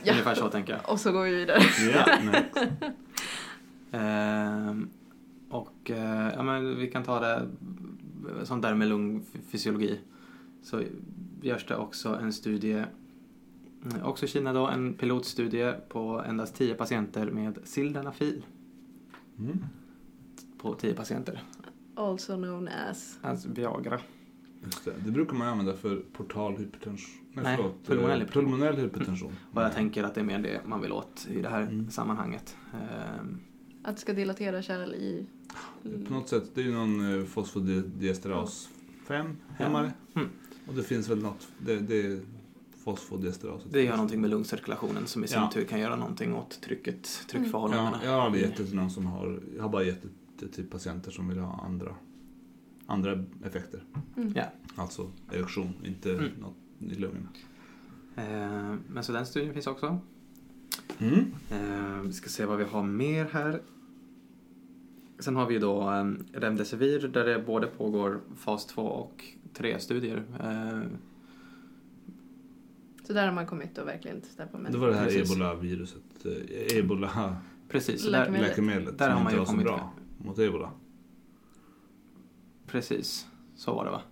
Ja. 0.02 0.12
Ungefär 0.12 0.34
så 0.34 0.48
tänker 0.48 0.72
jag. 0.72 0.88
Och 0.92 1.00
så 1.00 1.12
går 1.12 1.22
vi 1.24 1.34
vidare. 1.34 1.62
Ja. 1.94 2.06
Ehm, 3.98 4.88
och 5.54 5.90
eh, 5.90 6.32
ja, 6.34 6.42
men 6.42 6.76
vi 6.76 6.90
kan 6.90 7.02
ta 7.02 7.20
det 7.20 7.48
sånt 8.44 8.62
där 8.62 8.74
med 8.74 8.88
lungfysiologi. 8.88 10.00
Så 10.62 10.82
görs 11.42 11.66
det 11.66 11.76
också 11.76 12.08
en 12.16 12.32
studie, 12.32 12.84
mm, 13.84 14.02
också 14.04 14.26
Kina 14.26 14.52
då, 14.52 14.66
en 14.66 14.94
pilotstudie 14.94 15.72
på 15.88 16.22
endast 16.28 16.54
10 16.54 16.74
patienter 16.74 17.30
med 17.30 17.58
sildenafil 17.64 18.44
Mm. 19.38 19.58
på 20.58 20.74
10 20.74 20.94
patienter. 20.94 21.42
Also 21.96 22.36
known 22.36 22.68
as. 22.90 23.18
Alltså 23.22 23.48
Viagra. 23.48 24.00
Just 24.64 24.84
det. 24.84 24.92
det 25.04 25.10
brukar 25.10 25.34
man 25.36 25.48
använda 25.48 25.74
för 25.76 25.96
portal 26.12 26.56
hypertension. 26.56 27.24
Nej, 27.32 27.44
Nej, 27.44 27.56
förlåt. 27.56 27.86
pulmonell 27.86 28.10
eh, 28.10 28.18
hypertension. 28.20 28.50
pulmonell 28.50 28.76
hypertension. 28.76 29.32
Och 29.54 29.62
jag 29.62 29.72
tänker 29.72 30.04
att 30.04 30.14
det 30.14 30.20
är 30.20 30.24
mer 30.24 30.38
det 30.38 30.60
man 30.66 30.80
vill 30.80 30.92
åt 30.92 31.26
i 31.30 31.42
det 31.42 31.48
här 31.48 31.62
Mm. 31.62 31.90
sammanhanget. 31.90 32.56
Ehm, 32.72 33.40
Att 33.84 33.94
det 33.96 34.00
ska 34.00 34.12
dilatera 34.12 34.62
kärl 34.62 34.94
i... 34.94 35.26
På 36.08 36.14
något 36.14 36.28
sätt, 36.28 36.50
det 36.54 36.60
är 36.60 36.64
ju 36.64 36.72
någon 36.72 37.18
eh, 37.20 37.24
fosfodiesteras 37.26 38.68
5 39.06 39.36
hämmare. 39.48 39.92
Mm. 40.14 40.28
Och 40.68 40.74
det 40.74 40.82
finns 40.82 41.08
väl 41.08 41.22
något, 41.22 41.48
det, 41.58 41.76
det 41.80 42.00
är 42.06 42.20
fosfodiesteras. 42.84 43.62
det 43.70 43.82
gör 43.82 43.92
någonting 43.96 44.20
med 44.20 44.30
lungcirkulationen 44.30 45.06
som 45.06 45.24
i 45.24 45.28
sin 45.28 45.38
Ja. 45.40 45.50
tur 45.54 45.64
kan 45.64 45.80
göra 45.80 45.96
någonting 45.96 46.34
åt 46.34 46.60
trycket, 46.60 47.20
Ja, 47.26 47.30
tryckförhållandena. 47.32 48.00
jag 48.04 48.10
har 48.12 48.20
aldrig 48.20 48.42
gett 48.44 48.56
det 48.56 48.64
till 48.66 48.76
någon 48.76 48.90
som 48.90 49.06
har, 49.06 49.40
jag 49.56 49.62
har 49.62 49.68
bara 49.70 49.82
gett 49.84 50.02
det 50.38 50.48
till 50.48 50.66
patienter 50.66 51.10
som 51.10 51.28
vill 51.28 51.38
ha 51.38 51.60
andra, 51.64 51.94
andra 52.86 53.24
effekter. 53.44 53.82
Mm. 54.16 54.32
Ja. 54.36 54.44
Alltså 54.76 55.10
erektion, 55.32 55.72
inte 55.84 56.12
Mm. 56.12 56.30
något 56.40 56.56
i 56.78 56.94
lungorna. 56.94 57.28
Ehm, 58.16 58.80
men 58.88 59.04
så 59.04 59.12
den 59.12 59.26
studien 59.26 59.54
finns 59.54 59.66
också. 59.66 59.98
Mm. 60.98 61.24
Eh, 61.50 62.00
vi 62.00 62.12
ska 62.12 62.28
se 62.30 62.44
vad 62.44 62.58
vi 62.58 62.64
har 62.64 62.82
mer 62.82 63.24
här. 63.32 63.62
Sen 65.18 65.36
har 65.36 65.46
vi 65.46 65.54
ju 65.54 65.60
då 65.60 65.90
um, 65.90 66.26
Remdesivir 66.32 67.08
där 67.08 67.24
det 67.24 67.38
både 67.38 67.66
pågår 67.66 68.20
fas 68.36 68.66
2 68.66 68.82
och 68.82 69.24
3-studier. 69.54 70.24
Eh, 70.40 70.88
Så 73.06 73.12
där 73.12 73.26
har 73.26 73.34
man 73.34 73.46
kommit 73.46 73.78
och 73.78 73.88
verkligen 73.88 74.20
testat 74.20 74.50
på 74.52 74.56
Det 74.56 74.62
människor. 74.62 74.80
var 74.80 74.88
det 74.88 74.96
här 74.96 75.20
ebola-viruset, 75.20 76.26
eh, 76.26 76.78
ebola 76.78 77.36
precis, 77.68 78.02
så 78.04 78.10
där, 78.10 78.30
läkemedlet 78.30 78.98
Där 78.98 79.10
har 79.10 79.22
man 79.24 79.32
inte 79.32 79.40
ju 79.40 79.46
kommit 79.46 79.64
bra 79.66 79.92
mot 80.18 80.38
ebola. 80.38 80.70
precis, 82.66 83.26
så 83.56 83.74
var 83.74 83.84
det 83.84 83.90
va. 83.90 84.02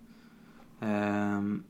Ehm, 0.81 1.63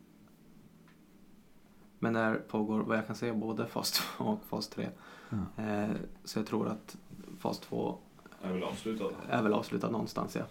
men 1.99 2.12
där 2.12 2.35
pågår 2.35 2.81
vad 2.81 2.97
jag 2.99 3.07
kan 3.07 3.16
säga 3.16 3.35
både 3.35 3.66
fas 3.66 3.92
2 4.18 4.25
och 4.25 4.45
fas 4.45 4.68
3. 4.68 4.88
Ja. 5.31 5.62
Eh, 5.64 5.90
så 6.25 6.38
jag 6.38 6.47
tror 6.47 6.68
att 6.68 6.97
fas 7.38 7.61
2 7.61 7.99
Jag 8.43 8.53
vill 8.53 8.62
avsluta 8.62 9.05
det. 9.05 9.14
är 9.32 9.43
väl 9.43 9.53
avslutad 9.53 9.90
någonstans 9.90 10.36
ja. 10.36 10.43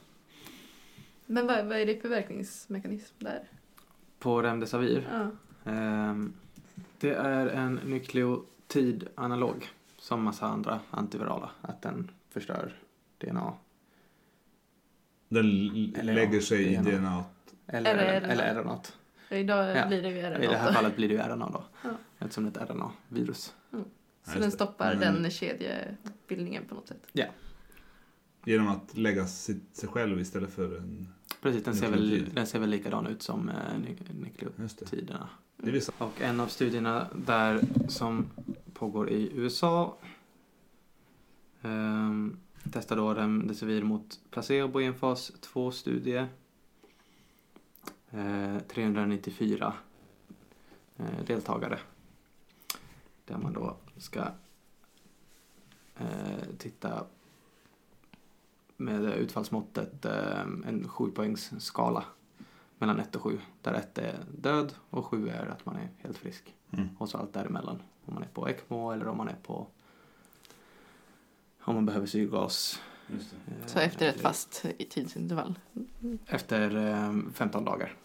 Men 1.25 1.47
vad, 1.47 1.65
vad 1.65 1.77
är 1.77 1.85
det 1.85 2.01
för 2.01 2.09
verkningsmekanism 2.09 3.15
där? 3.19 3.43
På 4.19 4.41
Remdesivir 4.41 5.07
Ja. 5.11 5.27
Ehm, 5.71 6.33
det 6.99 7.09
är 7.13 7.47
en 7.47 7.75
nukleotidanalog 7.85 9.67
som 9.97 10.23
massa 10.23 10.45
andra 10.47 10.79
antivirala. 10.89 11.49
Att 11.61 11.81
den 11.81 12.11
förstör 12.29 12.73
DNA. 13.17 13.53
Den 15.29 15.45
Eller 15.95 16.13
lägger 16.13 16.35
ja, 16.35 16.41
sig 16.41 16.73
i 16.73 16.75
DNA. 16.75 16.91
DNA. 16.91 17.23
Eller, 17.67 17.95
Eller 17.95 18.21
eller, 18.31 18.53
RNA. 18.55 18.61
RNA. 18.61 18.79
Idag 19.37 19.77
Ja. 19.77 19.87
blir 19.87 20.01
det 20.01 20.09
ju 20.09 20.17
I 20.17 20.21
det 20.21 20.29
RNA. 20.47 20.57
här 20.57 20.73
fallet 20.73 20.95
blir 20.95 21.07
det 21.09 21.13
ju 21.13 21.19
RNA 21.21 21.49
då. 21.49 21.63
Ja. 21.83 21.89
Eftersom 22.19 22.43
det 22.51 22.59
är 22.59 22.63
ett 22.63 22.69
RNA-virus. 22.69 23.53
Så 23.71 23.77
Ja, 24.35 24.39
den 24.39 24.51
stoppar 24.51 24.95
Men- 24.95 25.21
den 25.23 25.31
kedjebildningen 25.31 26.63
på 26.69 26.75
något 26.75 26.87
säsätt. 26.87 27.07
Genom 28.43 28.67
att 28.67 28.97
lägga 28.97 29.27
sig, 29.27 29.59
sig 29.71 29.89
själv 29.89 30.19
istället 30.19 30.53
för 30.53 30.77
en... 30.77 31.07
Precis, 31.41 31.63
den 31.63 31.75
ser, 31.75 31.91
väl, 31.91 32.29
den 32.33 32.47
ser 32.47 32.59
väl 32.59 32.69
likadan 32.69 33.07
ut 33.07 33.21
som 33.21 33.49
eh, 33.49 33.55
det. 33.79 34.13
nukleotiderna. 34.13 35.29
Det 35.57 35.71
vissa. 35.71 35.91
Och 35.97 36.21
en 36.21 36.39
av 36.39 36.47
studierna 36.47 37.07
där 37.15 37.61
som 37.87 38.25
pågår 38.73 39.09
i 39.09 39.31
USA. 39.33 39.97
Ehm, 41.61 42.37
testar 42.71 42.95
då 42.95 43.13
Remdesivir 43.13 43.83
mot 43.83 44.19
placebo 44.31 44.81
i 44.81 44.85
en 44.85 44.93
fas 44.93 45.31
2-studie. 45.41 46.27
Eh, 48.11 48.59
394 48.67 49.73
eh, 50.97 51.25
deltagare. 51.27 51.79
Där 53.25 53.37
man 53.37 53.53
då 53.53 53.77
ska 53.97 54.19
eh, 55.97 56.45
titta 56.57 57.05
med 58.81 59.03
utfallsmåttet 59.13 60.05
eh, 60.05 60.41
en 60.41 60.87
sjupoängsskala 60.87 62.03
mellan 62.77 62.99
1 62.99 63.15
och 63.15 63.21
7. 63.21 63.39
Där 63.61 63.73
1 63.73 63.97
är 63.97 64.17
död 64.37 64.73
och 64.89 65.05
7 65.05 65.29
är 65.29 65.45
att 65.45 65.65
man 65.65 65.75
är 65.75 65.89
helt 65.97 66.17
frisk. 66.17 66.55
Mm. 66.71 66.89
Och 66.97 67.09
så 67.09 67.17
allt 67.17 67.33
däremellan. 67.33 67.81
Om 68.05 68.13
man 68.13 68.23
är 68.23 68.27
på 68.27 68.49
ECMO 68.49 68.91
eller 68.91 69.07
om 69.07 69.17
man 69.17 69.27
är 69.27 69.35
på 69.43 69.67
om 71.63 71.75
man 71.75 71.85
behöver 71.85 72.07
syrgas. 72.07 72.81
Just 73.13 73.31
det. 73.45 73.51
eh, 73.61 73.65
Så 73.67 73.79
efter 73.79 74.09
ett 74.09 74.21
fast 74.21 74.65
i 74.77 74.85
tidsintervall. 74.85 75.59
Efter 76.25 76.75
eh, 76.91 77.13
15 77.33 77.65
dagar. 77.65 77.95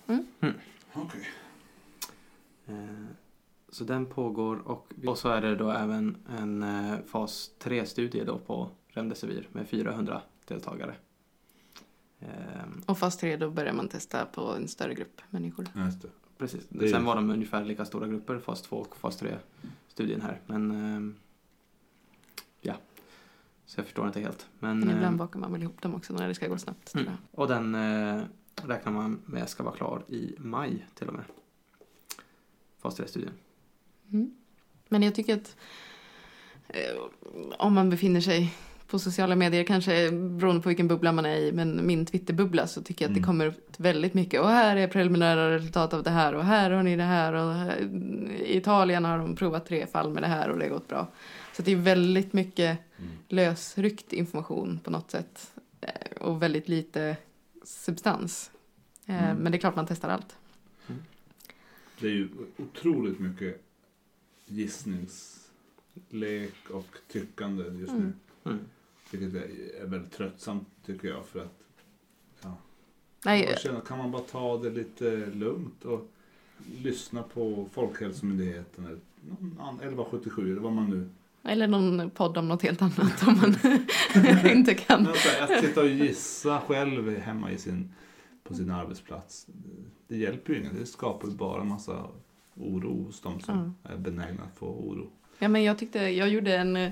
Okej. 0.93 1.27
Eh, 2.67 2.75
Så 3.69 3.85
den 3.85 4.07
pågår 4.07 4.57
och, 4.69 4.93
och 5.07 5.19
så 5.19 5.29
är 5.29 5.41
det 5.41 5.57
då 5.57 5.71
även 5.71 6.17
en 6.39 6.63
eh, 6.63 6.99
fas 7.07 7.51
3-studie 7.61 8.25
då 8.25 8.39
på 8.39 8.71
Remdesivir 8.89 9.49
med 9.53 9.69
400 9.69 10.23
deltagare. 10.49 10.95
Ehm, 12.21 12.83
Och 12.87 12.99
fas 12.99 13.17
3 13.17 13.37
då 13.37 13.51
börjar 13.51 13.73
man 13.73 13.89
testa 13.89 14.27
på 14.27 14.41
en 14.55 14.69
större 14.69 14.95
grupp 14.95 15.21
människor. 15.31 15.67
Ja, 15.75 15.85
Just 15.85 16.03
det. 16.03 16.09
Precis. 16.39 16.67
Det 16.69 16.85
är- 16.85 16.91
Sen 16.93 17.05
var 17.05 17.15
de 17.17 17.31
ungefär 17.31 17.65
lika 17.65 17.85
stora 17.85 18.09
grupper, 18.09 18.39
fas 18.39 18.63
2 18.63 18.77
och 18.77 18.97
fas 18.97 19.23
3-studien 19.23 20.21
här. 20.21 20.41
Men 20.47 20.71
ehm, 20.71 21.15
ja, 22.61 22.75
så 23.67 23.79
jag 23.81 23.87
förstår 23.87 24.07
inte 24.07 24.21
helt. 24.21 24.47
Men, 24.59 24.79
Men 24.81 24.91
ibland 24.91 25.05
ehm, 25.13 25.17
bakar 25.17 25.41
man 25.41 25.53
väl 25.53 25.63
ihop 25.63 25.83
dem 25.83 25.95
också 25.95 26.13
när 26.13 26.29
det 26.29 26.35
ska 26.35 26.49
gå 26.49 26.59
snabbt. 26.59 26.95
Mm. 26.95 27.13
Och 27.31 27.49
den 27.49 27.75
eh, 27.75 28.23
räknar 28.65 28.93
man 28.93 29.21
med 29.27 29.49
ska 29.49 29.63
vara 29.63 29.77
klar 29.77 30.05
i 30.09 30.35
maj 30.39 30.87
till 30.95 31.09
och 31.09 31.15
med. 31.15 31.25
Fas 32.79 33.01
3-studien. 33.01 33.33
Mm. 34.13 34.35
Men 34.89 35.03
jag 35.03 35.15
tycker 35.15 35.35
att 35.37 35.57
eh, 36.69 36.97
om 37.59 37.75
man 37.75 37.91
befinner 37.91 38.21
sig 38.21 38.55
på 38.87 38.99
sociala 38.99 39.37
medier, 39.37 39.65
kanske 39.65 40.11
beroende 40.11 40.63
på 40.63 40.69
vilken 40.69 40.89
bubbla 40.89 41.13
man 41.13 41.27
är 41.27 41.37
i, 41.37 41.53
men 41.53 41.87
min 41.87 42.07
Twitterbubbla 42.07 42.67
så 42.67 42.83
tycker 42.83 43.05
jag 43.05 43.09
att 43.11 43.15
det 43.15 43.19
Mm. 43.21 43.27
kommer 43.27 43.47
ut 43.47 43.75
väldigt 43.79 44.15
mycket. 44.15 44.41
Och 44.41 44.49
här 44.49 44.77
är 44.77 44.89
preliminära 44.89 45.55
resultat 45.57 45.95
av 45.95 46.03
det 46.03 46.11
här 46.11 46.35
och 46.35 46.45
här 46.45 46.71
har 46.71 46.83
ni 46.83 46.97
det 46.97 47.03
här 47.03 47.33
och 47.33 47.55
här, 47.55 47.79
i 48.43 48.57
Italien 48.57 49.05
har 49.05 49.19
de 49.19 49.37
provat 49.37 49.67
tre 49.67 49.87
fall 49.87 50.11
med 50.13 50.23
det 50.23 50.27
här 50.27 50.49
och 50.51 50.59
det 50.59 50.65
har 50.65 50.71
gått 50.71 50.89
bra. 50.89 51.09
Så 51.57 51.63
det 51.63 51.73
är 51.73 51.77
väldigt 51.77 52.33
mycket 52.33 52.79
Mm. 52.99 53.11
lösryckt 53.29 54.13
information 54.13 54.81
på 54.85 54.91
något 54.91 55.11
sätt 55.11 55.53
eh, 55.81 55.91
och 56.21 56.43
väldigt 56.43 56.69
lite 56.69 57.17
substans. 57.65 58.51
Eh, 59.07 59.25
Mm. 59.31 59.37
Men 59.37 59.53
det 59.53 59.59
är 59.59 59.61
klart 59.61 59.77
man 59.77 59.87
testar 59.87 60.09
allt. 60.09 60.37
Det 62.01 62.07
är 62.07 62.11
ju 62.13 62.29
otroligt 62.57 63.19
mycket 63.21 63.63
gissningslek 64.47 66.71
och 66.71 66.87
tyckande 67.09 67.65
just 67.81 67.93
nu. 67.93 68.13
Mm. 68.45 68.59
Mm. 69.13 69.31
Vilket 69.33 69.43
är 69.83 69.87
väldigt 69.87 70.13
tröttsamt 70.13 70.69
tycker 70.87 71.09
jag. 71.09 71.27
För 71.27 71.41
att 71.41 71.59
ja, 72.43 72.57
Nej, 73.25 73.45
jag 73.51 73.61
känner, 73.61 73.81
kan 73.81 73.99
man 73.99 74.11
bara 74.11 74.23
ta 74.23 74.59
det 74.59 74.71
lite 74.71 75.27
lugnt 75.35 75.85
och 75.85 76.11
lyssna 76.83 77.23
på 77.23 77.69
Folkhälsomyndigheten 77.73 78.87
eller 78.87 78.99
någon 79.21 79.57
annan- 79.61 79.75
1177 79.75 80.51
eller 80.53 80.61
vad 80.61 80.73
man 80.73 80.91
nu... 80.91 81.09
Eller 81.43 81.67
någon 81.67 82.11
podd 82.11 82.39
om 82.39 82.49
något 82.49 82.63
helt 82.63 82.83
annat 82.83 83.23
om 83.27 83.39
man 83.41 83.57
inte 84.57 84.75
kan. 84.75 85.07
Att 85.41 85.61
sitta 85.65 85.81
och 85.81 85.89
gissa 85.89 86.61
själv 86.61 87.19
hemma 87.19 87.51
i 87.51 87.59
sin, 87.59 87.95
på 88.43 88.55
sin 88.55 88.71
arbetsplats. 88.71 89.47
Det 90.09 90.17
hjälper 90.17 90.53
ju 90.53 90.61
inget. 90.61 90.77
Det 90.79 90.87
skapar 90.87 91.29
ju 91.29 91.35
bara 91.35 91.61
en 91.61 91.69
massa 91.69 92.07
oro 92.55 93.05
hos 93.05 93.21
de 93.21 93.41
som 93.41 93.75
är 93.83 93.97
benägna 93.97 94.43
att 94.43 94.59
få 94.59 94.67
oro. 94.67 95.11
Ja, 95.39 95.49
men 95.49 95.65
jag 95.65 95.79
tyckte, 95.79 95.99
jag 95.99 96.29
gjorde 96.29 96.57
en, 96.57 96.91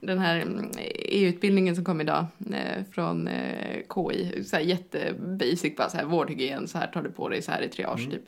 den 0.00 0.18
här 0.18 0.40
mm, 0.40 0.70
EU-utbildningen 0.94 1.74
som 1.76 1.84
kom 1.84 2.00
idag 2.00 2.26
eh, 2.52 2.84
från 2.92 3.28
eh, 3.28 3.80
KI, 3.94 4.44
så 4.44 4.56
här 4.56 4.62
jättebasic, 4.62 5.76
bara 5.76 5.88
så 5.90 5.96
här 5.96 6.04
vårdhygien, 6.04 6.68
så 6.68 6.78
här 6.78 6.86
tar 6.86 7.02
du 7.02 7.10
på 7.10 7.28
dig, 7.28 7.42
så 7.42 7.50
här 7.52 7.62
i 7.62 7.68
triage 7.68 7.98
Mm. 8.00 8.10
typ. 8.10 8.24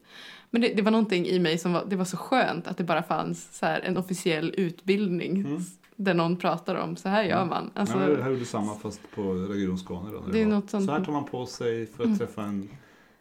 Men 0.50 0.60
det, 0.62 0.68
det 0.74 0.82
var 0.82 0.90
någonting 0.90 1.26
i 1.26 1.38
mig 1.38 1.58
som 1.58 1.72
var, 1.72 1.84
det 1.88 1.96
var 1.96 2.04
så 2.04 2.16
skönt 2.16 2.66
att 2.66 2.76
det 2.76 2.84
bara 2.84 3.02
fanns 3.02 3.58
så 3.58 3.66
här 3.66 3.80
en 3.80 3.96
officiell 3.96 4.54
utbildning 4.56 5.36
Mm. 5.40 5.60
där 5.96 6.14
någon 6.14 6.36
pratar 6.36 6.74
om, 6.74 6.96
så 6.96 7.08
här 7.08 7.22
gör 7.24 7.36
Mm. 7.36 7.48
man. 7.48 7.70
Alltså, 7.74 7.98
ja, 7.98 8.10
jag 8.18 8.32
gjorde 8.32 8.44
samma 8.44 8.74
fast 8.74 9.00
på 9.14 9.22
Region 9.34 9.78
Skåne. 9.78 10.10
Då, 10.12 10.20
när 10.20 10.32
Det 10.32 10.40
är 10.40 10.44
var. 10.44 10.52
något 10.52 10.70
sånt- 10.70 10.86
Så 10.86 10.92
här 10.92 11.04
tar 11.04 11.12
man 11.12 11.24
på 11.24 11.46
sig 11.46 11.86
för 11.86 12.02
att 12.02 12.06
Mm. 12.06 12.18
träffa 12.18 12.42
en 12.44 12.68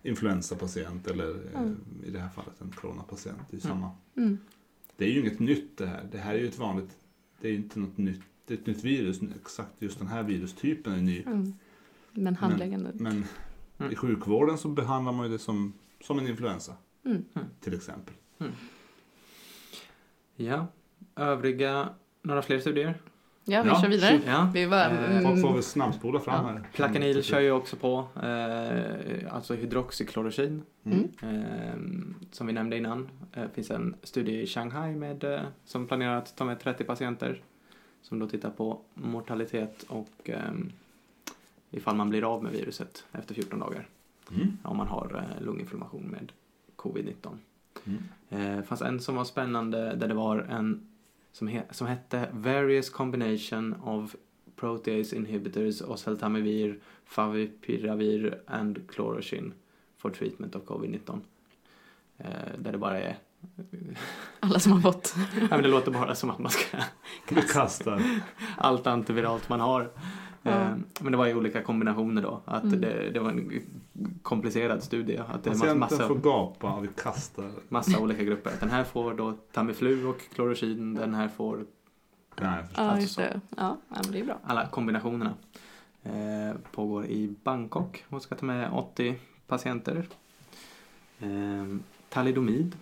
influensapatient 0.04 1.08
eller 1.08 1.30
eh, 1.54 1.60
Mm. 1.62 1.78
i 2.06 2.10
det 2.10 2.20
här 2.20 2.30
fallet 2.30 2.62
en 2.62 2.72
coronapatient. 2.72 3.38
Det 3.50 3.58
är, 3.58 3.66
Mm. 3.66 3.78
samma. 3.78 3.92
mm, 4.18 4.38
det 4.98 5.06
är 5.06 5.10
ju 5.10 5.20
inget 5.20 5.40
nytt 5.40 5.78
det 5.78 5.86
här. 5.86 6.04
Det 6.12 6.18
här 6.18 6.34
är 6.34 6.38
ju 6.40 6.48
ett 6.48 6.60
vanligt, 6.60 6.90
det 7.42 7.48
är 7.50 7.54
inte 7.54 7.80
något 7.80 7.98
nytt. 7.98 8.22
Det 8.52 8.56
är 8.56 8.60
ett 8.60 8.66
nytt 8.68 8.84
virus. 8.84 9.20
Exakt 9.42 9.72
just 9.80 10.00
den 10.00 10.08
här 10.08 10.24
virustypen 10.24 10.94
är 10.94 10.98
ny. 11.02 11.22
mm. 11.26 11.54
Men 12.12 12.36
handläggande. 12.36 12.92
Men 12.94 13.26
Mm. 13.78 13.92
i 13.92 13.96
sjukvården 13.96 14.58
så 14.58 14.68
behandlar 14.68 15.12
man 15.12 15.26
ju 15.26 15.32
det 15.32 15.40
som, 15.40 15.74
som 16.02 16.20
en 16.20 16.28
influensa. 16.28 16.74
Mm. 17.06 17.26
Till 17.60 17.74
exempel. 17.74 18.14
Ja, 20.36 20.68
övriga, 21.16 21.90
några 22.22 22.42
fler 22.42 22.60
studier? 22.60 23.02
Ja, 23.46 23.64
vi 23.64 23.70
Ja, 23.70 23.82
kör 23.82 23.90
vidare. 23.90 24.22
Ja. 24.26 24.52
Vi 24.54 24.66
var, 24.66 24.78
Eh, 24.90 25.12
mm, 25.12 25.24
Folk 25.24 25.42
får 25.42 25.54
väl 25.54 25.64
snabbspola 25.64 26.20
fram 26.20 26.46
Ja. 26.46 26.52
här. 26.52 26.68
Plakanil 26.74 27.24
kör 27.24 27.40
ju 27.40 27.52
också 27.52 27.76
på, 27.76 28.08
eh, 28.24 29.34
alltså 29.36 29.56
hydroxyklorokin. 29.56 30.62
Mm. 30.84 31.10
Eh, 31.22 32.28
som 32.32 32.48
vi 32.48 32.54
nämnde 32.54 32.78
innan. 32.78 33.10
Det 33.34 33.50
finns 33.54 33.72
en 33.72 33.96
studie 34.04 34.42
i 34.42 34.48
Shanghai 34.48 34.96
med, 34.96 35.24
eh, 35.24 35.42
som 35.66 35.88
planerar 35.88 36.16
att 36.18 36.36
ta 36.38 36.46
med 36.46 36.60
30 36.60 36.84
patienter. 36.84 37.42
Som 38.02 38.20
då 38.20 38.28
tittar 38.28 38.50
på 38.50 38.80
mortalitet 38.94 39.84
och 39.84 40.30
eh, 40.30 40.52
ifall 41.72 41.96
man 41.96 42.10
blir 42.10 42.34
av 42.34 42.44
med 42.44 42.52
viruset 42.52 43.06
efter 43.12 43.36
14 43.36 43.60
dagar. 43.60 43.88
Mm. 44.32 44.58
Om 44.64 44.78
man 44.78 44.88
har 44.88 45.26
eh, 45.38 45.46
lunginflammation 45.46 46.04
med 46.04 46.32
covid-19. 46.76 47.38
Mm. 47.84 48.04
Eh, 48.30 48.64
fanns 48.64 48.82
en 48.82 49.00
som 49.00 49.16
var 49.16 49.24
spännande 49.24 49.96
där 49.96 50.08
det 50.08 50.14
var 50.14 50.40
en 50.40 50.88
som, 51.32 51.48
he, 51.48 51.64
som 51.72 51.88
hette 51.88 52.30
Various 52.32 52.90
Combination 52.90 53.76
of 53.84 54.16
Protease 54.56 55.16
Inhibitors 55.16 55.82
Oseltamivir, 55.82 56.80
Favipiravir 57.06 58.42
and 58.48 58.80
Chloroquine 58.96 59.54
for 59.98 60.10
Treatment 60.10 60.56
of 60.56 60.64
Covid-19. 60.64 61.20
Eh, 62.18 62.26
där 62.58 62.72
det 62.72 62.78
bara 62.78 63.00
är... 63.00 63.18
alla 64.40 64.60
som 64.60 64.72
har 64.72 64.80
fått. 64.82 65.16
ja, 65.42 65.48
men 65.50 65.62
det 65.64 65.68
låter 65.70 65.92
bara 65.92 66.16
som 66.16 66.30
att 66.30 66.40
man 66.40 66.52
ska... 66.52 66.78
Vi 67.30 67.42
kastar. 67.42 68.02
Allt 68.58 68.88
antiviralt 68.88 69.50
man 69.50 69.60
har. 69.60 69.90
Ja. 70.44 70.52
Eh, 70.52 70.76
men 71.02 71.12
det 71.12 71.18
var 71.18 71.28
i 71.28 71.34
olika 71.34 71.62
kombinationer 71.64 72.22
då. 72.22 72.42
Att 72.46 72.64
Mm. 72.64 72.82
det, 72.82 73.10
det 73.10 73.20
var 73.20 73.30
en 73.30 73.62
komplicerad 74.24 74.84
studie. 74.84 75.18
Att 75.18 75.44
det 75.44 75.50
Patienten 75.50 75.80
massa, 75.80 76.08
får 76.08 76.16
gapa 76.16 76.72
och 76.74 76.84
vi 76.84 76.88
kastar. 76.88 77.52
massa 77.70 78.00
olika 78.00 78.24
grupper. 78.24 78.52
Den 78.60 78.70
här 78.70 78.84
får 78.84 79.14
då 79.14 79.34
Tamiflu 79.52 80.06
och 80.06 80.22
Chloroquine. 80.36 80.94
Den 80.96 81.14
här 81.14 81.28
får 81.28 81.66
Nej. 82.42 82.64
Ja, 82.76 82.82
Alltså 82.82 83.02
just 83.02 83.16
så. 83.16 83.22
det. 83.22 83.42
Ja, 83.58 83.78
ja, 83.90 83.96
men 84.04 84.12
det 84.12 84.20
är 84.20 84.24
bra. 84.26 84.40
alla 84.44 84.68
kombinationerna. 84.68 85.34
Eh, 86.04 86.56
pågår 86.72 87.06
i 87.06 87.36
Bangkok 87.44 88.06
och 88.10 88.22
ska 88.22 88.36
ta 88.36 88.46
med 88.46 88.72
80 88.74 89.16
patienter. 89.48 90.06
Eh, 91.20 91.28
talidomid, 92.10 92.76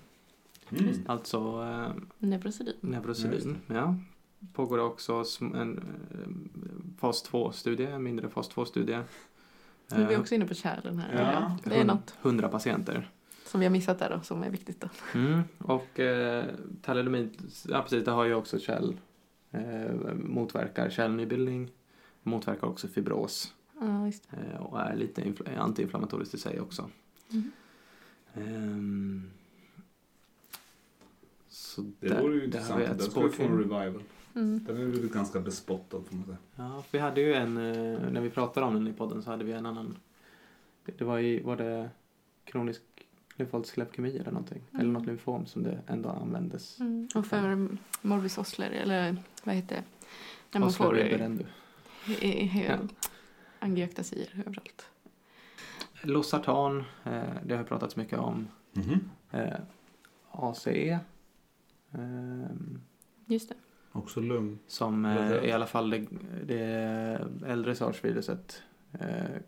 Mm. 0.72 0.95
alltså 1.05 1.38
eh, 1.38 2.01
Neurosedyn. 2.17 2.74
Ja, 2.82 2.88
Neurosedyn. 2.89 3.34
just 3.34 3.47
Ja, 3.67 3.95
Pågår 4.53 4.78
det 4.78 4.84
också 4.84 5.24
en 5.39 5.78
eh, 5.78 6.99
fas 6.99 7.30
2-studie, 7.32 7.86
en 7.86 8.03
mindre 8.03 8.30
fas 8.30 8.49
2-studie. 8.51 8.99
Nu 9.91 10.03
är 10.03 10.07
vi 10.07 10.15
också 10.17 10.36
inne 10.36 10.45
på 10.45 10.53
kärlen 10.53 10.99
här. 10.99 11.13
Ja. 11.24 11.32
Ja, 11.32 11.57
det 11.70 11.76
är 11.80 11.86
något 11.86 12.13
100 12.22 12.49
patienter. 12.49 13.09
som 13.45 13.59
vi 13.59 13.65
har 13.65 13.72
missat 13.72 13.99
där 13.99 14.09
då, 14.09 14.22
som 14.22 14.43
är 14.43 14.49
viktigt 14.49 14.82
då. 14.82 14.88
Mm. 15.20 15.41
Och 15.57 15.99
eh, 15.99 16.45
talidomid, 16.82 17.30
ja 17.67 17.82
precis, 17.82 18.05
det 18.05 18.11
har 18.11 18.24
ju 18.26 18.34
också 18.34 18.59
kärl, 18.59 18.93
eh, 19.51 20.13
motverkar 20.13 20.89
kärlnybildning, 20.89 21.72
motverkar 22.24 22.67
också 22.67 22.88
fibros. 22.88 23.53
Ja, 23.82 24.05
just 24.05 24.28
Eh, 24.34 24.61
och 24.61 24.82
är 24.82 24.95
lite 24.95 25.22
infl- 25.22 25.57
antiinflammatoriskt 25.57 26.34
i 26.34 26.38
sig 26.38 26.59
också. 26.59 26.89
Mm. 27.32 27.51
Ehm, 28.34 29.30
så 31.80 31.91
Det 31.99 32.07
där, 32.09 32.21
vore 32.21 32.34
ju 32.34 32.39
har 32.39 32.45
intressant. 32.45 32.82
ett 32.82 32.97
Den 32.99 33.09
vi 33.23 33.30
få 33.30 33.43
en 33.43 33.57
revival. 33.57 34.03
mm. 34.36 34.63
Den 34.67 34.77
är 34.77 34.86
väl 34.86 35.09
ganska 35.09 35.39
bespottad 35.39 36.01
får 36.09 36.15
man 36.15 36.25
säga. 36.25 36.38
Ja, 36.55 36.84
vi 36.91 36.99
hade 36.99 37.21
ju 37.21 37.34
en, 37.34 37.57
eh, 37.57 38.11
när 38.11 38.21
vi 38.21 38.30
pratade 38.30 38.65
om 38.65 38.73
den 38.73 38.88
i 38.88 38.93
podden 38.93 39.23
så 39.23 39.30
hade 39.32 39.43
vi 39.43 39.51
en 39.51 39.65
annan. 39.65 39.97
Det, 40.86 40.91
det 40.97 41.03
var 41.05 41.19
i, 41.19 41.39
var 41.41 41.55
det 41.57 41.89
kronisk 42.43 42.82
lymfatisk 43.36 43.77
leukemi 43.77 44.17
eller 44.17 44.32
någonting. 44.32 44.61
Mm. 44.71 44.82
Eller 44.82 44.91
något 44.91 45.05
lymfom 45.05 45.45
som 45.45 45.63
det 45.63 45.80
ändå 45.88 46.09
användes. 46.09 46.80
Mm. 46.80 47.07
Och 47.15 47.25
för 47.25 47.67
morbus 48.01 48.38
Osler, 48.38 48.69
eller 48.71 49.17
vad 49.43 49.55
heter 49.55 49.75
det? 49.75 49.84
När 50.51 50.59
man 50.59 50.69
Osler 50.69 50.86
får 50.86 50.93
Reberendu. 50.93 51.45
he- 52.05 52.65
Ja. 52.69 52.77
angioktasier 53.59 54.43
överallt. 54.47 54.86
Losartan, 56.01 56.84
eh, 57.03 57.21
det 57.45 57.55
har 57.57 57.63
pratats 57.63 57.95
mycket 57.95 58.19
om. 58.19 58.47
Mhm. 58.73 58.99
Eh, 59.32 59.59
ACE. 60.32 60.99
Ehm, 61.92 62.82
Just 63.26 63.50
det. 63.50 63.56
Också 63.92 64.20
lugn. 64.22 64.60
Som 64.68 65.06
eh, 65.06 65.44
i 65.44 65.52
alla 65.52 65.66
fall 65.66 65.90
det, 65.90 66.08
det 66.46 66.60
äldre 67.46 67.76
SARS-viruset 67.76 68.62
eh, 68.92 69.42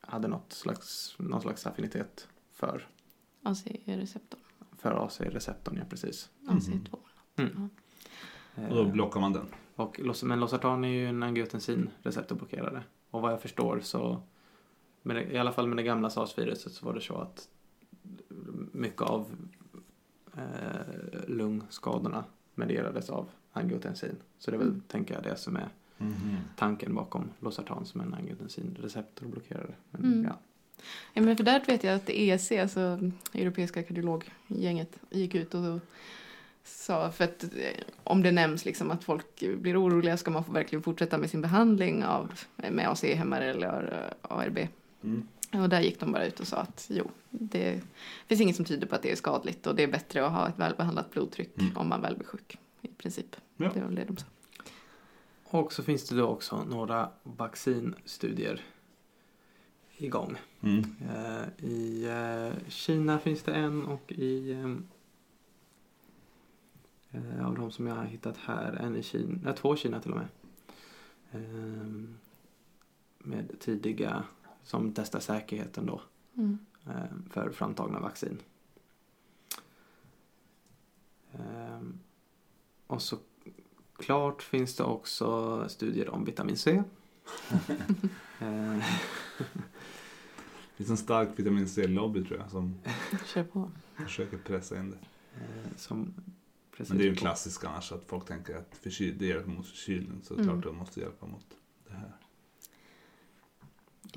hade 0.00 0.28
något 0.28 0.52
slags, 0.52 1.16
någon 1.18 1.40
slags 1.40 1.66
affinitet 1.66 2.28
för, 2.52 2.88
AC-receptorn. 3.42 4.40
för 4.78 5.06
AC-receptorn, 5.06 5.76
ja 5.76 5.84
precis. 5.90 6.30
AC2. 6.46 6.98
Mm. 7.36 7.70
Och 8.70 8.76
då 8.76 8.84
blockar 8.84 9.20
man 9.20 9.32
den. 9.32 9.46
och, 9.76 10.00
men 10.22 10.40
Losartan 10.40 10.84
är 10.84 10.88
ju 10.88 11.06
en 11.06 11.22
angiotensin-receptorblockerare. 11.22 12.82
Och 13.10 13.22
vad 13.22 13.32
jag 13.32 13.42
förstår 13.42 13.80
så, 13.80 14.22
med 15.02 15.16
det, 15.16 15.32
i 15.32 15.38
alla 15.38 15.52
fall 15.52 15.68
med 15.68 15.76
det 15.76 15.82
gamla 15.82 16.10
SARS-viruset 16.10 16.72
så 16.72 16.86
var 16.86 16.94
det 16.94 17.00
så 17.00 17.16
att 17.16 17.48
mycket 18.72 19.02
av 19.02 19.43
eh, 20.36 21.26
lungskadorna 21.28 22.24
medierades 22.54 23.10
av 23.10 23.28
angiotensin. 23.52 24.16
Så 24.38 24.50
det 24.50 24.56
är 24.56 24.58
väl, 24.58 24.68
Mm. 24.68 24.82
tänker 24.88 25.14
jag, 25.14 25.22
det 25.22 25.36
som 25.36 25.56
är 25.56 25.68
Mhm. 25.98 26.36
tanken 26.56 26.94
bakom 26.94 27.30
Losartan 27.40 27.86
som 27.86 28.00
en 28.00 28.14
angiotensin-receptorblockerare. 28.14 29.74
Men, 29.90 30.04
Mm. 30.04 30.24
ja. 30.24 30.38
Ja, 31.12 31.22
men 31.22 31.36
för 31.36 31.44
där 31.44 31.64
vet 31.66 31.84
jag 31.84 31.94
att 31.94 32.10
EEC, 32.10 32.52
alltså 32.60 32.98
Europeiska 33.32 33.82
kardiologgänget, 33.82 34.96
gick 35.10 35.34
ut 35.34 35.54
och 35.54 35.80
sa, 36.64 37.10
för 37.10 37.24
att 37.24 37.42
eh, 37.44 37.50
om 38.04 38.22
det 38.22 38.32
nämns 38.32 38.64
liksom 38.64 38.90
att 38.90 39.04
folk 39.04 39.40
blir 39.58 39.82
oroliga 39.82 40.16
ska 40.16 40.30
man 40.30 40.44
verkligen 40.52 40.82
fortsätta 40.82 41.18
med 41.18 41.30
sin 41.30 41.40
behandling 41.40 42.04
av, 42.04 42.32
med 42.56 42.88
ACE-hämmare 42.88 43.50
eller 43.50 44.10
ARB. 44.22 44.68
Mm. 45.04 45.28
Och 45.62 45.68
där 45.68 45.80
gick 45.80 46.00
de 46.00 46.12
bara 46.12 46.26
ut 46.26 46.40
och 46.40 46.46
sa 46.46 46.56
att 46.56 46.86
jo, 46.90 47.10
det 47.30 47.80
finns 48.26 48.40
inget 48.40 48.56
som 48.56 48.64
tyder 48.64 48.86
på 48.86 48.94
att 48.94 49.02
det 49.02 49.12
är 49.12 49.16
skadligt 49.16 49.66
och 49.66 49.74
det 49.74 49.82
är 49.82 49.88
bättre 49.88 50.26
att 50.26 50.32
ha 50.32 50.48
ett 50.48 50.58
välbehandlat 50.58 51.10
blodtryck 51.10 51.50
Mm. 51.60 51.76
om 51.76 51.88
man 51.88 52.00
väl 52.02 52.16
blir 52.16 52.26
sjuk. 52.26 52.58
I 52.82 52.88
princip. 52.88 53.36
Ja. 53.56 53.70
Det 53.74 53.80
var 53.80 53.86
väl 53.86 53.94
det 53.94 54.04
de 54.04 54.16
sa. 54.16 54.26
Och 55.44 55.72
så 55.72 55.82
finns 55.82 56.08
det 56.08 56.16
då 56.16 56.26
också 56.26 56.64
några 56.64 57.10
vaccinstudier 57.22 58.60
igång. 59.96 60.36
Mm. 60.60 60.84
Eh, 61.14 61.64
I 61.64 62.04
eh, 62.04 62.68
Kina 62.68 63.18
finns 63.18 63.42
det 63.42 63.52
en 63.52 63.84
och 63.86 64.12
i 64.12 64.52
ehm, 64.52 64.86
eh, 67.10 67.46
av 67.46 67.54
de 67.54 67.70
som 67.72 67.86
jag 67.86 67.94
har 67.94 68.04
hittat 68.04 68.36
här, 68.36 68.72
en 68.72 68.96
i 68.96 69.02
Kina, 69.02 69.38
ja, 69.44 69.52
två 69.52 69.74
i 69.74 69.76
Kina 69.76 70.00
till 70.00 70.12
och 70.12 70.18
med. 70.18 70.28
Ehm, 71.32 72.14
med 73.18 73.60
tidiga, 73.60 74.24
som 74.64 74.92
testar 74.94 75.20
säkerheten 75.20 75.86
då 75.86 76.00
Mm. 76.36 76.58
eh, 76.86 77.30
för 77.30 77.50
framtagna 77.50 78.00
vaccin. 78.00 78.38
Ehm, 81.32 81.98
och 82.86 83.02
så 83.02 83.18
klart 83.96 84.42
finns 84.42 84.76
det 84.76 84.82
också 84.84 85.64
studier 85.68 86.08
om 86.08 86.24
vitamin 86.24 86.56
C. 86.56 86.82
Eh, 88.40 88.76
Det 90.76 90.76
finns 90.76 90.90
en 90.90 90.96
stark 90.96 91.28
vitamin 91.38 91.68
C-lobby 91.68 92.24
tror 92.24 92.38
jag 92.40 92.50
som 92.50 92.74
Kör 93.26 93.44
på. 93.44 93.70
försöker 93.94 94.38
pressa 94.38 94.78
in 94.78 94.90
det. 94.90 94.98
eh, 95.40 95.76
som 95.76 96.14
Men 96.78 96.98
det 96.98 97.02
är 97.02 97.04
ju 97.04 97.10
en 97.10 97.16
klassisk 97.16 97.64
annars 97.64 97.92
att 97.92 98.04
folk 98.04 98.26
tänker 98.26 98.56
att 98.56 98.76
förkyl, 98.82 99.18
det 99.18 99.26
hjälper 99.26 99.50
mot 99.50 99.66
förkylning 99.66 100.20
så 100.22 100.34
Mm. 100.34 100.46
klart 100.46 100.62
det 100.64 100.72
måste 100.72 101.00
hjälpa 101.00 101.26
mot 101.26 101.46
det 101.88 101.94
här. 101.94 102.12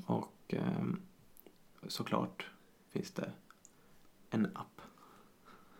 Och 0.06 0.32
ehm, 0.54 1.00
såklart 1.88 2.46
finns 2.88 3.10
det 3.10 3.30
en 4.30 4.46
app. 4.54 4.80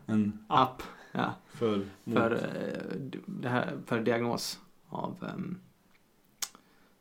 En 0.06 0.44
App, 0.48 0.82
ja. 1.12 1.34
för, 1.48 1.86
För, 2.04 2.32
eh, 2.32 2.96
det 3.26 3.48
här, 3.48 3.78
för 3.86 4.00
diagnos 4.00 4.60
av 4.88 5.24
ehm, 5.34 5.58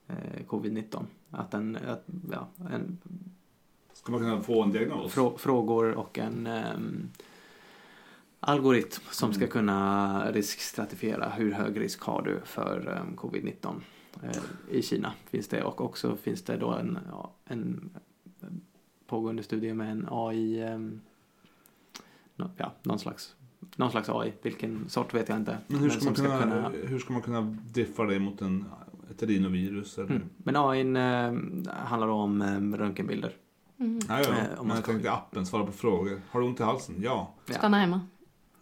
eh, 0.08 0.46
covid-19. 0.48 1.06
Att 1.32 1.54
en, 1.54 1.76
att, 1.76 2.04
ja, 2.32 2.48
en 2.72 2.98
Ska 3.94 4.12
man 4.12 4.22
kunna 4.22 4.42
få 4.42 4.64
en 4.64 4.72
diagnos? 4.72 5.14
frå, 5.14 5.38
frågor 5.38 5.92
och 5.94 6.18
en 6.18 6.48
ehm, 6.48 7.10
algoritm 8.40 9.02
som 9.12 9.34
ska 9.34 9.42
Mm. 9.44 9.52
kunna 9.52 10.32
riskstratifiera 10.32 11.30
hur 11.30 11.52
hög 11.52 11.80
risk 11.80 12.02
har 12.02 12.22
du 12.22 12.42
för 12.46 12.88
ehm, 13.02 13.16
covid-19. 13.16 13.82
Eh, 14.24 14.32
I 14.70 14.82
Kina 14.82 15.14
finns 15.30 15.48
det 15.48 15.64
och 15.64 15.82
också 15.82 16.16
finns 16.16 16.42
det 16.42 16.58
då 16.58 16.70
en, 16.72 17.00
ja, 17.12 17.32
en 17.46 17.90
pågående 19.08 19.44
studie 19.44 19.74
med 19.74 19.92
en 19.92 20.08
AI, 20.12 20.62
ehm, 20.64 21.02
ja, 22.58 22.74
någon 22.84 23.00
slags, 23.00 23.36
någon 23.76 23.92
slags 23.92 24.10
AI, 24.10 24.34
vilken 24.42 24.90
sort 24.90 25.14
vet 25.14 25.30
jag 25.30 25.38
inte. 25.38 25.58
Men 25.68 25.80
hur 25.80 25.90
ska, 25.90 26.06
man 26.06 26.16
som 26.16 26.26
kunna, 26.26 26.70
hur 26.70 27.00
ska 27.00 27.14
man 27.14 27.22
kunna 27.22 27.42
diffa 27.74 28.04
det 28.04 28.20
mot 28.20 28.42
en, 28.42 28.66
ett 29.12 29.24
rinovirus? 29.24 29.98
Eller? 29.98 30.10
Mm. 30.10 30.24
Men 30.38 30.56
AI 30.56 30.82
eh, 30.82 31.74
handlar 31.74 32.08
om 32.08 32.42
eh, 32.42 32.78
röntgenbilder. 32.78 33.34
Mm. 33.80 34.00
Ja, 34.10 34.20
ja. 34.22 34.30
Eh, 34.30 34.30
om 34.30 34.36
Men 34.58 34.68
man 34.68 34.68
jag 34.68 34.78
ska- 34.78 34.92
tänkte 34.92 35.12
appen, 35.12 35.46
svara 35.46 35.66
på 35.66 35.72
frågor. 35.72 36.22
Har 36.30 36.40
du 36.42 36.46
ont 36.48 36.60
i 36.60 36.64
halsen? 36.64 36.96
Ja. 37.00 37.34
Ja. 37.46 37.54
Stanna 37.54 37.78
hemma. 37.80 38.02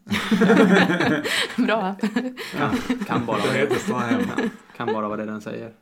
Bra 1.58 1.82
app. 1.82 2.01
Kan, 2.51 2.78
kan, 3.06 3.26
bara 3.26 3.38
vara 3.38 4.49
kan 4.78 4.93
bara 4.93 5.08
vara 5.08 5.18
det 5.18 5.26
den 5.26 5.41
säger. 5.41 5.74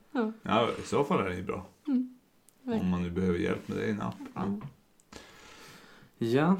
Ja, 0.41 0.69
i 0.83 0.87
så 0.87 1.03
fall 1.03 1.19
är 1.19 1.29
det 1.29 1.35
ju 1.35 1.43
bra. 1.43 1.65
Mm. 1.87 2.17
Om 2.65 2.89
man 2.89 3.03
nu 3.03 3.09
behöver 3.09 3.39
hjälp 3.39 3.67
med 3.67 3.77
det 3.77 3.85
i 3.85 3.91
en 3.91 4.01
app. 4.01 4.15
Ja. 4.33 4.59
Ja, 6.17 6.57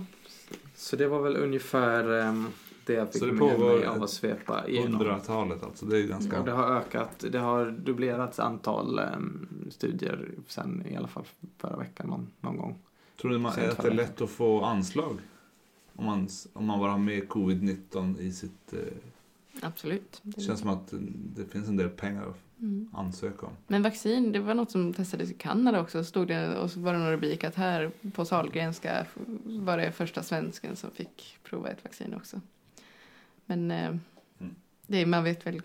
så 0.76 0.96
det 0.96 1.08
var 1.08 1.22
väl 1.22 1.38
ungefär 1.38 2.20
eh, 2.20 2.44
det 2.86 2.94
jag 2.94 3.12
fick 3.12 3.20
Så 3.20 3.26
det 3.26 3.34
med 3.34 3.60
mig 3.60 3.86
av 3.86 4.04
att 4.04 4.10
svepa 4.10 4.68
igenom. 4.68 5.02
100-talet 5.02 5.64
alltså, 5.64 5.86
det 5.86 5.98
är 5.98 6.08
ganska... 6.08 6.40
Och 6.40 6.46
det 6.46 6.52
har 6.52 6.76
ökat, 6.76 7.26
det 7.32 7.40
har 7.40 7.66
dubblerats 7.72 8.40
antal 8.40 9.00
eh, 9.00 9.06
studier 9.70 10.30
sen 10.48 10.84
i 10.90 10.96
alla 10.96 11.08
fall 11.08 11.24
förra 11.58 11.78
veckan 11.78 12.08
någon, 12.08 12.28
någon 12.40 12.58
gång. 12.58 12.80
Tror 13.22 13.32
du 13.32 13.38
man, 13.38 13.52
att 13.52 13.78
det 13.78 13.88
är 13.88 13.94
lätt 13.94 14.22
att 14.22 14.30
få 14.30 14.64
anslag? 14.64 15.18
Om 15.96 16.06
man, 16.06 16.28
om 16.54 16.66
man 16.66 16.80
bara 16.80 16.92
har 16.92 16.98
med 17.00 17.24
covid-19 17.28 18.20
i 18.20 18.32
sitt... 18.32 18.74
Eh, 18.74 18.80
Absolut. 19.62 20.20
det 20.24 20.42
känns 20.42 20.60
som 20.60 20.70
att 20.70 20.94
det 21.36 21.46
finns 21.46 21.68
en 21.68 21.78
del 21.78 21.90
pengar 21.90 22.22
att 22.30 22.38
Mm. 22.60 22.90
ansöka 22.94 23.46
om. 23.46 23.54
Men 23.68 23.82
vaccin, 23.84 24.32
det 24.32 24.40
var 24.40 24.54
något 24.54 24.72
som 24.72 24.94
testades 24.94 25.32
i 25.32 25.34
Kanada 25.34 25.82
också. 25.82 26.04
Stod 26.04 26.28
det, 26.28 26.58
och 26.58 26.72
så 26.72 26.80
var 26.80 26.94
det 26.94 27.00
någon 27.00 27.12
rubrik 27.12 27.44
att 27.44 27.56
här 27.56 27.92
på 28.14 28.26
Sahlgrenska 28.26 29.06
var 29.44 29.78
det 29.78 29.92
första 29.92 30.24
svensken 30.24 30.76
som 30.76 30.92
fick 30.92 31.38
prova 31.44 31.70
ett 31.70 31.84
vaccin 31.84 32.14
också. 32.14 32.42
Men 33.46 33.72
eh, 33.72 33.88
Mm. 34.40 34.56
det, 34.88 35.06
man 35.06 35.24
vet 35.24 35.46
väl 35.48 35.62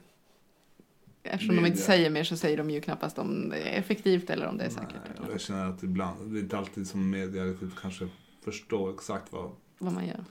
Eftersom 1.22 1.48
de 1.56 1.62
Media. 1.62 1.68
inte 1.72 1.82
säger 1.82 2.10
mer 2.10 2.24
så 2.24 2.36
säger 2.36 2.56
de 2.56 2.70
ju 2.70 2.80
knappast 2.80 3.18
om 3.18 3.48
det 3.48 3.56
är 3.58 3.78
effektivt 3.78 4.30
eller 4.30 4.46
om 4.46 4.58
det 4.58 4.64
är 4.64 4.70
säkert. 4.70 4.96
Nej, 5.20 5.30
jag 5.30 5.40
känner 5.40 5.70
att 5.70 5.82
ibland, 5.82 6.32
det 6.32 6.38
är 6.38 6.42
inte 6.42 6.58
alltid 6.58 6.86
som 6.88 7.10
media 7.10 7.54
kanske 7.80 8.08
förstår 8.44 8.94
exakt 8.94 9.32
vad 9.32 9.50
vad 9.78 9.92
man 9.92 10.06
gör. 10.06 10.24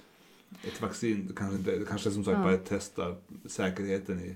ett 0.64 0.82
vaccin, 0.82 1.32
kanske, 1.36 1.58
inte, 1.58 1.86
kanske 1.90 2.12
som 2.12 2.24
sagt 2.24 2.38
Ja. 2.38 2.44
bara 2.44 2.58
testar 2.58 3.16
säkerheten 3.46 4.20
i 4.22 4.36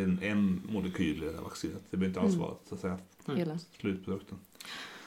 en, 0.00 0.18
en 0.22 0.62
molekyl 0.68 1.22
i 1.22 1.26
det 1.26 1.32
här 1.32 1.42
vaccinet. 1.42 1.78
Det 1.90 1.96
behöver 1.96 2.08
inte 2.08 2.20
alls 2.20 2.34
Mm. 2.34 2.46
vara 2.46 2.54
så 2.68 2.74
att 2.74 2.80
säga, 2.80 2.98
Mm. 3.26 3.38
Hela. 3.38 3.58
slutprodukten. 3.80 4.38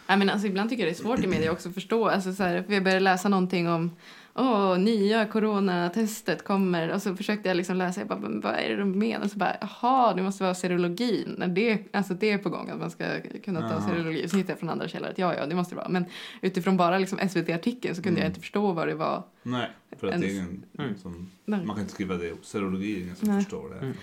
Nej, 0.08 0.18
men 0.18 0.30
alltså, 0.30 0.48
ibland 0.48 0.70
tycker 0.70 0.84
jag 0.84 0.94
det 0.94 0.98
är 1.00 1.04
svårt 1.04 1.20
i 1.24 1.28
media 1.28 1.52
också 1.52 1.70
att 1.70 1.74
förstå. 1.76 2.08
Alltså, 2.08 2.34
så 2.34 2.44
här, 2.44 2.64
för 2.64 2.74
jag 2.74 2.84
började 2.84 3.00
läsa 3.00 3.30
någonting 3.30 3.70
om 3.70 3.92
Åh, 4.38 4.78
nya 4.80 5.26
coronatestet 5.26 6.44
kommer. 6.44 6.90
Och 6.94 7.02
så 7.02 7.16
försökte 7.16 7.48
jag 7.50 7.58
liksom 7.58 7.78
läsa, 7.78 8.02
jag 8.02 8.08
bara, 8.08 8.20
men 8.20 8.42
vad 8.42 8.54
är 8.54 8.70
det 8.70 8.76
de 8.76 9.00
menar? 9.00 9.28
Så 9.28 9.38
bara, 9.38 9.58
jaha, 9.62 10.14
det 10.14 10.22
måste 10.24 10.44
vara 10.44 10.54
serologin. 10.56 11.36
När 11.38 11.48
det, 11.48 11.84
alltså 11.92 12.14
det 12.14 12.32
är 12.32 12.38
på 12.38 12.50
gång, 12.50 12.70
att 12.70 12.80
man 12.80 12.92
ska 12.92 13.06
kunna 13.46 13.62
ta 13.62 13.68
Jaha. 13.76 13.82
serologi. 13.82 14.30
Så 14.30 14.38
hittade 14.38 14.52
jag 14.52 14.60
från 14.60 14.70
andra 14.70 14.88
källor 14.88 15.10
att 15.10 15.18
ja, 15.18 15.36
ja, 15.36 15.46
det 15.46 15.56
måste 15.56 15.76
det 15.76 15.78
vara. 15.78 15.90
Men 15.90 16.06
utifrån 16.42 16.78
bara 16.78 16.98
liksom 16.98 17.20
SVT-artikeln 17.30 17.96
så 17.96 18.02
kunde 18.04 18.20
Mm. 18.20 18.24
jag 18.24 18.30
inte 18.30 18.40
förstå 18.42 18.72
vad 18.72 18.88
det 18.88 18.96
var. 18.96 19.24
Nej, 19.44 19.70
för 20.00 20.08
att 20.08 20.22
det 20.22 20.28
är 20.28 20.32
ingen 20.34 20.64
Mm. 20.80 20.98
som, 20.98 21.30
Nej. 21.46 21.66
man 21.66 21.76
kan 21.76 21.82
inte 21.82 21.94
skriva 21.94 22.16
det 22.16 22.32
upp. 22.32 22.46
Serologi 22.46 22.98
är 22.98 23.04
ingen 23.04 23.16
som 23.16 23.28
Nej. 23.30 23.44
förstår 23.44 23.70
det. 23.70 23.80
Mm. 23.80 23.94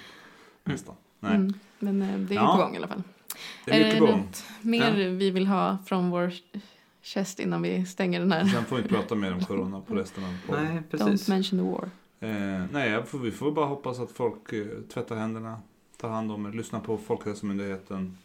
Nästan. 0.64 0.94
Nej. 1.20 1.34
Mm, 1.34 1.54
men 1.78 2.02
eh, 2.02 2.18
det 2.18 2.34
är 2.34 2.36
Ja. 2.38 2.56
på 2.56 2.62
gång 2.62 2.74
i 2.74 2.76
alla 2.76 2.88
fall. 2.88 3.02
Det 3.64 3.72
är 3.72 3.84
mycket 3.84 3.98
på 3.98 4.06
gång. 4.06 4.16
något 4.20 4.44
mer 4.60 5.08
vi 5.08 5.30
vill 5.30 5.46
ha 5.46 5.78
från 5.86 6.10
vår 6.10 6.32
chest 7.02 7.40
innan 7.40 7.62
vi 7.62 7.86
stänger 7.86 8.20
den 8.20 8.32
här? 8.32 8.44
Sen 8.44 8.64
får 8.64 8.76
vi 8.76 8.82
inte 8.82 8.94
prata 8.94 9.14
mer 9.14 9.32
om 9.34 9.40
corona 9.40 9.80
på 9.80 9.94
resten 9.94 10.24
av 10.24 10.36
podden. 10.46 10.64
Nej, 10.64 10.82
Don't 10.90 11.04
precis. 11.10 11.28
mention 11.28 11.58
the 11.58 11.64
war. 11.64 11.90
Eh, 12.20 12.64
nej, 12.72 13.02
vi 13.22 13.30
får 13.30 13.52
bara 13.52 13.66
hoppas 13.66 13.98
att 14.00 14.10
folk 14.12 14.52
eh, 14.52 14.66
tvättar 14.94 15.16
händerna, 15.16 15.60
tar 15.96 16.08
hand 16.08 16.32
om 16.32 16.46
er, 16.46 16.52
lyssnar 16.52 16.80
på 16.80 16.98
Folkhälsomyndigheten. 16.98 18.18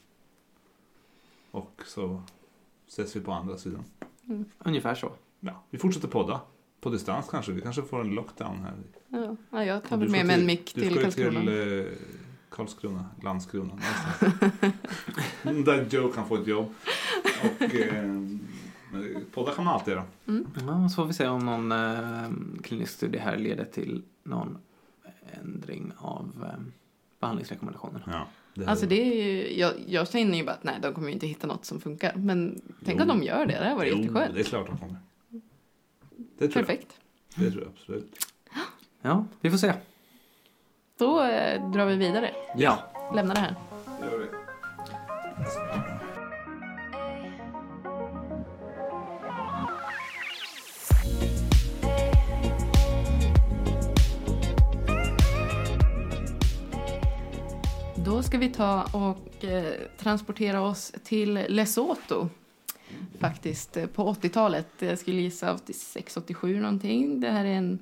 Och 1.51 1.81
så 1.85 2.21
ses 2.87 3.15
vi 3.15 3.19
på 3.21 3.31
andra 3.31 3.57
sidan. 3.57 3.83
Ungefär 4.59 4.95
så. 4.95 5.11
ja, 5.39 5.63
vi 5.69 5.77
fortsätter 5.77 6.07
podda. 6.07 6.41
På 6.81 6.89
distans 6.89 7.27
kanske. 7.31 7.51
Vi 7.51 7.61
kanske 7.61 7.81
får 7.81 8.01
en 8.01 8.09
lockdown 8.09 8.57
här. 8.59 8.73
Ja, 9.07 9.35
ja, 9.51 9.65
jag 9.65 9.83
tar 9.83 9.97
Du 9.97 10.01
väl 10.05 10.09
ska 10.09 10.17
med 10.17 10.25
mig 10.25 10.33
en 10.33 10.39
till- 10.39 10.47
mick 10.47 10.75
du 10.75 10.81
till 10.81 10.89
ska 10.91 10.99
ju 10.99 11.03
Karlskrona. 11.03 11.39
till 11.39 11.79
eh, 11.79 11.85
Karlskrona, 12.49 13.05
Landskrona. 13.23 13.65
någonstans. 13.65 14.53
Där 15.65 15.87
Joe 15.89 16.11
kan 16.11 16.27
få 16.27 16.35
ett 16.35 16.47
jobb. 16.47 16.73
Och 17.43 17.75
eh, 17.75 18.03
podda 19.33 19.51
kan 19.51 19.65
man 19.65 19.73
alltid 19.73 19.93
göra. 19.93 20.03
Ja, 20.67 20.89
så 20.89 20.95
får 20.95 21.05
vi 21.05 21.13
se 21.13 21.27
om 21.27 21.45
någon 21.45 21.71
eh, 21.71 22.61
klinisk 22.63 22.93
studie 22.93 23.17
här 23.17 23.37
leder 23.37 23.65
till 23.65 24.03
någon 24.23 24.57
ändring 25.43 25.91
av 25.97 26.45
eh, 26.53 26.63
behandlingsrekommendationerna. 27.19 28.03
Ja, 28.07 28.27
det 28.53 28.65
Alltså 28.67 28.85
det 28.85 29.01
är 29.01 29.23
ju, 29.23 29.59
jag, 29.59 29.73
jag 29.87 30.09
känner 30.09 30.37
ju 30.37 30.43
bara 30.45 30.51
att 30.51 30.63
nej, 30.63 30.75
de 30.81 30.93
kommer 30.93 31.07
ju 31.07 31.13
inte 31.13 31.27
hitta 31.27 31.47
något 31.47 31.65
som 31.65 31.79
funkar. 31.81 32.15
Men 32.15 32.61
tänk 32.85 32.97
Jo. 32.99 33.01
om 33.01 33.07
de 33.07 33.23
gör 33.23 33.45
det, 33.45 33.53
det 33.59 33.65
här 33.65 33.75
var 33.75 33.85
Jo, 33.85 33.97
jätteskönt. 33.97 34.33
det 34.33 34.39
är 34.39 34.43
klart 34.43 34.67
de 34.67 34.77
kommer. 34.77 34.97
Det 36.37 36.47
tror 36.47 36.63
Perfekt. 36.63 36.99
jag. 37.35 37.45
Det 37.45 37.51
tror 37.51 37.63
jag 37.63 37.71
absolut. 37.77 38.15
Ja, 39.01 39.25
vi 39.41 39.49
får 39.51 39.57
se. 39.57 39.73
Då 40.97 41.23
eh, 41.23 41.71
drar 41.71 41.85
vi 41.85 41.95
vidare. 41.95 42.31
Ja. 42.55 42.79
Lämna 43.15 43.33
det 43.33 43.39
här. 43.39 43.55
Gör 44.01 44.17
vi. 44.17 44.27
Då 58.17 58.23
ska 58.23 58.37
vi 58.37 58.49
ta 58.49 58.83
och 58.83 59.45
eh, 59.45 59.73
transportera 59.97 60.61
oss 60.61 60.93
till 61.03 61.33
Lesotho. 61.49 62.29
Faktiskt 63.19 63.77
eh, 63.77 63.85
på 63.85 64.13
80-talet. 64.13 64.67
Jag 64.79 64.99
skulle 64.99 65.21
gissa 65.21 65.53
86-87 65.55 66.59
någonting. 66.61 67.19
Det 67.19 67.31
här 67.31 67.45
är 67.45 67.49
en... 67.53 67.79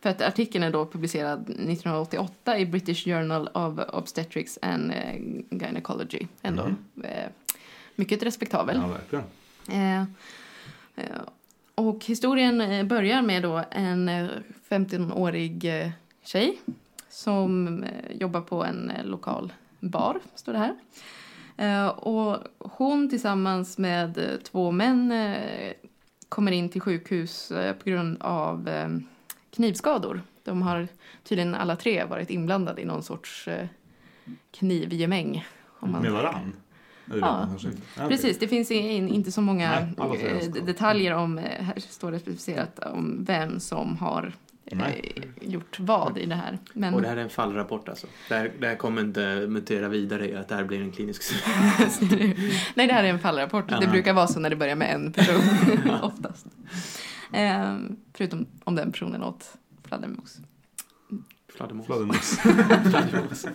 För 0.00 0.10
att 0.10 0.22
artikeln 0.22 0.64
är 0.64 0.70
då 0.70 0.86
publicerad 0.86 1.40
1988 1.40 2.58
i 2.58 2.66
British 2.66 3.04
Journal 3.04 3.48
of 3.48 3.78
Obstetrics 3.92 4.58
and 4.62 4.92
eh, 4.92 5.14
Gynecology. 5.50 6.26
Ändå 6.42 6.62
Mhm. 6.62 7.04
eh, 7.04 7.28
mycket 7.94 8.22
respektabel. 8.22 8.80
Ja, 8.82 8.86
verkligen. 8.86 9.24
Eh, 10.96 11.04
och 11.74 12.04
historien 12.04 12.88
börjar 12.88 13.22
med 13.22 13.42
då 13.42 13.64
en 13.70 14.08
eh, 14.08 14.28
15-årig 14.68 15.80
eh, 15.80 15.90
tjej 16.24 16.58
som 17.10 17.84
jobbar 18.10 18.40
på 18.40 18.64
en 18.64 18.92
lokal 19.04 19.52
bar, 19.80 20.20
står 20.34 20.52
det 20.52 20.58
här. 20.58 20.74
Eh, 21.58 21.88
och 21.88 22.38
hon 22.58 23.10
tillsammans 23.10 23.78
med 23.78 24.18
eh, 24.18 24.36
två 24.36 24.70
män 24.70 25.12
eh, 25.12 25.72
kommer 26.28 26.52
in 26.52 26.68
till 26.68 26.80
sjukhus 26.80 27.52
på 27.82 27.90
grund 27.90 28.22
av 28.22 28.70
knivskador. 29.50 30.22
De 30.44 30.62
har 30.62 30.88
tydligen 31.24 31.54
alla 31.54 31.76
tre 31.76 32.04
varit 32.04 32.30
inblandade 32.30 32.82
i 32.82 32.84
någon 32.84 33.02
sorts 33.02 33.48
knivgemäng. 34.50 35.46
Om 35.80 35.92
man 35.92 36.02
Med 36.02 36.12
varann? 36.12 36.52
Ja. 37.20 37.48
Ja. 37.96 38.08
Precis, 38.08 38.38
det 38.38 38.48
finns 38.48 38.70
in, 38.70 39.08
inte 39.08 39.32
så 39.32 39.40
många 39.40 39.88
Nej, 39.98 40.48
detaljer 40.48 41.14
om, 41.14 41.38
här 41.38 41.74
står 41.78 42.12
det 42.12 42.18
specificerat 42.18 42.78
om 42.78 43.24
vem 43.24 43.60
som 43.60 43.96
har 43.96 44.32
Nej. 44.72 45.22
gjort 45.40 45.80
vad 45.80 46.18
i 46.18 46.26
det 46.26 46.34
här. 46.34 46.58
Men, 46.72 46.94
Och 46.94 47.02
det 47.02 47.08
här 47.08 47.16
är 47.16 47.20
en 47.22 47.30
fallrapport 47.30 47.88
alltså. 47.88 48.06
Det 48.28 48.34
här, 48.34 48.52
det 48.60 48.66
här 48.66 48.76
kommer 48.76 49.00
inte 49.02 49.46
mutera 49.48 49.88
vidare 49.88 50.30
i 50.30 50.36
att 50.36 50.48
det 50.48 50.54
här 50.54 50.64
blir 50.64 50.80
en 50.82 50.92
klinisk 50.92 51.22
Nej, 52.74 52.86
det 52.86 52.92
här 52.92 53.04
är 53.04 53.08
en 53.08 53.18
fallrapport. 53.18 53.68
Det 53.68 53.78
Ja. 53.80 53.90
brukar 53.90 54.12
vara 54.12 54.26
så 54.26 54.40
när 54.40 54.50
det 54.50 54.56
börjar 54.56 54.76
med 54.76 54.94
en 54.94 55.12
person, 55.12 55.90
oftast. 56.02 56.46
Eh, 57.32 57.76
förutom 58.14 58.46
om 58.64 58.74
den 58.74 58.92
personen 58.92 59.22
åt 59.22 59.44
fladdermus. 59.84 60.38
fladdermås. 61.56 61.86
Fladdermus. 61.86 62.38
Fladdermås. 62.90 63.46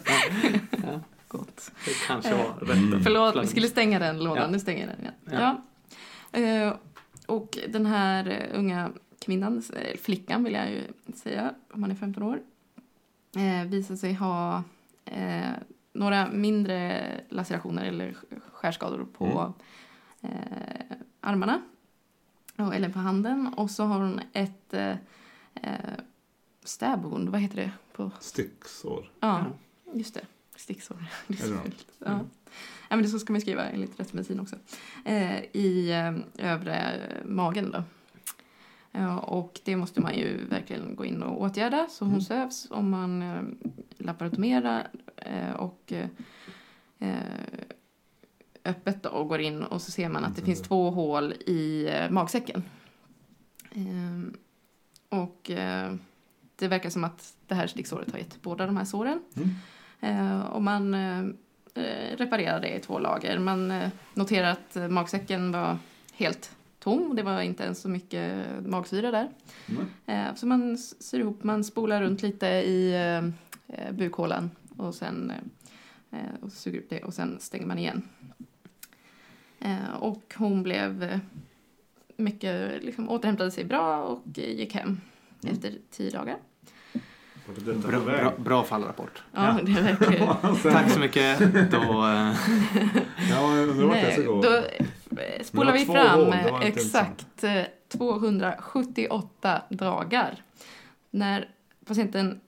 Ja, 0.84 1.00
Gott. 1.28 1.72
det 1.86 1.94
kanske 2.08 2.34
var 2.36 2.54
rätt. 2.66 2.78
Mm. 2.78 3.04
Förlåt, 3.04 3.44
vi 3.44 3.48
skulle 3.48 3.68
stänga 3.68 4.00
den 4.00 4.24
lådan. 4.24 4.44
Ja. 4.44 4.48
Nu 4.52 4.60
stänger 4.60 4.80
jag 4.88 4.90
den 4.90 5.00
igen. 5.02 5.14
Ja. 5.26 5.62
Ja. 6.32 6.40
Eh, 6.68 6.74
och 7.26 7.58
den 7.70 7.86
här 7.86 8.28
eh, 8.52 8.60
unga 8.60 8.90
kvinnan, 9.24 9.64
flickan 10.00 10.44
vill 10.44 10.54
jag 10.54 10.72
ju 10.72 10.82
säga, 11.16 11.54
om 11.72 11.82
man 11.82 11.92
är 11.92 11.96
15 11.96 12.24
år, 12.24 12.42
eh, 13.36 13.68
visar 13.70 13.96
sig 13.96 14.14
ha 14.14 14.64
eh, 15.06 15.50
några 15.94 16.30
mindre 16.32 17.04
lacerationer 17.30 17.86
eller 17.86 18.10
sk- 18.12 18.40
skärskador 18.52 19.06
på 19.18 19.54
eh, 20.22 20.30
armarna. 21.22 21.62
Och, 22.58 22.76
eller 22.76 22.90
på 22.90 23.00
handen. 23.00 23.54
Och 23.58 23.72
så 23.72 23.84
har 23.84 24.00
hon 24.00 24.22
ett 24.34 24.74
eh, 24.74 24.96
eh, 25.56 25.94
stab 26.64 27.04
wound, 27.04 27.30
vad 27.30 27.42
heter 27.42 27.56
det? 27.56 27.72
På, 27.94 28.12
Sticksår. 28.20 29.12
ja, 29.20 29.46
just 29.94 30.14
det. 30.14 30.26
Sticksår. 30.56 31.06
Det 31.28 31.44
är. 31.44 31.52
Ja. 32.00 32.20
Ja, 32.90 32.96
men 32.96 33.02
det 33.04 33.10
så 33.10 33.20
ska 33.20 33.34
man 33.34 33.42
skriva 33.42 33.64
enligt 33.70 34.00
rättsmedicin 34.00 34.40
också. 34.40 34.56
Eh, 35.06 35.44
I 35.44 35.92
eh, 35.92 36.46
övre 36.52 37.00
magen 37.26 37.72
då. 37.72 37.84
Och 39.22 39.60
det 39.66 39.76
måste 39.76 40.02
man 40.02 40.16
ju 40.16 40.46
verkligen 40.46 40.96
gå 40.96 41.06
in 41.06 41.24
och 41.24 41.42
åtgärda. 41.42 41.88
Så 41.90 42.06
hon 42.06 42.14
Mm. 42.14 42.22
sövs 42.22 42.68
om 42.72 42.90
man 42.90 43.22
eh, 43.22 43.42
laparotomerar 43.98 44.88
eh, 45.18 45.52
och 45.54 45.94
eh, 47.00 47.20
öppet 48.66 49.04
då 49.04 49.10
och 49.10 49.28
går 49.30 49.40
in 49.42 49.64
och 49.64 49.82
så 49.82 49.92
ser 49.92 50.10
man 50.10 50.24
att 50.26 50.36
det 50.36 50.42
Mm. 50.42 50.46
finns 50.56 50.62
två 50.68 50.90
hål 50.92 51.34
i 51.34 51.90
magsäcken. 52.10 52.64
Och 55.10 55.52
det 56.56 56.68
verkar 56.68 56.90
som 56.90 57.04
att 57.04 57.34
det 57.48 57.56
här 57.56 57.68
sticksåret 57.68 58.12
har 58.12 58.20
gett 58.20 58.42
båda 58.42 58.66
de 58.66 58.78
här 58.78 58.86
såren. 58.86 59.22
Mm. 60.02 60.42
Och 60.42 60.62
man 60.64 60.96
reparerar 62.18 62.62
det 62.62 62.76
i 62.76 62.80
två 62.80 63.00
lager. 63.00 63.40
Man 63.40 63.74
noterar 64.14 64.52
att 64.52 64.92
magsäcken 64.92 65.52
var 65.52 65.78
helt 66.14 66.56
tom. 66.84 67.16
Det 67.16 67.24
var 67.24 67.42
inte 67.42 67.64
ens 67.64 67.82
så 67.82 67.90
mycket 67.90 68.46
magsyra 68.66 69.12
där. 69.12 69.30
Mm. 70.06 70.36
Så 70.36 70.48
man 70.48 70.78
syr 70.78 71.20
ihop, 71.20 71.44
man 71.44 71.64
spolar 71.64 72.02
runt 72.02 72.22
lite 72.22 72.48
i 72.48 72.94
eh, 72.94 73.78
eh, 73.78 73.92
bukhålan 73.94 74.52
och 74.78 74.96
sen 74.96 75.32
och 76.42 76.52
suger 76.52 76.80
upp 76.80 76.90
det 76.90 77.04
och 77.04 77.14
sen 77.14 77.38
stänger 77.40 77.66
man 77.66 77.78
igen. 77.80 78.02
Och 80.00 80.34
hon 80.38 80.64
blev 80.64 81.20
mycket, 82.18 82.84
liksom, 82.84 83.10
återhämtade 83.10 83.52
sig 83.52 83.64
bra 83.66 84.04
och 84.04 84.22
gick 84.36 84.74
hem 84.76 85.02
Mm. 85.44 85.56
efter 85.56 85.74
tio 85.92 86.10
dagar. 86.10 86.38
Bra, 87.88 88.00
bra, 88.00 88.34
bra 88.38 88.64
fallrapport. 88.64 89.24
Ja, 89.32 89.60
det 89.64 89.72
är 89.72 89.82
verkligen... 89.84 90.28
Tack 90.74 90.92
så 90.92 91.00
mycket. 91.00 91.40
Då, 91.72 91.78
Ja, 93.30 93.58
jag 93.58 93.68
undrar 93.70 93.86
vart 93.88 93.98
jag 93.98 94.12
ska 94.14 94.22
Nej, 94.22 94.28
gå. 94.28 94.42
då 94.42 94.64
spolar 95.44 95.74
Det 95.74 95.80
vi 95.80 95.86
fram 95.86 96.20
det 96.32 96.38
eh, 96.38 96.52
var 96.52 96.66
inte 96.66 96.80
exakt 96.80 97.44
eh, 97.44 97.64
278 97.88 99.62
dagar. 99.70 100.44
När 101.10 101.50
patienten 101.86 102.40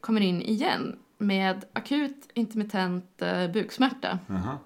kommer 0.00 0.20
in 0.20 0.42
igen 0.42 0.98
med 1.18 1.64
akut 1.72 2.28
intermittent 2.34 3.22
eh, 3.22 3.48
buksmärta. 3.50 4.18
Jaha. 4.26 4.58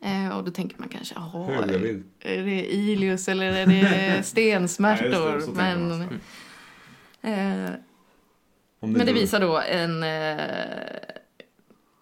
Eh, 0.00 0.36
och 0.38 0.44
då 0.44 0.50
tänker 0.50 0.78
man 0.78 0.88
kanske, 0.88 1.14
jaha, 1.14 1.44
Höggravid. 1.44 2.04
är 2.20 2.42
det 2.42 2.74
ilius 2.74 3.28
eller 3.28 3.46
är 3.46 3.66
det 3.66 3.82
Nej, 3.82 4.22
stensmärtor? 4.22 5.32
det, 5.34 5.40
så 5.40 5.46
tänker 5.46 5.62
men, 5.62 5.88
man. 5.88 6.08
eh, 7.22 7.70
Om 8.80 8.92
men 8.92 9.06
det 9.06 9.12
visar 9.12 9.40
då 9.40 9.60
en 9.60 10.02
eh, 10.02 10.44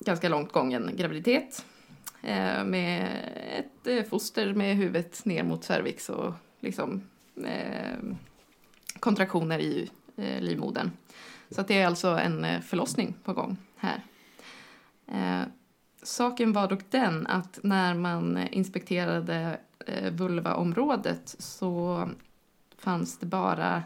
ganska 0.00 0.28
långt 0.28 0.52
gången 0.52 0.90
graviditet. 0.96 1.64
Eh, 2.26 2.64
med 2.64 3.08
ett 3.58 3.86
eh, 3.86 4.04
foster 4.04 4.54
med 4.54 4.76
huvudet 4.76 5.24
ner 5.24 5.42
mot 5.42 5.64
cervix 5.64 6.08
och 6.08 6.32
liksom 6.60 7.02
eh, 7.44 7.98
kontraktioner 9.00 9.58
i 9.58 9.90
eh, 10.16 10.40
livmodern. 10.40 10.90
Så 11.50 11.60
att 11.60 11.68
det 11.68 11.80
är 11.80 11.86
alltså 11.86 12.08
en 12.08 12.44
eh, 12.44 12.60
förlossning 12.60 13.14
på 13.24 13.32
gång 13.32 13.56
här. 13.76 14.02
Eh, 15.06 15.42
saken 16.02 16.52
var 16.52 16.68
dock 16.68 16.90
den 16.90 17.26
att 17.26 17.58
när 17.62 17.94
man 17.94 18.48
inspekterade 18.50 19.60
eh, 19.86 20.12
vulvaområdet 20.12 21.36
så 21.38 22.08
fanns 22.78 23.18
det 23.18 23.26
bara 23.26 23.82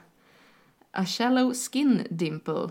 a 0.91 1.05
shallow 1.07 1.55
skin 1.55 2.07
dimple 2.11 2.71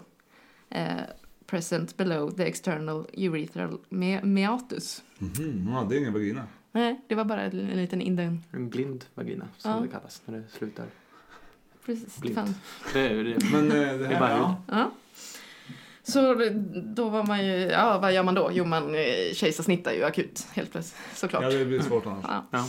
eh, 0.69 1.01
present 1.47 1.97
below 1.97 2.31
the 2.31 2.43
external 2.47 3.05
urethral 3.13 3.77
me- 3.89 4.23
meatus. 4.25 5.03
Mhm, 5.17 5.69
ja, 5.73 5.85
det 5.89 5.95
är 5.95 5.99
ingen 5.99 6.13
vagina. 6.13 6.43
Nej, 6.71 7.01
det 7.07 7.15
var 7.15 7.25
bara 7.25 7.41
en, 7.41 7.59
en 7.59 7.77
liten 7.77 8.01
inden. 8.01 8.43
en 8.51 8.69
blind 8.69 9.05
vagina, 9.13 9.47
som 9.57 9.71
Ja. 9.71 9.79
det 9.79 9.87
kallas 9.87 10.21
när 10.25 10.37
det 10.37 10.43
slutar. 10.57 10.85
Precis, 11.85 12.15
det 12.15 12.33
fanns. 12.33 12.57
Det 12.93 12.99
är, 12.99 13.23
det, 13.23 13.51
Men 13.51 13.71
eh, 13.71 13.77
det 13.77 13.97
Det 13.97 14.05
är 14.05 14.09
här, 14.09 14.19
bara 14.19 14.29
ja. 14.31 14.61
Ja. 14.67 14.91
Så 16.03 16.35
då 16.95 17.09
var 17.09 17.23
man 17.25 17.45
ju, 17.45 17.51
ja 17.53 17.99
vad 17.99 18.13
gör 18.13 18.23
man 18.23 18.35
då? 18.35 18.49
Jo 18.53 18.65
man 18.65 18.95
eh, 18.95 19.33
kejsarsnittar 19.33 19.91
ju 19.93 20.03
akut 20.03 20.47
helt 20.53 20.71
plötsligt 20.71 21.17
såklart. 21.17 21.43
ja, 21.43 21.49
det 21.49 21.65
blir 21.65 21.81
svårt 21.81 22.05
annars. 22.05 22.25
Ja. 22.51 22.65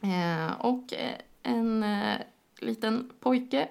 ja. 0.00 0.46
Eh, 0.46 0.52
och 0.60 0.84
en 1.42 1.82
eh, 1.82 2.16
liten 2.60 3.10
pojke 3.20 3.68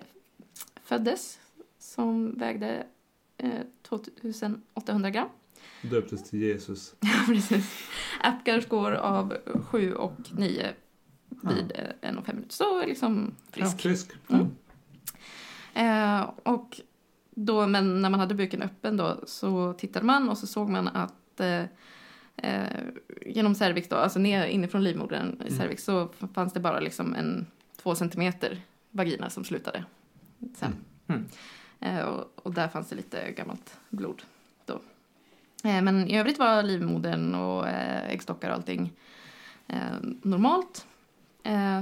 föddes 0.84 1.40
som 1.80 2.34
vägde 2.38 2.84
eh, 3.40 3.50
2800 3.90 5.10
gram. 5.10 5.30
Döptes 5.82 6.30
till 6.30 6.40
Jesus. 6.42 6.96
Ja, 7.02 7.10
precis. 7.28 7.88
Apgar 8.22 8.62
score 8.62 9.00
av 9.00 9.38
7 9.72 9.94
och 9.94 10.14
9 10.32 10.74
vid 11.30 11.72
eh, 11.76 12.10
en 12.10 12.18
och 12.18 12.26
fem 12.26 12.36
minuter. 12.36 12.56
Så 12.56 12.86
liksom 12.86 13.36
frisk. 13.52 13.74
Ja, 13.74 13.78
frisk. 13.78 14.12
Mm. 14.30 14.48
Eh, 15.74 16.30
och 16.44 16.82
då, 17.32 17.68
men 17.68 18.02
när 18.02 18.10
man 18.10 18.20
hade 18.20 18.36
buken 18.36 18.62
öppen 18.62 18.98
då 18.98 19.24
så 19.28 19.74
tittade 19.74 20.06
man 20.06 20.30
och 20.30 20.38
så 20.38 20.48
såg 20.48 20.70
man 20.70 20.88
att 20.88 21.40
eh, 21.40 21.64
eh, 22.36 22.78
genom 23.26 23.56
cervix 23.56 23.90
då, 23.90 23.96
alltså 23.96 24.20
ner 24.20 24.46
inifrån 24.46 24.84
livmodern 24.84 25.28
i 25.42 25.48
Mm. 25.48 25.58
cervix 25.60 25.84
så 25.84 26.10
fanns 26.34 26.54
det 26.54 26.60
bara 26.60 26.80
liksom 26.80 27.16
en 27.16 27.48
två 27.82 27.96
centimeter 27.96 28.62
vagina 28.92 29.30
som 29.30 29.44
slutade 29.44 29.84
sen. 30.56 30.76
Eh, 31.80 32.00
och, 32.00 32.32
och 32.36 32.54
där 32.54 32.68
fanns 32.68 32.90
det 32.90 32.96
lite 32.96 33.32
gammalt 33.32 33.78
blod 33.90 34.22
då. 34.66 34.74
Eh, 35.64 35.82
men 35.82 36.08
i 36.08 36.18
övrigt 36.18 36.40
var 36.40 36.64
livmodern 36.64 37.36
och 37.36 37.68
eh, 37.68 38.10
äggstockar 38.10 38.50
och 38.50 38.56
allting 38.56 38.94
normalt. 40.22 40.86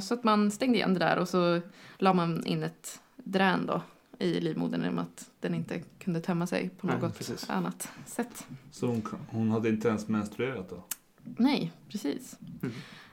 Så 0.03 0.13
att 0.13 0.23
man 0.23 0.51
stängde 0.51 0.77
igen 0.77 0.93
det 0.93 0.99
där 0.99 1.17
och 1.17 1.29
så 1.29 1.61
la 1.97 2.13
man 2.13 2.45
in 2.45 2.63
ett 2.63 3.01
drän 3.15 3.65
då 3.65 3.81
i 4.19 4.39
livmodern 4.39 4.85
i 4.85 4.89
och 4.89 4.93
med 4.93 5.03
att 5.03 5.29
den 5.39 5.53
inte 5.53 5.79
kunde 5.79 6.21
tömma 6.21 6.47
sig 6.47 6.69
på 6.69 6.87
Nej, 6.87 6.99
något 6.99 7.17
precis. 7.17 7.49
annat 7.49 7.89
sätt. 8.05 8.47
Så 8.71 8.87
hon, 8.87 9.01
hon 9.29 9.51
hade 9.51 9.69
inte 9.69 9.87
ens 9.87 10.07
menstruerat 10.07 10.69
då? 10.69 10.83
Nej, 11.23 11.71
precis. 11.89 12.39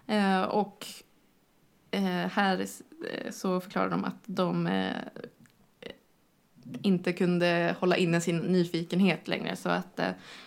Mm. 0.06 0.48
Och 0.48 0.86
här 2.30 2.66
så 3.30 3.60
förklarar 3.60 3.90
de 3.90 4.04
att 4.04 4.22
de 4.26 4.68
inte 6.82 7.12
kunde 7.12 7.76
hålla 7.78 7.96
inne 7.96 8.20
sin 8.20 8.38
nyfikenhet 8.38 9.28
längre 9.28 9.56
så 9.56 9.68
att 9.68 9.98
eh, 9.98 10.06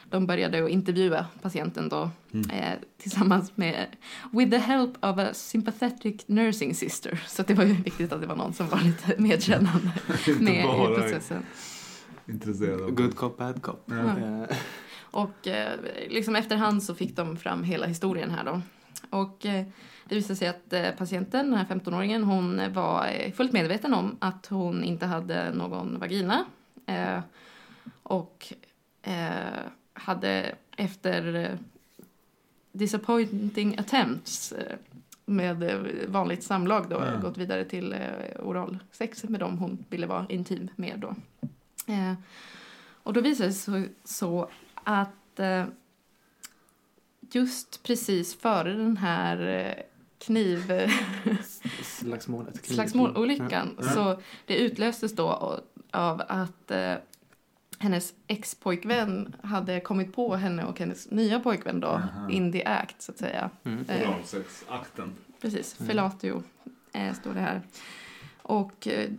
de 0.10 0.26
började 0.28 0.64
att 0.64 0.70
intervjua 0.70 1.26
patienten 1.42 1.90
då 1.90 2.10
Mm. 2.34 2.50
eh, 2.50 2.74
tillsammans 2.98 3.52
med 3.58 3.86
with 4.32 4.52
the 4.52 4.58
help 4.58 5.06
of 5.06 5.18
a 5.18 5.28
sympathetic 5.34 6.24
nursing 6.28 6.76
sister. 6.76 7.24
Så 7.28 7.44
det 7.44 7.54
var 7.54 7.64
ju 7.64 7.74
viktigt 7.74 8.12
att 8.14 8.22
det 8.22 8.28
var 8.28 8.36
någon 8.36 8.54
som 8.54 8.68
var 8.70 8.80
lite 8.80 9.22
medkännande 9.22 9.92
med 10.40 10.66
i 10.66 10.96
processen. 10.96 11.44
intresserad 12.28 12.82
av 12.82 12.92
Good 12.92 13.16
cop, 13.16 13.38
bad 13.38 13.62
cop. 13.62 13.84
Ja. 13.86 13.96
Eh, 14.20 14.58
Och 15.12 15.48
eh, 15.48 15.80
liksom 16.10 16.36
efterhand 16.36 16.84
så 16.84 16.96
fick 16.96 17.16
de 17.16 17.38
fram 17.38 17.64
hela 17.64 17.86
historien 17.88 18.30
här 18.32 18.44
då. 18.44 18.62
Och 19.10 19.46
eh, 19.46 19.66
det 20.06 20.16
visade 20.16 20.36
sig 20.36 20.48
att 20.48 20.74
eh, 20.74 20.92
patienten, 20.92 21.50
den 21.52 21.60
här 21.60 21.66
15-åringen, 21.66 22.24
hon 22.24 22.74
var 22.74 23.08
eh, 23.08 23.32
fullt 23.32 23.52
medveten 23.54 23.94
om 23.94 24.18
att 24.20 24.46
hon 24.46 24.84
inte 24.84 25.06
hade 25.06 25.54
någon 25.54 26.00
vagina. 26.00 26.46
Och 28.04 28.54
hade 29.94 30.56
efter 30.78 31.58
disappointing 32.72 33.78
attempts 33.78 34.54
med 35.26 35.88
vanligt 36.08 36.44
samlag 36.44 36.90
då 36.90 36.96
Ja. 36.96 37.20
gått 37.22 37.38
vidare 37.38 37.66
till 37.66 37.96
oralsex 38.40 39.24
med 39.24 39.40
dem 39.40 39.58
hon 39.58 39.86
ville 39.90 40.08
vara 40.08 40.26
intim 40.30 40.70
med 40.76 41.00
då. 41.00 41.16
Och 43.04 43.14
då 43.14 43.22
visade 43.22 43.50
det 43.50 43.54
sig 43.54 43.90
så, 44.04 44.50
att 44.74 45.40
just 47.32 47.84
precis 47.84 48.36
före 48.36 48.74
den 48.74 48.98
här 48.98 49.48
eh, 49.48 49.84
kniv... 50.26 50.72
Slagsmålet. 51.84 52.66
slagsmålolyckan. 52.66 53.78
Ja. 53.82 53.84
Så 53.90 54.22
det 54.46 54.58
utlöstes 54.58 55.16
då 55.16 55.60
av 55.92 56.22
att 56.28 56.72
eh, 56.72 56.94
hennes 57.80 58.14
ex-pojkvän 58.28 59.36
hade 59.44 59.80
kommit 59.80 60.14
på 60.16 60.36
henne 60.36 60.64
och 60.66 60.80
hennes 60.80 61.12
nya 61.12 61.40
pojkvän 61.40 61.80
då, 61.80 61.88
Aha. 61.88 62.30
in 62.30 62.52
the 62.52 62.66
act 62.66 63.02
så 63.02 63.12
att 63.12 63.18
säga. 63.18 63.50
Mm. 63.64 63.86
Eh, 63.90 64.10
Oralsexakten. 64.10 65.12
Precis, 65.42 65.80
Mm. 65.80 65.88
fellatio 65.88 66.44
eh, 66.94 67.14
står 67.14 67.34
det 67.34 67.40
här. 67.40 67.62
Och 68.42 68.88
eh, 68.88 69.10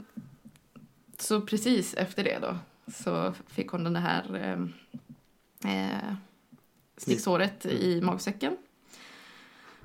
så 1.19 1.41
precis 1.41 1.95
efter 1.95 2.25
det 2.25 2.39
då 2.39 2.57
så 2.93 3.35
fick 3.47 3.69
hon 3.69 3.85
den 3.85 3.97
här 3.97 4.25
eh, 6.99 7.03
eh, 7.13 7.15
sticksåret 7.15 7.67
i 7.67 8.01
magsäcken. 8.01 8.57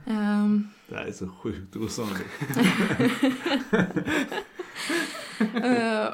Ehm, 0.05 0.67
Det 0.87 0.95
här 0.95 1.05
är 1.05 1.11
så 1.11 1.27
sjukt 1.29 1.75
osannolikt. 1.75 2.29
Eh, 5.63 6.07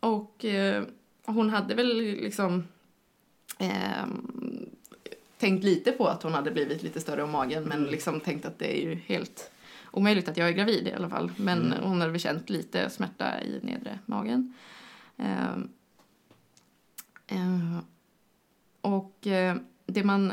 och 0.00 0.44
eh, 0.44 0.84
hon 1.24 1.50
hade 1.50 1.74
väl 1.74 1.96
liksom 1.96 2.64
ehm, 3.58 4.66
tänkt 5.38 5.64
lite 5.64 5.92
på 5.92 6.06
att 6.08 6.22
hon 6.22 6.32
hade 6.34 6.50
blivit 6.50 6.82
lite 6.82 7.00
större 7.00 7.22
om 7.22 7.30
magen 7.30 7.64
men 7.64 7.84
liksom 7.84 8.20
tänkt 8.20 8.44
att 8.46 8.58
det 8.58 8.78
är 8.78 8.82
ju 8.88 8.94
helt 8.94 9.50
omöjligt 9.90 10.28
att 10.28 10.36
jag 10.36 10.48
är 10.48 10.52
gravid 10.52 10.88
i 10.88 10.92
alla 10.92 11.08
fall. 11.10 11.32
Men 11.36 11.72
Mm. 11.72 11.78
hon 11.84 12.00
hade 12.00 12.12
väl 12.12 12.20
känt 12.20 12.50
lite 12.50 12.90
smärta 12.90 13.40
i 13.42 13.60
nedre 13.62 13.98
magen. 14.06 14.54
Eh, 18.82 18.92
och 18.92 19.26
eh, 19.26 19.56
det 19.86 20.04
man 20.04 20.32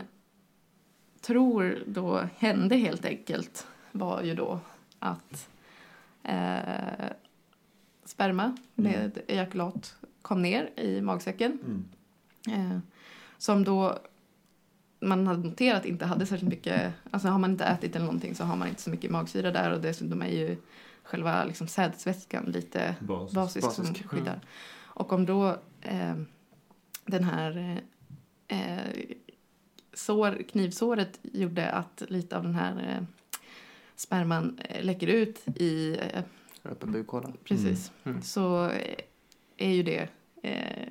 tror 1.22 1.84
då 1.88 2.24
hände 2.38 2.76
helt 2.76 3.06
enkelt 3.06 3.68
var 3.92 4.22
ju 4.22 4.36
då 4.36 4.60
att 5.00 5.50
eh, 6.24 7.10
sperma 8.06 8.58
med 8.76 9.20
ejakulat 9.28 9.96
kom 10.22 10.42
ner 10.42 10.70
i 10.80 11.02
magsäcken. 11.02 11.60
Mm. 11.66 11.86
Eh, 12.48 12.80
som 13.38 13.64
då 13.64 14.00
man 15.00 15.28
hade 15.28 15.48
noterat 15.48 15.86
inte 15.86 16.06
hade 16.06 16.26
särskilt 16.26 16.50
mycket, 16.50 16.94
alltså 17.12 17.28
har 17.28 17.40
man 17.40 17.52
inte 17.52 17.66
ätit 17.66 17.96
eller 17.96 18.06
någonting 18.06 18.36
så 18.36 18.44
har 18.44 18.56
man 18.56 18.68
inte 18.68 18.82
så 18.82 18.90
mycket 18.90 19.12
magsyra 19.12 19.52
där 19.52 19.72
och 19.72 19.82
dessutom 19.82 20.22
är 20.22 20.28
ju 20.28 20.58
själva 21.04 21.44
liksom 21.44 21.68
sädesvätskan 21.68 22.46
lite 22.46 22.96
Basis. 23.00 23.36
basisk, 23.36 23.66
Basisk, 23.66 23.76
som 23.76 23.86
mm. 23.86 24.08
skyddar. 24.08 24.42
Och 24.82 25.14
om 25.14 25.26
då 25.26 25.50
eh, 25.82 26.16
den 27.06 27.24
här 27.24 27.82
eh, 28.50 28.80
eh, 28.80 28.86
sår, 29.94 30.44
knivsåret 30.52 31.20
gjorde 31.24 31.70
att 31.72 32.04
lite 32.08 32.38
av 32.38 32.44
den 32.44 32.56
här 32.56 32.96
eh, 32.98 33.04
sperman 33.96 34.60
eh, 34.70 34.84
läcker 34.84 35.08
ut 35.08 35.44
i, 35.56 35.98
eh, 36.14 36.24
Öppen 36.64 36.92
bukhåla. 36.92 37.34
precis, 37.44 37.92
Mm. 38.04 38.22
så 38.22 38.66
eh, 38.70 38.96
är 39.58 39.72
ju 39.72 39.84
det 39.84 40.08
eh, 40.44 40.88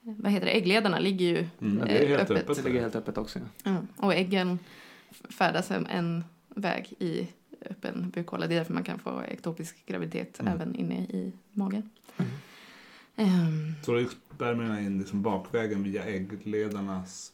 vad 0.00 0.32
heter 0.32 0.46
det, 0.46 0.52
äggledarna 0.56 0.98
ligger 0.98 1.26
ju 1.26 1.46
Mm. 1.60 1.78
Ja, 1.78 1.84
det 1.84 2.04
är 2.04 2.08
helt 2.08 2.22
öppet. 2.30 2.36
öppet. 2.44 2.56
Det 2.56 2.62
ligger 2.62 2.80
helt 2.80 2.96
öppet 2.96 3.18
också. 3.18 3.38
ja. 3.38 3.70
Mm. 3.70 3.86
Och 3.96 4.14
äggen 4.14 4.58
färdas 5.30 5.70
en, 5.70 5.86
en 5.86 6.24
väg 6.48 6.92
i 6.98 7.28
öppen 7.70 8.10
bukhåla. 8.10 8.46
Det 8.46 8.54
är 8.54 8.58
därför 8.58 8.74
man 8.74 8.84
kan 8.84 8.98
få 8.98 9.22
ektopisk 9.28 9.86
graviditet 9.86 10.40
Mm. 10.40 10.52
även 10.52 10.74
inne 10.74 10.94
i 11.02 11.32
magen. 11.52 11.90
Mm. 12.16 12.30
Ehm, 13.16 13.72
Så 13.84 13.98
gick 13.98 14.10
spermierna 14.34 14.80
in 14.80 14.98
liksom 14.98 15.22
bakvägen 15.22 15.82
via 15.82 16.04
äggledarnas 16.04 17.32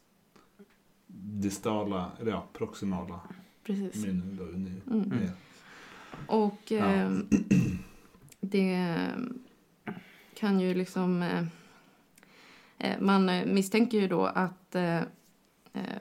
distala, 1.16 2.12
eller 2.20 2.30
ja, 2.30 2.46
proximala 2.53 3.20
precis. 3.64 4.05
ner. 4.05 4.11
Mm. 4.90 5.09
ner. 5.09 5.30
Och 6.26 6.61
Ja. 6.68 6.84
ehm, 6.84 7.26
det 8.40 8.96
kan 10.34 10.61
ju 10.61 10.74
liksom... 10.74 11.22
Eh, 11.22 11.44
eh, 12.78 13.01
man 13.01 13.28
eh, 13.28 13.46
misstänker 13.46 14.01
ju 14.01 14.09
då 14.09 14.24
att 14.26 14.74
eh, 14.74 14.98
eh, 15.72 16.01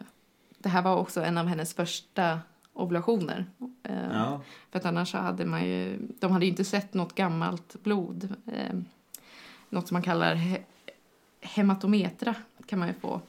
det 0.58 0.70
här 0.70 0.82
var 0.82 0.96
också 0.96 1.22
en 1.24 1.38
av 1.38 1.46
hennes 1.48 1.74
första 1.74 2.40
ovulationer. 2.74 3.46
Eh, 3.84 4.10
Ja. 4.14 4.42
För 4.72 4.80
att 4.80 4.86
annars 4.86 5.12
så 5.12 5.18
hade 5.18 5.46
man 5.46 5.66
ju, 5.66 5.98
de 6.20 6.32
hade 6.32 6.46
ju 6.46 6.52
inte 6.52 6.64
sett 6.66 6.94
något 6.94 7.16
gammalt 7.16 7.84
blod. 7.84 8.36
Eh, 8.48 8.80
något 9.70 9.88
som 9.88 9.96
man 9.96 10.02
kallar 10.02 10.36
hematometra 11.42 12.36
kan 12.66 12.80
man 12.80 12.88
ju 12.88 12.94
få 12.94 13.22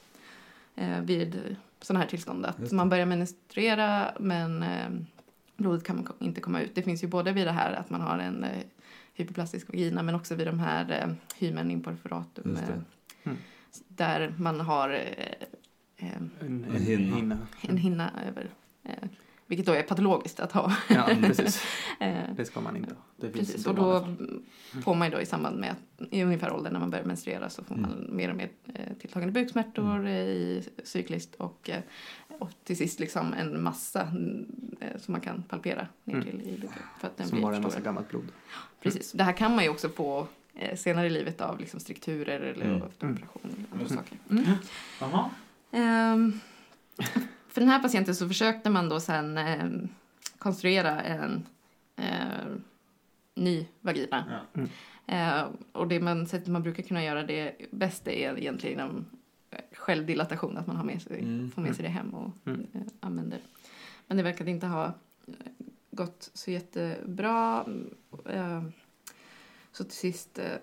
eh, 0.77 1.01
vid 1.01 1.57
sådana 1.81 2.01
här 2.01 2.11
tillstånd. 2.11 2.47
Att 2.47 2.73
man 2.73 2.89
börjar 2.89 3.07
menstruera 3.07 4.13
men 4.21 4.63
eh, 4.63 4.89
blodet 5.57 5.85
kan 5.85 6.09
inte 6.19 6.41
komma 6.41 6.61
ut. 6.61 6.75
Det 6.75 6.83
finns 6.83 7.03
ju 7.05 7.09
både 7.09 7.33
vid 7.33 7.47
det 7.47 7.53
här 7.53 7.73
att 7.73 7.91
man 7.91 8.01
har 8.01 8.19
en 8.19 8.45
eh, 8.45 8.63
hyperplastisk 9.15 9.69
vagina 9.69 10.03
men 10.03 10.15
också 10.15 10.35
vid 10.35 10.47
de 10.47 10.59
här 10.61 10.91
eh, 10.91 11.13
hymen 11.39 11.71
det. 11.71 12.39
Eh, 12.39 12.79
Mm. 13.25 13.39
Där 13.89 14.35
man 14.39 14.61
har 14.61 14.91
eh, 14.91 14.99
eh, 15.97 16.17
En, 16.17 16.31
En 16.41 16.65
hinna. 16.83 17.17
hinna. 17.17 17.39
en 17.61 17.77
hinna 17.77 18.11
över. 18.29 18.51
Vilket 19.51 19.67
då 19.67 19.73
är 19.73 19.83
patologiskt 19.83 20.41
att 20.41 20.53
ha. 20.53 20.77
Ja, 20.89 21.09
precis. 21.23 21.65
Eh, 22.01 22.23
Det 22.37 22.45
ska 22.45 22.61
man 22.61 22.77
inte 22.77 22.95
ha. 22.95 23.01
Det 23.17 23.31
finns 23.33 23.49
Precis, 23.49 23.67
och 23.67 23.75
då 23.75 24.01
fall. 24.01 24.41
får 24.85 24.95
man 24.95 25.09
ju 25.09 25.15
då 25.15 25.21
i 25.21 25.27
samband 25.27 25.61
med 25.61 25.71
att 25.71 26.07
i 26.13 26.23
ungefär 26.23 26.53
åldern 26.53 26.73
när 26.73 26.81
man 26.81 26.91
börjar 26.91 27.05
menstruera 27.05 27.51
så 27.51 27.65
får 27.65 27.75
man 27.75 28.07
mer 28.09 28.31
och 28.31 28.37
mer 28.37 28.49
eh, 28.75 28.93
tilltagande 29.01 29.33
buksmärtor 29.33 30.07
eh, 30.07 30.13
i 30.15 30.69
cykliskt 30.85 31.35
och 31.35 31.71
eh, 31.71 31.81
och 32.39 32.51
till 32.65 32.77
sist 32.77 33.01
liksom 33.01 33.33
en 33.35 33.63
massa 33.63 34.03
mm, 34.03 34.47
som 34.99 35.13
man 35.13 35.21
kan 35.21 35.43
palpera 35.43 35.87
ner 36.05 36.15
Mm. 36.15 36.27
till 36.27 36.41
i 36.49 36.53
buken. 36.59 36.83
För 37.01 37.07
att 37.07 37.17
den 37.17 37.27
Som 37.29 37.37
blir 37.37 37.43
bara 37.47 37.57
en 37.57 37.63
massa 37.63 37.81
gammalt 37.81 38.09
blod. 38.09 38.29
Precis. 38.83 39.13
Det 39.13 39.25
här 39.25 39.33
kan 39.33 39.55
man 39.55 39.65
ju 39.65 39.71
också 39.71 39.89
få 39.89 40.27
senare 40.77 41.07
i 41.07 41.11
livet 41.11 41.41
av 41.41 41.61
liksom 41.61 41.81
strukturer 41.81 42.41
eller 42.41 42.65
Mm. 42.65 42.83
efter 42.83 43.07
Mm. 43.07 43.17
operationer 43.23 43.55
eller 43.55 43.67
andra 43.73 43.87
Mm. 43.87 43.97
saker. 43.99 44.19
Mm. 45.73 46.41
För 47.51 47.61
den 47.61 47.71
här 47.71 47.83
patienten 47.83 48.15
så 48.17 48.29
försökte 48.29 48.71
man 48.71 48.89
då 48.89 49.01
sen 49.01 49.39
ehm, 49.39 49.89
konstruera 50.39 51.03
en 51.03 51.47
ehm, 51.97 52.63
ny 53.35 53.67
vagina. 53.81 54.43
Ja. 54.55 54.63
Eh, 55.07 55.49
och 55.73 55.89
det 55.89 56.01
man, 56.01 56.27
sättet 56.27 56.49
man 56.49 56.63
brukar 56.63 56.83
kunna 56.83 57.05
göra 57.05 57.23
det 57.23 57.57
bästa 57.71 58.11
är 58.13 58.39
egentligen 58.39 58.79
genom 58.79 59.07
eh, 59.51 59.59
självdilatation, 59.73 60.57
att 60.57 60.67
man 60.67 60.77
har 60.77 60.85
med 60.85 61.03
sig, 61.03 61.19
Mm. 61.19 61.51
får 61.51 61.63
med 61.63 61.77
sig 61.77 61.83
det 61.83 61.89
hem 61.89 62.15
och 62.15 62.31
Mm. 62.47 62.67
eh, 62.75 62.81
använder. 63.01 63.39
Men 64.07 64.17
det 64.17 64.23
verkar 64.23 64.49
inte 64.49 64.67
ha 64.67 64.85
eh, 65.27 65.33
gått 65.91 66.31
så 66.35 66.51
jättebra. 66.51 67.67
Eh, 68.29 68.63
så 69.73 69.85
till 69.85 69.97
sist 69.97 70.39
eh, 70.39 70.57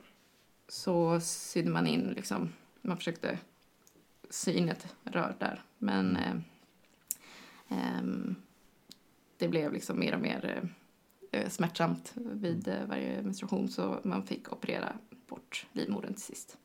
så 0.68 1.20
sydde 1.20 1.70
man 1.70 1.88
in, 1.88 2.14
liksom, 2.16 2.54
man 2.82 2.98
försökte 2.98 3.40
sy 4.30 4.52
in 4.54 4.70
ett 4.70 4.96
rör 5.04 5.36
där. 5.40 5.62
Men 5.78 6.16
eh, 6.16 6.30
ehm, 6.32 6.44
Ehm, 7.70 8.36
det 9.38 9.48
blev 9.48 9.74
liksom 9.74 10.00
mer 10.00 10.14
och 10.14 10.22
mer 10.22 10.70
eh, 11.32 11.42
eh, 11.42 11.50
smärtsamt 11.50 12.14
vid 12.16 12.68
eh, 12.68 12.86
varje 12.88 13.22
menstruation 13.22 13.70
så 13.70 14.00
man 14.04 14.24
fick 14.24 14.54
operera 14.54 14.94
bort 15.28 15.66
livmodern 15.72 16.14
till 16.14 16.24
sist. 16.24 16.58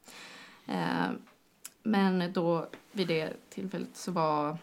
Ehm, 0.66 1.18
men 1.82 2.32
då 2.32 2.68
vid 2.92 3.08
det 3.08 3.32
tillfället 3.50 3.96
så 3.96 4.12
var 4.12 4.58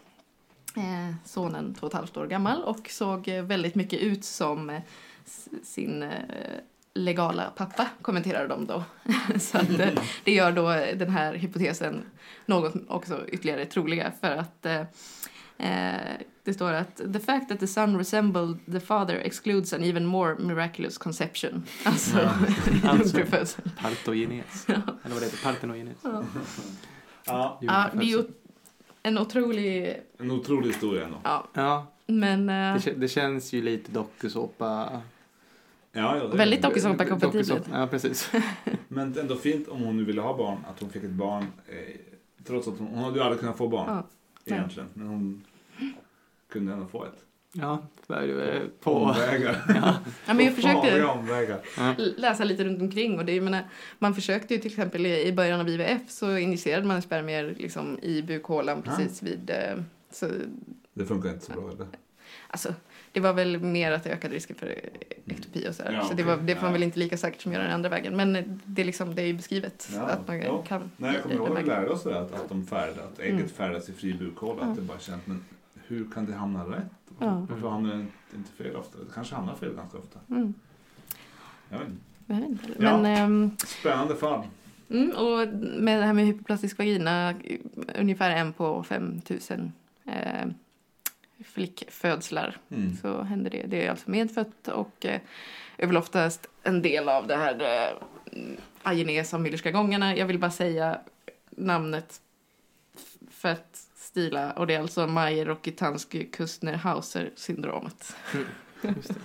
sonen 1.26 1.74
två 1.74 1.86
och 1.86 1.92
ett 1.92 1.98
halvt 1.98 2.18
år 2.18 2.28
gammal 2.28 2.64
och 2.64 2.90
såg 2.90 3.28
väldigt 3.28 3.76
mycket 3.76 4.00
ut 4.00 4.26
som 4.26 4.82
sin 5.64 6.12
legala 6.94 7.54
pappa, 7.56 7.88
kommenterade 8.02 8.48
de 8.48 8.66
då. 8.66 8.84
så 9.40 9.58
att, 9.58 9.68
det 10.24 10.32
gör 10.32 10.52
då 10.52 10.70
den 10.96 11.10
här 11.10 11.34
hypotesen 11.34 12.04
något 12.46 12.74
också 12.88 13.28
ytterligare 13.28 13.66
troliga 13.66 14.12
för 14.22 14.32
att 14.32 14.66
eh, 15.60 16.18
det 16.44 16.54
står 16.54 16.74
att 16.74 16.96
the 17.14 17.20
fact 17.20 17.50
that 17.50 17.60
the 17.60 17.68
son 17.68 17.98
resembled 17.98 18.58
the 18.72 18.80
father 18.80 19.16
excludes 19.16 19.74
an 19.74 19.84
even 19.84 20.06
more 20.06 20.36
miraculous 20.40 20.98
conception. 20.98 21.64
Alltså, 21.86 22.18
Ja. 22.84 22.90
Alltså. 22.90 23.62
Partogenes. 23.82 24.66
Ja. 24.68 24.74
Eller 24.74 25.14
vad 25.14 25.22
det 25.22 25.26
heter, 25.26 25.44
partenogenes. 25.44 25.98
Ja. 26.04 26.24
Ja, 27.26 27.58
Ja, 27.62 27.90
det 27.94 28.00
är 28.00 28.04
ju 28.10 28.24
en 29.04 29.18
otrolig... 29.18 29.98
en 30.18 30.32
otrolig 30.32 30.68
historia 30.68 31.06
ändå. 31.06 31.18
Ja, 31.24 31.48
Ja, 31.54 31.88
men... 32.06 32.50
eh, 32.50 32.82
det, 32.86 32.92
det 32.92 33.08
känns 33.08 33.54
ju 33.54 33.62
lite 33.62 33.92
dokusåpa. 33.92 35.02
Ja, 35.92 36.18
ja, 36.18 36.28
det 36.28 36.38
Väldigt 36.38 36.62
dokusåpa 36.62 37.04
Dokusåpa- 37.04 37.10
kompatibelt. 37.10 37.68
Ja, 37.74 37.88
precis. 37.88 38.32
Men 38.88 39.18
ändå 39.20 39.36
fint 39.36 39.68
om 39.68 39.82
hon 39.82 39.98
nu 39.98 40.04
ville 40.06 40.22
ha 40.22 40.38
barn, 40.38 40.58
att 40.70 40.80
hon 40.80 40.90
fick 40.90 41.04
ett 41.04 41.10
barn. 41.10 41.46
Eh, 41.68 41.96
trots 42.48 42.68
att 42.68 42.78
hon, 42.78 42.88
hon 42.88 43.04
hade 43.04 43.16
ju 43.18 43.24
aldrig 43.24 43.40
kunnat 43.40 43.58
få 43.58 43.68
barn 43.68 44.04
Ja. 44.46 44.56
egentligen. 44.56 44.90
Men 44.94 45.08
hon 45.08 45.44
kunde 46.50 46.74
ändå 46.74 46.86
få 46.88 47.06
ett. 47.06 47.26
Ja, 47.54 47.84
eh, 48.10 48.62
på... 48.80 48.94
Omvägar. 48.94 49.66
Ja. 49.76 50.00
Ja, 50.28 50.34
men 50.34 50.46
jag 50.46 50.56
På 50.56 50.62
försökte 50.62 51.04
omvägar. 51.06 51.60
läsa 52.20 52.44
lite 52.44 52.64
runt 52.64 52.82
omkring 52.82 53.20
och 53.20 53.26
det, 53.26 53.42
menar, 53.42 53.62
man 54.00 54.16
försökte 54.16 54.54
ju 54.54 54.60
till 54.60 54.72
exempel 54.72 55.06
i 55.06 55.34
början 55.34 55.60
av 55.60 55.70
IVF 55.70 56.02
så 56.10 56.38
injicerade 56.38 56.88
man 56.88 57.02
spermier 57.02 57.56
liksom 57.58 58.00
i 58.02 58.22
bukhålan 58.22 58.82
precis 58.82 59.24
vid... 59.24 59.50
eh, 59.50 59.78
Så, 60.12 60.28
Det 60.94 61.06
funkar 61.06 61.30
inte 61.30 61.46
så 61.46 61.52
bra 61.52 61.72
eller? 61.72 61.88
alltså, 62.48 62.74
det 63.12 63.20
var 63.20 63.34
väl 63.34 63.60
mer 63.60 63.92
att 63.92 64.04
det 64.04 64.10
ökade 64.10 64.36
risken 64.36 64.56
för 64.56 64.80
ektopi 65.26 65.68
och 65.70 65.76
sådär. 65.76 65.92
Ja, 65.94 66.04
så 66.06 66.14
det 66.14 66.24
var, 66.24 66.38
det 66.38 66.56
var 66.56 66.68
Ja. 66.68 66.72
väl 66.72 66.84
inte 66.84 67.00
lika 67.00 67.18
säkert 67.18 67.42
som 67.42 67.52
att 67.52 67.54
göra 67.54 67.64
den 67.66 67.74
andra 67.74 67.90
vägen. 67.90 68.16
Men 68.16 68.62
det 68.66 68.82
är, 68.82 68.86
liksom, 68.86 69.16
det 69.16 69.22
är 69.22 69.26
ju 69.26 69.34
beskrivet 69.34 69.90
Ja, 69.96 70.02
att 70.02 70.28
man 70.28 70.40
ja. 70.42 70.62
kan 70.68 70.92
Nej, 70.98 71.14
jag 71.14 71.24
kommer 71.24 71.36
ihåg 71.36 71.58
att 71.58 71.64
vi 71.64 71.68
lärde 71.68 71.90
oss 71.90 72.04
det, 72.04 72.20
att, 72.20 72.34
att 72.34 72.50
de 72.50 72.66
färdas, 72.66 72.98
att 73.14 73.20
ägget 73.20 73.34
Mm. 73.36 73.50
färdas 73.50 73.90
i 73.90 73.94
fri 73.94 74.14
bukhåla. 74.14 74.58
Ja. 74.62 74.68
Att 74.70 74.76
det 74.76 74.82
bara 74.82 75.00
känns, 75.00 75.22
men 75.26 75.44
hur 75.90 76.10
kan 76.12 76.26
det 76.26 76.34
hamna 76.34 76.64
rätt? 76.64 76.86
Ja. 77.20 77.46
Varför 77.50 77.70
hamnar 77.70 77.96
det 77.96 78.38
inte 78.38 78.52
fel 78.52 78.76
ofta? 78.76 78.98
Det 78.98 79.06
kanske 79.14 79.36
hamnar 79.36 79.56
fel 79.56 79.74
ganska 79.76 79.98
ofta. 79.98 80.20
Mm. 80.30 80.54
Jag 81.70 81.80
vet 81.80 81.88
inte. 81.88 82.02
Jag 82.28 82.36
vet 82.36 82.50
inte. 82.50 82.64
Ja. 82.80 82.98
Men, 83.02 83.06
ehm, 83.18 83.58
Spännande 83.68 84.16
fall. 84.16 84.44
Mm, 84.90 85.10
och 85.12 85.48
med 85.82 86.00
det 86.00 86.06
här 86.06 86.14
med 86.14 86.26
hypoplastisk 86.26 86.78
vagina, 86.78 87.34
ungefär 87.96 88.32
en 88.32 88.54
på 88.54 88.84
5000 88.84 89.72
eh, 90.06 90.48
flickfödslar 91.46 92.58
Mm. 92.70 92.96
så 92.96 93.22
händer 93.22 93.50
det. 93.52 93.64
Det 93.68 93.86
är 93.86 93.90
alltså 93.90 94.10
medfött 94.12 94.68
och 94.68 95.06
eh, 95.06 95.22
är 95.78 95.88
väl 95.88 95.98
oftast 95.98 96.48
en 96.64 96.82
del 96.82 97.10
av 97.10 97.28
det 97.28 97.36
här 97.36 97.62
eh, 97.62 97.98
agenes 98.84 99.34
av 99.34 99.40
Müllerska 99.42 99.72
gångarna. 99.72 100.16
Jag 100.18 100.26
vill 100.26 100.40
bara 100.40 100.52
säga 100.52 101.00
namnet 101.50 102.22
för 103.32 103.50
att 103.50 103.89
stila 104.10 104.52
och 104.52 104.68
det 104.68 104.76
är 104.76 104.80
alltså 104.80 105.02
Mayer-Rokitansky-Kustner-Hauser 105.08 107.30
syndromet. 107.36 108.16
Just 108.82 109.08
det. 109.10 109.16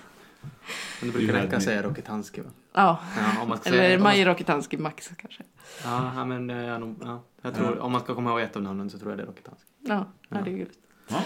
Men 1.00 1.10
det 1.10 1.18
brukar 1.18 1.34
räcka 1.34 1.56
att 1.56 1.62
säga 1.62 1.82
Rokitanski 1.82 2.40
va? 2.40 2.50
Ja, 2.72 2.98
Ja, 3.16 3.42
om 3.42 3.48
man 3.48 3.58
ska 3.58 3.68
eller 3.68 3.78
säga, 3.78 3.96
om 3.96 4.02
man, 4.02 4.12
Mayer-Rokitansky 4.12 4.78
Max 4.78 5.10
kanske. 5.18 5.42
ja, 5.84 6.24
men 6.24 6.50
eh, 6.50 6.56
ja, 6.64 6.78
nog- 6.78 7.00
ja, 7.04 7.22
jag 7.42 7.54
tror, 7.54 7.76
Ja. 7.76 7.82
om 7.82 7.92
man 7.92 8.00
ska 8.00 8.14
komma 8.14 8.30
ihåg 8.30 8.40
ett 8.40 8.56
av 8.56 8.62
namnen 8.62 8.90
så 8.90 8.98
tror 8.98 9.10
jag 9.10 9.18
det 9.18 9.22
är 9.22 9.26
Rokitanski. 9.26 9.68
Ja, 9.80 9.94
ja. 9.94 10.06
Ja. 10.28 10.36
det 10.44 10.50
är 10.50 10.54
gulligt. 10.54 10.78
Ja. 11.08 11.22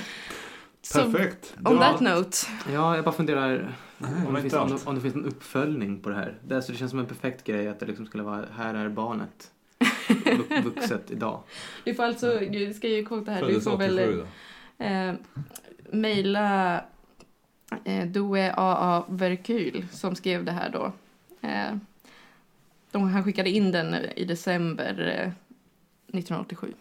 Så, 0.83 1.13
Perfekt. 1.13 1.55
on 1.57 1.63
Bra. 1.65 1.79
that 1.93 2.01
note. 2.01 2.37
Ja, 2.73 2.97
jag 2.97 3.05
bara 3.05 3.15
funderar 3.15 3.77
Nej, 3.99 4.11
om 4.27 4.35
det, 4.35 4.41
finns, 4.43 4.55
om, 4.55 4.79
om 4.85 4.95
det 4.95 5.01
finns 5.01 5.15
en 5.15 5.25
uppföljning 5.25 6.01
på 6.03 6.09
det 6.09 6.15
här. 6.15 6.39
Det, 6.45 6.57
alltså, 6.57 6.73
det 6.73 6.79
känns 6.79 6.91
som 6.91 7.01
en 7.01 7.07
perfekt 7.07 7.45
grej 7.47 7.69
att 7.69 7.81
det 7.81 7.87
liksom 7.87 8.07
skulle 8.07 8.23
vara, 8.23 8.45
här 8.57 8.75
är 8.75 8.89
barnet. 8.89 9.51
Vux- 9.79 10.63
Vuxet 10.63 11.11
idag. 11.11 11.43
Du 11.85 11.95
får 11.95 12.03
alltså, 12.05 12.39
du 12.51 12.75
ska 12.75 12.89
ju 12.89 13.05
quota 13.07 13.31
här, 13.33 13.43
du 13.43 13.61
får 13.61 13.75
87 13.75 13.97
väl 13.97 14.27
eh, 14.79 15.15
mejla 15.93 16.81
eh, 17.85 18.07
Doe 18.07 18.53
AA 18.57 19.05
Verkyl 19.09 19.87
som 19.93 20.17
skrev 20.17 20.45
det 20.45 20.53
här 20.53 20.71
då. 20.71 20.93
Eh, 21.49 21.77
de, 22.91 23.03
han 23.09 23.25
skickade 23.25 23.51
in 23.51 23.73
den 23.73 23.95
i 23.95 24.25
december 24.25 25.23
eh, 25.23 25.29
1987. 26.19 26.73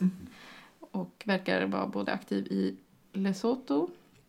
Mm. 0.00 0.12
Och 0.80 1.22
verkar 1.24 1.66
vara 1.66 1.86
både 1.86 2.12
aktiv 2.12 2.46
i 2.46 2.76
Lesotho 3.12 3.88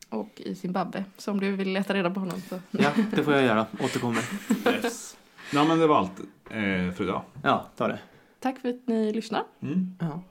och 0.09 0.29
i 0.41 0.55
Zimbabwe. 0.55 1.05
Så 1.17 1.31
om 1.31 1.39
du 1.39 1.51
vill 1.51 1.73
leta 1.73 1.93
reda 1.93 2.09
på 2.11 2.19
honom 2.19 2.41
så... 2.49 2.59
Ja, 2.71 2.91
det 3.15 3.23
får 3.23 3.33
jag 3.33 3.43
göra. 3.43 3.65
Återkommer. 3.79 4.23
Yes. 4.83 5.17
Ja, 5.53 5.63
men 5.63 5.79
det 5.79 5.87
var 5.87 5.97
allt 5.97 6.19
eh, 6.49 6.91
för 6.95 7.01
idag. 7.03 7.21
Ja, 7.43 7.65
ta 7.77 7.87
det. 7.87 7.99
Tack 8.43 8.59
för 8.59 8.69
att 8.69 8.87
ni 8.87 9.13
lyssnar. 9.13 9.43
Mm. 9.61 9.95
Ja, 9.99 10.21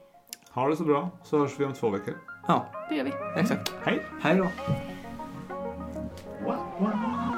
Ha 0.51 0.69
det 0.69 0.77
så 0.77 0.85
bra, 0.85 1.11
så 1.25 1.39
hörs 1.39 1.61
vi 1.61 1.65
om 1.65 1.73
två 1.73 1.91
veckor. 1.91 2.15
ja 2.49 2.67
Det 2.89 2.95
gör 2.95 3.05
vi. 3.05 3.13
exakt. 3.41 3.73
Hej! 3.83 4.03
Hej 4.21 4.37
då. 4.37 4.45
Wow, 6.45 6.57
wow. 6.79 7.32